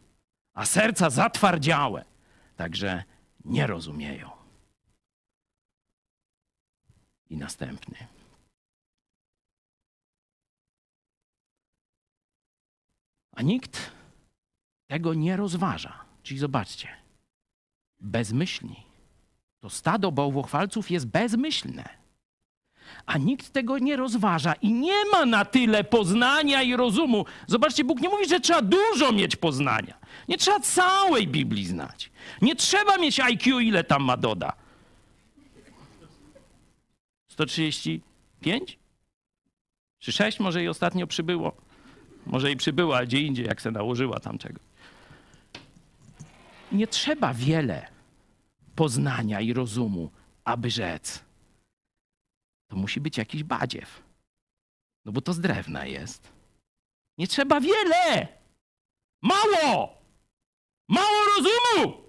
a 0.55 0.67
serca 0.67 1.11
zatwardziałe, 1.11 2.05
także 2.57 3.05
nie 3.45 3.67
rozumieją. 3.67 4.31
I 7.31 7.37
następny. 7.37 8.07
A 13.33 13.43
nikt 13.43 13.93
tego 14.87 15.15
nie 15.15 15.37
rozważa. 15.37 16.05
Czyli 16.23 16.41
zobaczcie, 16.41 16.89
bezmyślni. 18.01 18.87
To 19.61 19.71
stado 19.71 20.13
bałwochwalców 20.13 20.91
jest 20.91 21.07
bezmyślne. 21.07 22.04
A 23.07 23.19
nikt 23.19 23.53
tego 23.53 23.79
nie 23.79 23.97
rozważa 23.97 24.55
i 24.55 24.73
nie 24.73 25.05
ma 25.13 25.27
na 25.27 25.45
tyle 25.45 25.85
poznania 25.85 26.63
i 26.63 26.77
rozumu. 26.77 27.25
Zobaczcie, 27.47 27.85
Bóg 27.85 28.01
nie 28.01 28.09
mówi, 28.09 28.29
że 28.29 28.41
trzeba 28.41 28.63
dużo 28.63 29.13
mieć 29.13 29.37
poznania. 29.37 29.99
Nie 30.29 30.39
trzeba 30.39 30.61
całej 30.61 31.29
Biblii 31.29 31.67
znać. 31.67 32.11
Nie 32.43 32.57
trzeba 32.57 32.97
mieć 32.99 33.21
IQ, 33.21 33.61
ile 33.61 33.85
tam 33.85 34.05
ma 34.05 34.17
doda. 34.17 34.53
135? 37.29 38.79
Czy 39.99 40.13
6 40.13 40.41
może 40.41 40.63
i 40.63 40.69
ostatnio 40.69 41.07
przybyło? 41.07 41.57
Może 42.27 42.51
i 42.53 42.57
przybyła 42.57 43.07
gdzie 43.07 43.21
indziej, 43.21 43.47
jak 43.47 43.63
se 43.63 43.71
nałożyła 43.71 44.21
tam 44.21 44.39
czego. 44.39 44.61
Nie 46.73 46.87
trzeba 46.87 47.35
wiele 47.35 47.87
poznania 48.77 49.41
i 49.41 49.53
rozumu, 49.53 50.11
aby 50.45 50.71
rzec. 50.71 51.24
To 52.69 52.77
musi 52.77 53.01
być 53.01 53.19
jakiś 53.19 53.45
badziew. 53.45 54.03
No 55.05 55.13
bo 55.13 55.21
to 55.21 55.33
z 55.33 55.41
drewna 55.41 55.87
jest. 55.87 56.33
Nie 57.19 57.27
trzeba 57.27 57.61
wiele! 57.61 58.29
Mało! 59.23 60.03
Mało 60.89 61.25
rozumu! 61.37 62.05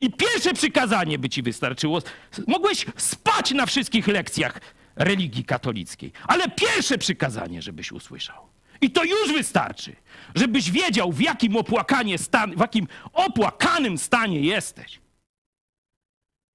I 0.00 0.10
pierwsze 0.10 0.54
przykazanie 0.54 1.18
by 1.18 1.28
ci 1.28 1.42
wystarczyło. 1.42 2.02
Mogłeś 2.46 2.86
spać 2.96 3.50
na 3.50 3.66
wszystkich 3.66 4.06
lekcjach 4.06 4.60
religii 4.96 5.44
katolickiej, 5.44 6.12
ale 6.26 6.50
pierwsze 6.50 6.98
przykazanie, 6.98 7.62
żebyś 7.62 7.92
usłyszał. 7.92 8.48
I 8.80 8.90
to 8.90 9.04
już 9.04 9.32
wystarczy, 9.32 9.96
żebyś 10.34 10.70
wiedział, 10.70 11.12
w 11.12 11.20
jakim, 11.20 11.56
opłakanie 11.56 12.18
stan, 12.18 12.56
w 12.56 12.60
jakim 12.60 12.86
opłakanym 13.12 13.98
stanie 13.98 14.40
jesteś. 14.40 15.00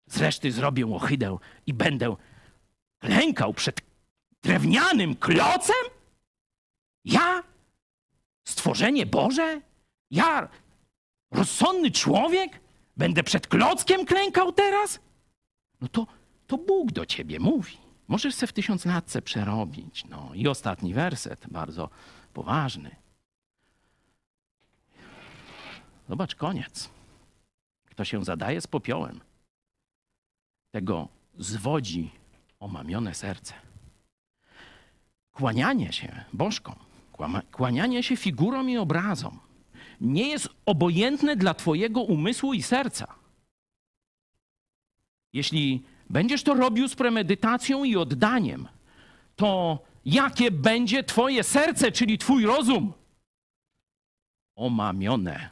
Zresztą 0.07 0.51
zrobię 0.51 0.93
ohydę 0.93 1.37
i 1.65 1.73
będę 1.73 2.15
klękał 3.01 3.53
przed 3.53 3.81
drewnianym 4.43 5.15
klocem? 5.15 5.85
Ja? 7.05 7.43
Stworzenie 8.43 9.05
Boże? 9.05 9.61
Ja? 10.11 10.49
Rozsądny 11.31 11.91
człowiek? 11.91 12.59
Będę 12.97 13.23
przed 13.23 13.47
klockiem 13.47 14.05
klękał 14.05 14.51
teraz? 14.53 14.99
No 15.81 15.87
to, 15.87 16.07
to 16.47 16.57
Bóg 16.57 16.91
do 16.91 17.05
ciebie 17.05 17.39
mówi. 17.39 17.77
Możesz 18.07 18.35
se 18.35 18.47
w 18.47 18.53
tysiąc 18.53 18.85
latce 18.85 19.21
przerobić. 19.21 20.05
No 20.05 20.31
i 20.33 20.47
ostatni 20.47 20.93
werset, 20.93 21.45
bardzo 21.47 21.89
poważny. 22.33 22.95
Zobacz, 26.09 26.35
koniec. 26.35 26.89
Kto 27.85 28.05
się 28.05 28.23
zadaje 28.23 28.61
z 28.61 28.67
popiołem, 28.67 29.21
tego 30.71 31.07
zwodzi 31.37 32.11
omamione 32.61 33.13
serce. 33.13 33.53
Kłanianie 35.31 35.93
się 35.93 36.25
bożkom, 36.33 36.75
kłanianie 37.51 38.03
się 38.03 38.17
figurom 38.17 38.69
i 38.69 38.77
obrazom 38.77 39.39
nie 40.01 40.29
jest 40.29 40.49
obojętne 40.65 41.35
dla 41.35 41.53
Twojego 41.53 42.01
umysłu 42.01 42.53
i 42.53 42.63
serca. 42.63 43.15
Jeśli 45.33 45.83
będziesz 46.09 46.43
to 46.43 46.53
robił 46.53 46.87
z 46.87 46.95
premedytacją 46.95 47.83
i 47.83 47.95
oddaniem, 47.95 48.67
to 49.35 49.79
jakie 50.05 50.51
będzie 50.51 51.03
Twoje 51.03 51.43
serce, 51.43 51.91
czyli 51.91 52.17
Twój 52.17 52.45
rozum? 52.45 52.93
Omamione. 54.55 55.49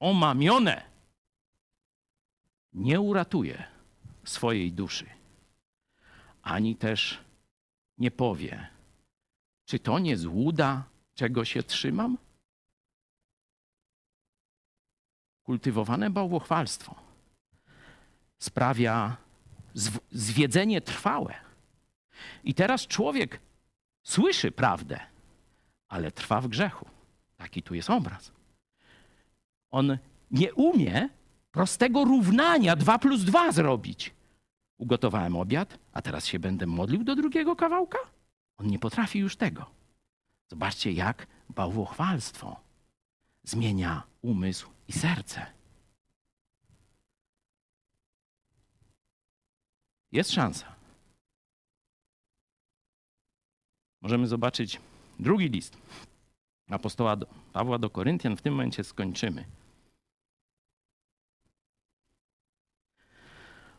Omamione. 0.00 0.82
Nie 2.72 3.00
uratuje 3.00 3.64
swojej 4.24 4.72
duszy, 4.72 5.06
ani 6.42 6.76
też 6.76 7.18
nie 7.98 8.10
powie, 8.10 8.68
czy 9.64 9.78
to 9.78 9.98
nie 9.98 10.16
złuda, 10.16 10.84
czego 11.14 11.44
się 11.44 11.62
trzymam? 11.62 12.18
Kultywowane 15.42 16.10
bałwochwalstwo 16.10 17.12
sprawia 18.38 19.16
zwiedzenie 20.10 20.80
trwałe. 20.80 21.34
I 22.44 22.54
teraz 22.54 22.86
człowiek 22.86 23.40
słyszy 24.02 24.52
prawdę, 24.52 25.00
ale 25.88 26.12
trwa 26.12 26.40
w 26.40 26.48
grzechu. 26.48 26.86
Taki 27.36 27.62
tu 27.62 27.74
jest 27.74 27.90
obraz. 27.90 28.32
On 29.70 29.98
nie 30.30 30.54
umie 30.54 31.08
prostego 31.50 32.04
równania 32.04 32.76
2 32.76 32.98
plus 32.98 33.24
2 33.24 33.52
zrobić. 33.52 34.14
Ugotowałem 34.82 35.36
obiad, 35.36 35.78
a 35.92 36.02
teraz 36.02 36.26
się 36.26 36.38
będę 36.38 36.66
modlił 36.66 37.04
do 37.04 37.16
drugiego 37.16 37.56
kawałka? 37.56 37.98
On 38.56 38.66
nie 38.66 38.78
potrafi 38.78 39.18
już 39.18 39.36
tego. 39.36 39.70
Zobaczcie, 40.50 40.92
jak 40.92 41.26
bałwochwalstwo 41.48 42.60
zmienia 43.42 44.02
umysł 44.22 44.70
i 44.88 44.92
serce. 44.92 45.46
Jest 50.12 50.30
szansa. 50.30 50.74
Możemy 54.00 54.26
zobaczyć 54.26 54.80
drugi 55.18 55.48
list 55.48 55.76
apostoła 56.70 57.16
Pawła 57.52 57.78
do 57.78 57.90
Koryntian. 57.90 58.36
W 58.36 58.42
tym 58.42 58.54
momencie 58.54 58.84
skończymy. 58.84 59.44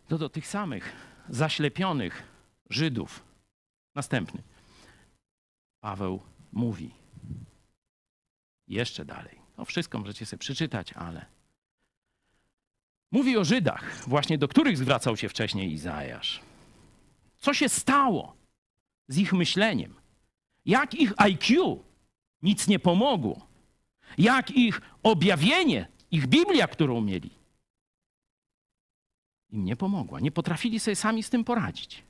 To 0.07 0.17
do 0.17 0.29
tych 0.29 0.47
samych 0.47 0.93
zaślepionych 1.29 2.23
Żydów. 2.69 3.23
Następny. 3.95 4.43
Paweł 5.79 6.19
mówi. 6.51 6.91
Jeszcze 8.67 9.05
dalej. 9.05 9.39
No 9.57 9.65
wszystko 9.65 9.99
możecie 9.99 10.25
sobie 10.25 10.39
przeczytać, 10.39 10.93
ale 10.93 11.25
Mówi 13.13 13.37
o 13.37 13.43
Żydach, 13.43 14.03
właśnie 14.07 14.37
do 14.37 14.47
których 14.47 14.77
zwracał 14.77 15.17
się 15.17 15.29
wcześniej 15.29 15.71
Izajasz. 15.71 16.41
Co 17.37 17.53
się 17.53 17.69
stało 17.69 18.35
z 19.07 19.17
ich 19.17 19.33
myśleniem? 19.33 19.95
Jak 20.65 20.93
ich 20.93 21.13
IQ 21.17 21.79
nic 22.41 22.67
nie 22.67 22.79
pomogło? 22.79 23.47
Jak 24.17 24.51
ich 24.51 24.81
objawienie, 25.03 25.87
ich 26.11 26.27
Biblia, 26.27 26.67
którą 26.67 27.01
mieli, 27.01 27.29
im 29.53 29.65
nie 29.65 29.75
pomogła. 29.75 30.19
Nie 30.19 30.31
potrafili 30.31 30.79
sobie 30.79 30.95
sami 30.95 31.23
z 31.23 31.29
tym 31.29 31.43
poradzić. 31.43 32.03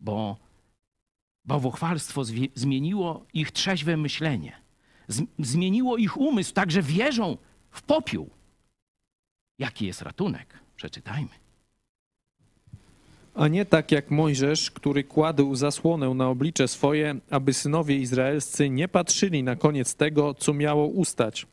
Bo 0.00 0.36
bałwochwalstwo 1.44 2.22
zmieniło 2.54 3.26
ich 3.34 3.50
trzeźwe 3.50 3.96
myślenie. 3.96 4.60
zmieniło 5.38 5.96
ich 5.96 6.16
umysł, 6.16 6.54
tak 6.54 6.70
że 6.70 6.82
wierzą 6.82 7.36
w 7.70 7.82
popiół. 7.82 8.30
Jaki 9.58 9.86
jest 9.86 10.02
ratunek? 10.02 10.58
Przeczytajmy. 10.76 11.30
A 13.34 13.48
nie 13.48 13.64
tak 13.64 13.92
jak 13.92 14.10
Mojżesz, 14.10 14.70
który 14.70 15.04
kładł 15.04 15.54
zasłonę 15.54 16.14
na 16.14 16.28
oblicze 16.28 16.68
swoje, 16.68 17.20
aby 17.30 17.54
synowie 17.54 17.96
izraelscy 17.96 18.70
nie 18.70 18.88
patrzyli 18.88 19.42
na 19.42 19.56
koniec 19.56 19.94
tego, 19.94 20.34
co 20.34 20.54
miało 20.54 20.86
ustać. 20.86 21.46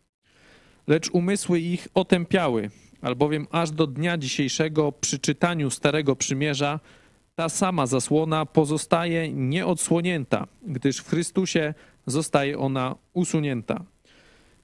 Lecz 0.87 1.09
umysły 1.09 1.59
ich 1.59 1.87
otępiały, 1.93 2.69
albowiem 3.01 3.47
aż 3.51 3.71
do 3.71 3.87
dnia 3.87 4.17
dzisiejszego 4.17 4.91
przy 4.91 5.19
czytaniu 5.19 5.69
Starego 5.69 6.15
Przymierza 6.15 6.79
ta 7.35 7.49
sama 7.49 7.87
zasłona 7.87 8.45
pozostaje 8.45 9.33
nieodsłonięta, 9.33 10.47
gdyż 10.67 10.97
w 10.97 11.09
Chrystusie 11.09 11.73
zostaje 12.05 12.59
ona 12.59 12.95
usunięta. 13.13 13.83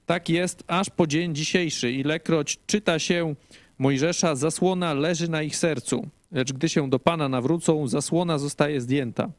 Tak 0.06 0.28
jest 0.28 0.64
aż 0.66 0.90
po 0.90 1.06
dzień 1.06 1.34
dzisiejszy, 1.34 1.92
ilekroć 1.92 2.58
czyta 2.66 2.98
się 2.98 3.34
Mojżesza, 3.78 4.34
zasłona 4.34 4.94
leży 4.94 5.30
na 5.30 5.42
ich 5.42 5.56
sercu, 5.56 6.08
lecz 6.32 6.52
gdy 6.52 6.68
się 6.68 6.90
do 6.90 6.98
Pana 6.98 7.28
nawrócą, 7.28 7.88
zasłona 7.88 8.38
zostaje 8.38 8.80
zdjęta. 8.80 9.30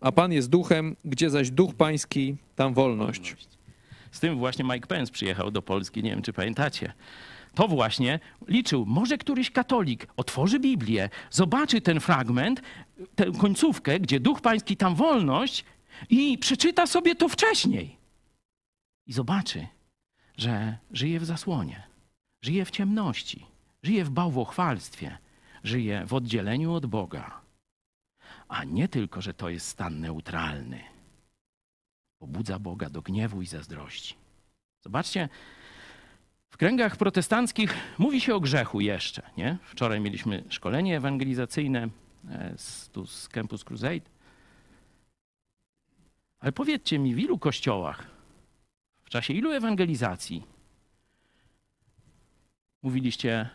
A 0.00 0.12
Pan 0.12 0.32
jest 0.32 0.50
duchem, 0.50 0.96
gdzie 1.04 1.30
zaś 1.30 1.50
duch 1.50 1.74
pański, 1.74 2.36
tam 2.56 2.74
wolność. 2.74 3.36
Z 4.10 4.20
tym 4.20 4.38
właśnie 4.38 4.64
Mike 4.64 4.86
Pence 4.86 5.12
przyjechał 5.12 5.50
do 5.50 5.62
Polski, 5.62 6.02
nie 6.02 6.10
wiem 6.10 6.22
czy 6.22 6.32
pamiętacie 6.32 6.92
to 7.54 7.68
właśnie 7.68 8.20
liczył. 8.48 8.86
Może 8.86 9.18
któryś 9.18 9.50
katolik 9.50 10.06
otworzy 10.16 10.60
Biblię, 10.60 11.10
zobaczy 11.30 11.80
ten 11.80 12.00
fragment, 12.00 12.62
tę 13.14 13.32
końcówkę, 13.40 14.00
gdzie 14.00 14.20
Duch 14.20 14.40
Pański, 14.40 14.76
tam 14.76 14.94
wolność 14.94 15.64
i 16.10 16.38
przeczyta 16.38 16.86
sobie 16.86 17.14
to 17.14 17.28
wcześniej. 17.28 17.98
I 19.06 19.12
zobaczy, 19.12 19.66
że 20.36 20.78
żyje 20.90 21.20
w 21.20 21.24
zasłonie, 21.24 21.82
żyje 22.42 22.64
w 22.64 22.70
ciemności, 22.70 23.46
żyje 23.82 24.04
w 24.04 24.10
bałwochwalstwie, 24.10 25.18
żyje 25.64 26.06
w 26.06 26.14
oddzieleniu 26.14 26.72
od 26.72 26.86
Boga. 26.86 27.40
A 28.48 28.64
nie 28.64 28.88
tylko, 28.88 29.22
że 29.22 29.34
to 29.34 29.48
jest 29.48 29.68
stan 29.68 30.00
neutralny. 30.00 30.80
Pobudza 32.18 32.58
Boga 32.58 32.90
do 32.90 33.02
gniewu 33.02 33.42
i 33.42 33.46
zazdrości. 33.46 34.14
Zobaczcie, 34.80 35.28
w 36.50 36.56
kręgach 36.56 36.96
protestanckich 36.96 37.74
mówi 37.98 38.20
się 38.20 38.34
o 38.34 38.40
grzechu 38.40 38.80
jeszcze. 38.80 39.22
Nie? 39.36 39.58
Wczoraj 39.62 40.00
mieliśmy 40.00 40.44
szkolenie 40.48 40.96
ewangelizacyjne 40.96 41.88
e, 42.30 42.54
z, 42.56 42.88
tu 42.88 43.06
z 43.06 43.28
Campus 43.28 43.64
Crusade. 43.64 44.10
Ale 46.40 46.52
powiedzcie 46.52 46.98
mi, 46.98 47.14
w 47.14 47.18
ilu 47.18 47.38
kościołach, 47.38 48.06
w 49.02 49.10
czasie 49.10 49.34
ilu 49.34 49.52
ewangelizacji 49.52 50.46
mówiliście 52.82 53.48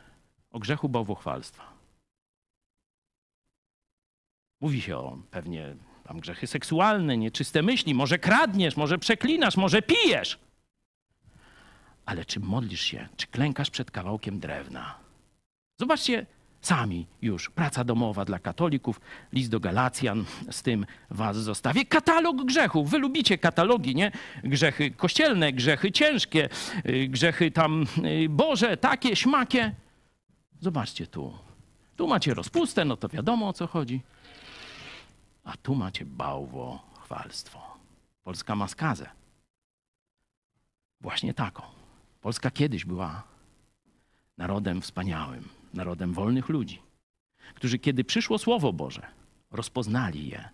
o 0.52 0.60
grzechu 0.60 0.90
bałwochwalstwa? 0.90 1.74
Mówi 4.62 4.82
się 4.82 4.98
o 4.98 5.18
pewnie 5.32 5.76
tam 6.04 6.20
grzechy 6.20 6.48
seksualne, 6.48 7.18
nieczyste 7.18 7.62
myśli, 7.62 7.94
może 7.94 8.20
kradniesz, 8.20 8.78
może 8.78 8.98
przeklinasz, 8.98 9.58
może 9.58 9.82
pijesz 9.82 10.40
ale 12.06 12.26
czy 12.26 12.40
modlisz 12.40 12.82
się, 12.82 13.08
czy 13.18 13.28
klękasz 13.28 13.70
przed 13.70 13.92
kawałkiem 13.92 14.40
drewna? 14.40 14.96
Zobaczcie 15.80 16.26
sami 16.62 17.08
już. 17.22 17.50
Praca 17.50 17.84
domowa 17.84 18.26
dla 18.26 18.40
katolików, 18.40 19.02
list 19.34 19.50
do 19.52 19.60
Galacjan, 19.60 20.26
z 20.52 20.64
tym 20.64 20.86
was 21.10 21.38
zostawię. 21.38 21.86
Katalog 21.86 22.46
grzechów. 22.46 22.90
Wy 22.90 22.98
lubicie 22.98 23.38
katalogi, 23.38 23.96
nie? 23.96 24.12
Grzechy 24.44 24.92
kościelne, 24.92 25.54
grzechy 25.54 25.92
ciężkie, 25.92 26.50
y, 26.86 27.08
grzechy 27.08 27.52
tam 27.52 27.86
y, 28.26 28.30
Boże, 28.30 28.78
takie, 28.78 29.16
śmakie. 29.16 29.76
Zobaczcie 30.60 31.08
tu. 31.08 31.38
Tu 31.96 32.08
macie 32.08 32.34
rozpustę, 32.34 32.86
no 32.86 32.98
to 32.98 33.10
wiadomo 33.10 33.48
o 33.48 33.54
co 33.54 33.68
chodzi. 33.68 34.02
A 35.44 35.58
tu 35.58 35.76
macie 35.76 36.06
bałwo, 36.06 36.84
chwalstwo. 37.02 37.78
Polska 38.24 38.56
ma 38.56 38.68
skazę. 38.68 39.10
Właśnie 41.02 41.34
taką. 41.34 41.73
Polska 42.24 42.52
kiedyś 42.52 42.86
była 42.86 43.24
narodem 44.38 44.82
wspaniałym, 44.82 45.50
narodem 45.74 46.14
wolnych 46.14 46.50
ludzi, 46.50 46.82
którzy, 47.56 47.80
kiedy 47.80 48.04
przyszło 48.04 48.38
Słowo 48.38 48.74
Boże, 48.74 49.08
rozpoznali 49.52 50.28
je. 50.28 50.50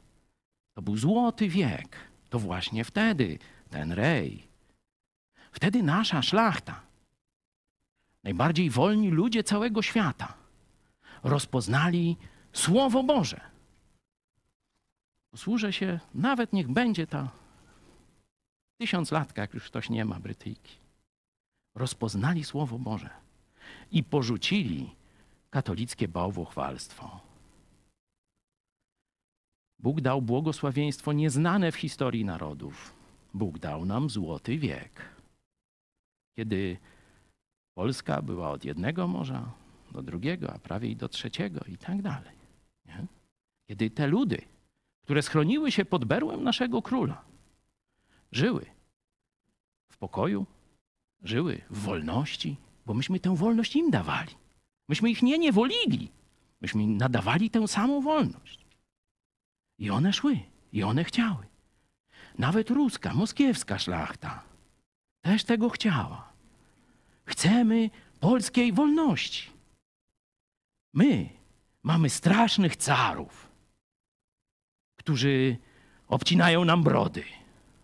To 0.74 0.82
był 0.82 0.98
złoty 0.98 1.50
wiek. 1.50 1.98
To 2.30 2.40
właśnie 2.40 2.84
wtedy 2.84 3.40
ten 3.70 3.91
rej. 3.91 4.48
Wtedy 5.52 5.84
nasza 5.84 6.22
szlachta, 6.22 6.82
najbardziej 8.24 8.70
wolni 8.70 9.10
ludzie 9.12 9.44
całego 9.44 9.82
świata, 9.82 10.34
rozpoznali 11.24 12.18
Słowo 12.54 13.04
Boże. 13.04 13.41
Posłużę 15.32 15.74
się, 15.74 16.00
nawet 16.14 16.54
niech 16.54 16.68
będzie 16.68 17.08
ta 17.08 17.32
tysiąc 18.78 19.12
latka, 19.12 19.41
jak 19.41 19.54
już 19.54 19.66
ktoś 19.66 19.90
nie 19.90 20.06
ma 20.06 20.20
Brytyjki 20.20 20.79
rozpoznali 21.76 22.44
Słowo 22.44 22.80
Boże 22.80 23.10
i 23.91 24.04
porzucili 24.04 24.96
katolickie 25.50 26.08
bałwochwalstwo. 26.08 27.20
Bóg 29.80 30.02
dał 30.02 30.22
błogosławieństwo 30.22 31.14
nieznane 31.14 31.72
w 31.72 31.76
historii 31.76 32.26
narodów. 32.26 32.94
Bóg 33.34 33.60
dał 33.60 33.86
nam 33.86 34.10
złoty 34.10 34.58
wiek. 34.58 35.16
Kiedy 36.36 36.78
Polska 37.74 38.22
była 38.22 38.52
od 38.52 38.66
jednego 38.66 39.08
morza 39.08 39.52
do 39.91 40.02
drugiego, 40.02 40.54
a 40.54 40.60
prawie 40.60 40.90
i 40.90 40.96
do 40.96 41.10
trzeciego 41.10 41.60
i 41.68 41.78
tak 41.78 42.02
dalej. 42.02 42.36
Nie? 42.86 43.06
Kiedy 43.68 43.90
te 43.90 44.08
ludy, 44.08 44.41
które 45.04 45.22
schroniły 45.22 45.72
się 45.72 45.86
pod 45.86 46.06
berłem 46.06 46.44
naszego 46.44 46.82
króla, 46.82 47.26
żyły 48.32 48.66
w 49.91 49.98
pokoju, 49.98 50.46
żyły 51.24 51.62
w 51.70 51.80
wolności, 51.80 52.58
bo 52.86 52.94
myśmy 52.94 53.20
tę 53.20 53.36
wolność 53.36 53.76
im 53.76 53.91
dawali. 53.91 54.36
Myśmy 54.88 55.10
ich 55.10 55.22
nie 55.22 55.38
niewolili. 55.38 56.12
Myśmy 56.62 56.84
im 56.84 56.98
nadawali 56.98 57.50
tę 57.50 57.68
samą 57.68 58.02
wolność. 58.02 58.66
I 59.78 59.90
one 59.90 60.14
szły, 60.14 60.40
i 60.74 60.84
one 60.84 61.04
chciały. 61.04 61.46
Nawet 62.38 62.70
ruska, 62.70 63.14
moskiewska 63.14 63.80
szlachta 63.80 64.44
też 65.22 65.44
tego 65.44 65.70
chciała. 65.70 66.30
Chcemy 67.26 67.90
polskiej 68.20 68.74
wolności. 68.74 69.50
My 70.94 71.30
mamy 71.84 72.10
strasznych 72.10 72.76
carów, 72.76 73.50
którzy 74.96 75.58
obcinają 76.08 76.66
nam 76.66 76.84
brody, 76.84 77.24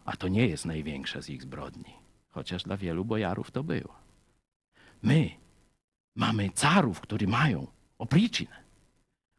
a 0.06 0.18
to 0.18 0.28
nie 0.28 0.48
jest 0.48 0.66
największa 0.66 1.22
z 1.22 1.30
ich 1.30 1.42
zbrodni 1.42 2.05
chociaż 2.36 2.64
dla 2.64 2.78
wielu 2.78 3.06
bojarów 3.06 3.52
to 3.52 3.64
było. 3.64 3.96
My 5.04 5.30
mamy 6.16 6.50
carów, 6.50 7.02
którzy 7.02 7.28
mają 7.28 7.68
opryczynę, 7.98 8.64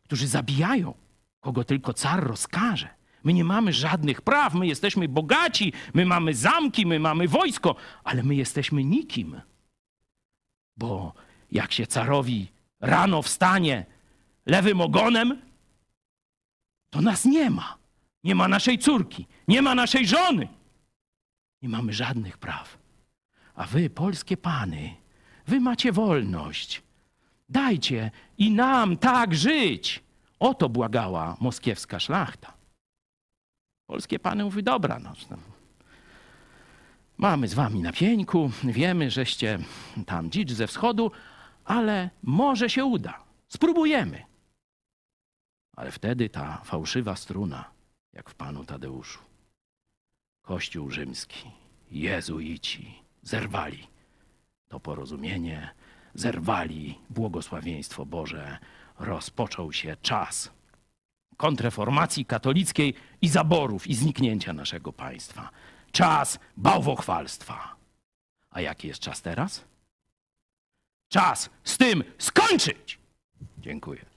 którzy 0.02 0.28
zabijają, 0.28 0.94
kogo 1.40 1.64
tylko 1.64 1.92
car 1.92 2.24
rozkaże. 2.24 2.88
My 3.24 3.32
nie 3.32 3.44
mamy 3.44 3.72
żadnych 3.72 4.22
praw, 4.22 4.54
my 4.54 4.66
jesteśmy 4.66 5.08
bogaci, 5.08 5.72
my 5.94 6.06
mamy 6.06 6.34
zamki, 6.34 6.86
my 6.86 6.98
mamy 6.98 7.28
wojsko, 7.28 7.76
ale 8.04 8.22
my 8.22 8.34
jesteśmy 8.34 8.84
nikim. 8.84 9.40
Bo 10.76 11.12
jak 11.52 11.72
się 11.72 11.86
carowi 11.86 12.48
rano 12.80 13.22
wstanie 13.22 13.86
lewym 14.46 14.80
ogonem, 14.80 15.42
to 16.90 17.00
nas 17.00 17.24
nie 17.24 17.50
ma. 17.50 17.78
Nie 18.24 18.34
ma 18.34 18.48
naszej 18.48 18.78
córki, 18.78 19.26
nie 19.48 19.62
ma 19.62 19.74
naszej 19.74 20.06
żony. 20.06 20.48
Nie 21.62 21.68
mamy 21.68 21.92
żadnych 21.92 22.38
praw. 22.38 22.85
A 23.56 23.66
wy, 23.66 23.90
polskie 23.90 24.36
pany, 24.36 24.94
wy 25.46 25.60
macie 25.60 25.92
wolność. 25.92 26.82
Dajcie 27.48 28.10
i 28.38 28.50
nam 28.50 28.96
tak 28.96 29.34
żyć. 29.34 30.04
O 30.38 30.54
to 30.54 30.68
błagała 30.68 31.36
moskiewska 31.40 32.00
szlachta. 32.00 32.52
Polskie 33.86 34.18
pany 34.18 34.44
mówi, 34.44 34.62
dobra, 34.62 34.98
no, 34.98 35.12
mamy 37.18 37.48
z 37.48 37.54
wami 37.54 37.82
na 37.82 37.92
pieńku, 37.92 38.50
wiemy, 38.64 39.10
żeście 39.10 39.58
tam 40.06 40.30
dzicz 40.30 40.52
ze 40.52 40.66
wschodu, 40.66 41.10
ale 41.64 42.10
może 42.22 42.70
się 42.70 42.84
uda. 42.84 43.24
Spróbujemy. 43.48 44.24
Ale 45.76 45.92
wtedy 45.92 46.28
ta 46.28 46.60
fałszywa 46.64 47.16
struna, 47.16 47.70
jak 48.12 48.30
w 48.30 48.34
panu 48.34 48.64
Tadeuszu, 48.64 49.18
Kościół 50.42 50.90
rzymski, 50.90 51.50
jezuici 51.90 53.05
zerwali 53.26 53.86
to 54.68 54.80
porozumienie, 54.80 55.70
zerwali 56.14 56.98
błogosławieństwo 57.10 58.06
Boże, 58.06 58.58
rozpoczął 58.98 59.72
się 59.72 59.96
czas 60.02 60.50
kontreformacji 61.36 62.24
katolickiej 62.24 62.94
i 63.22 63.28
zaborów 63.28 63.86
i 63.86 63.94
zniknięcia 63.94 64.52
naszego 64.52 64.92
państwa. 64.92 65.50
Czas 65.92 66.38
bałwochwalstwa. 66.56 67.76
A 68.50 68.60
jaki 68.60 68.88
jest 68.88 69.00
czas 69.00 69.22
teraz? 69.22 69.64
Czas 71.08 71.50
z 71.64 71.78
tym 71.78 72.04
skończyć! 72.18 72.98
Dziękuję. 73.58 74.15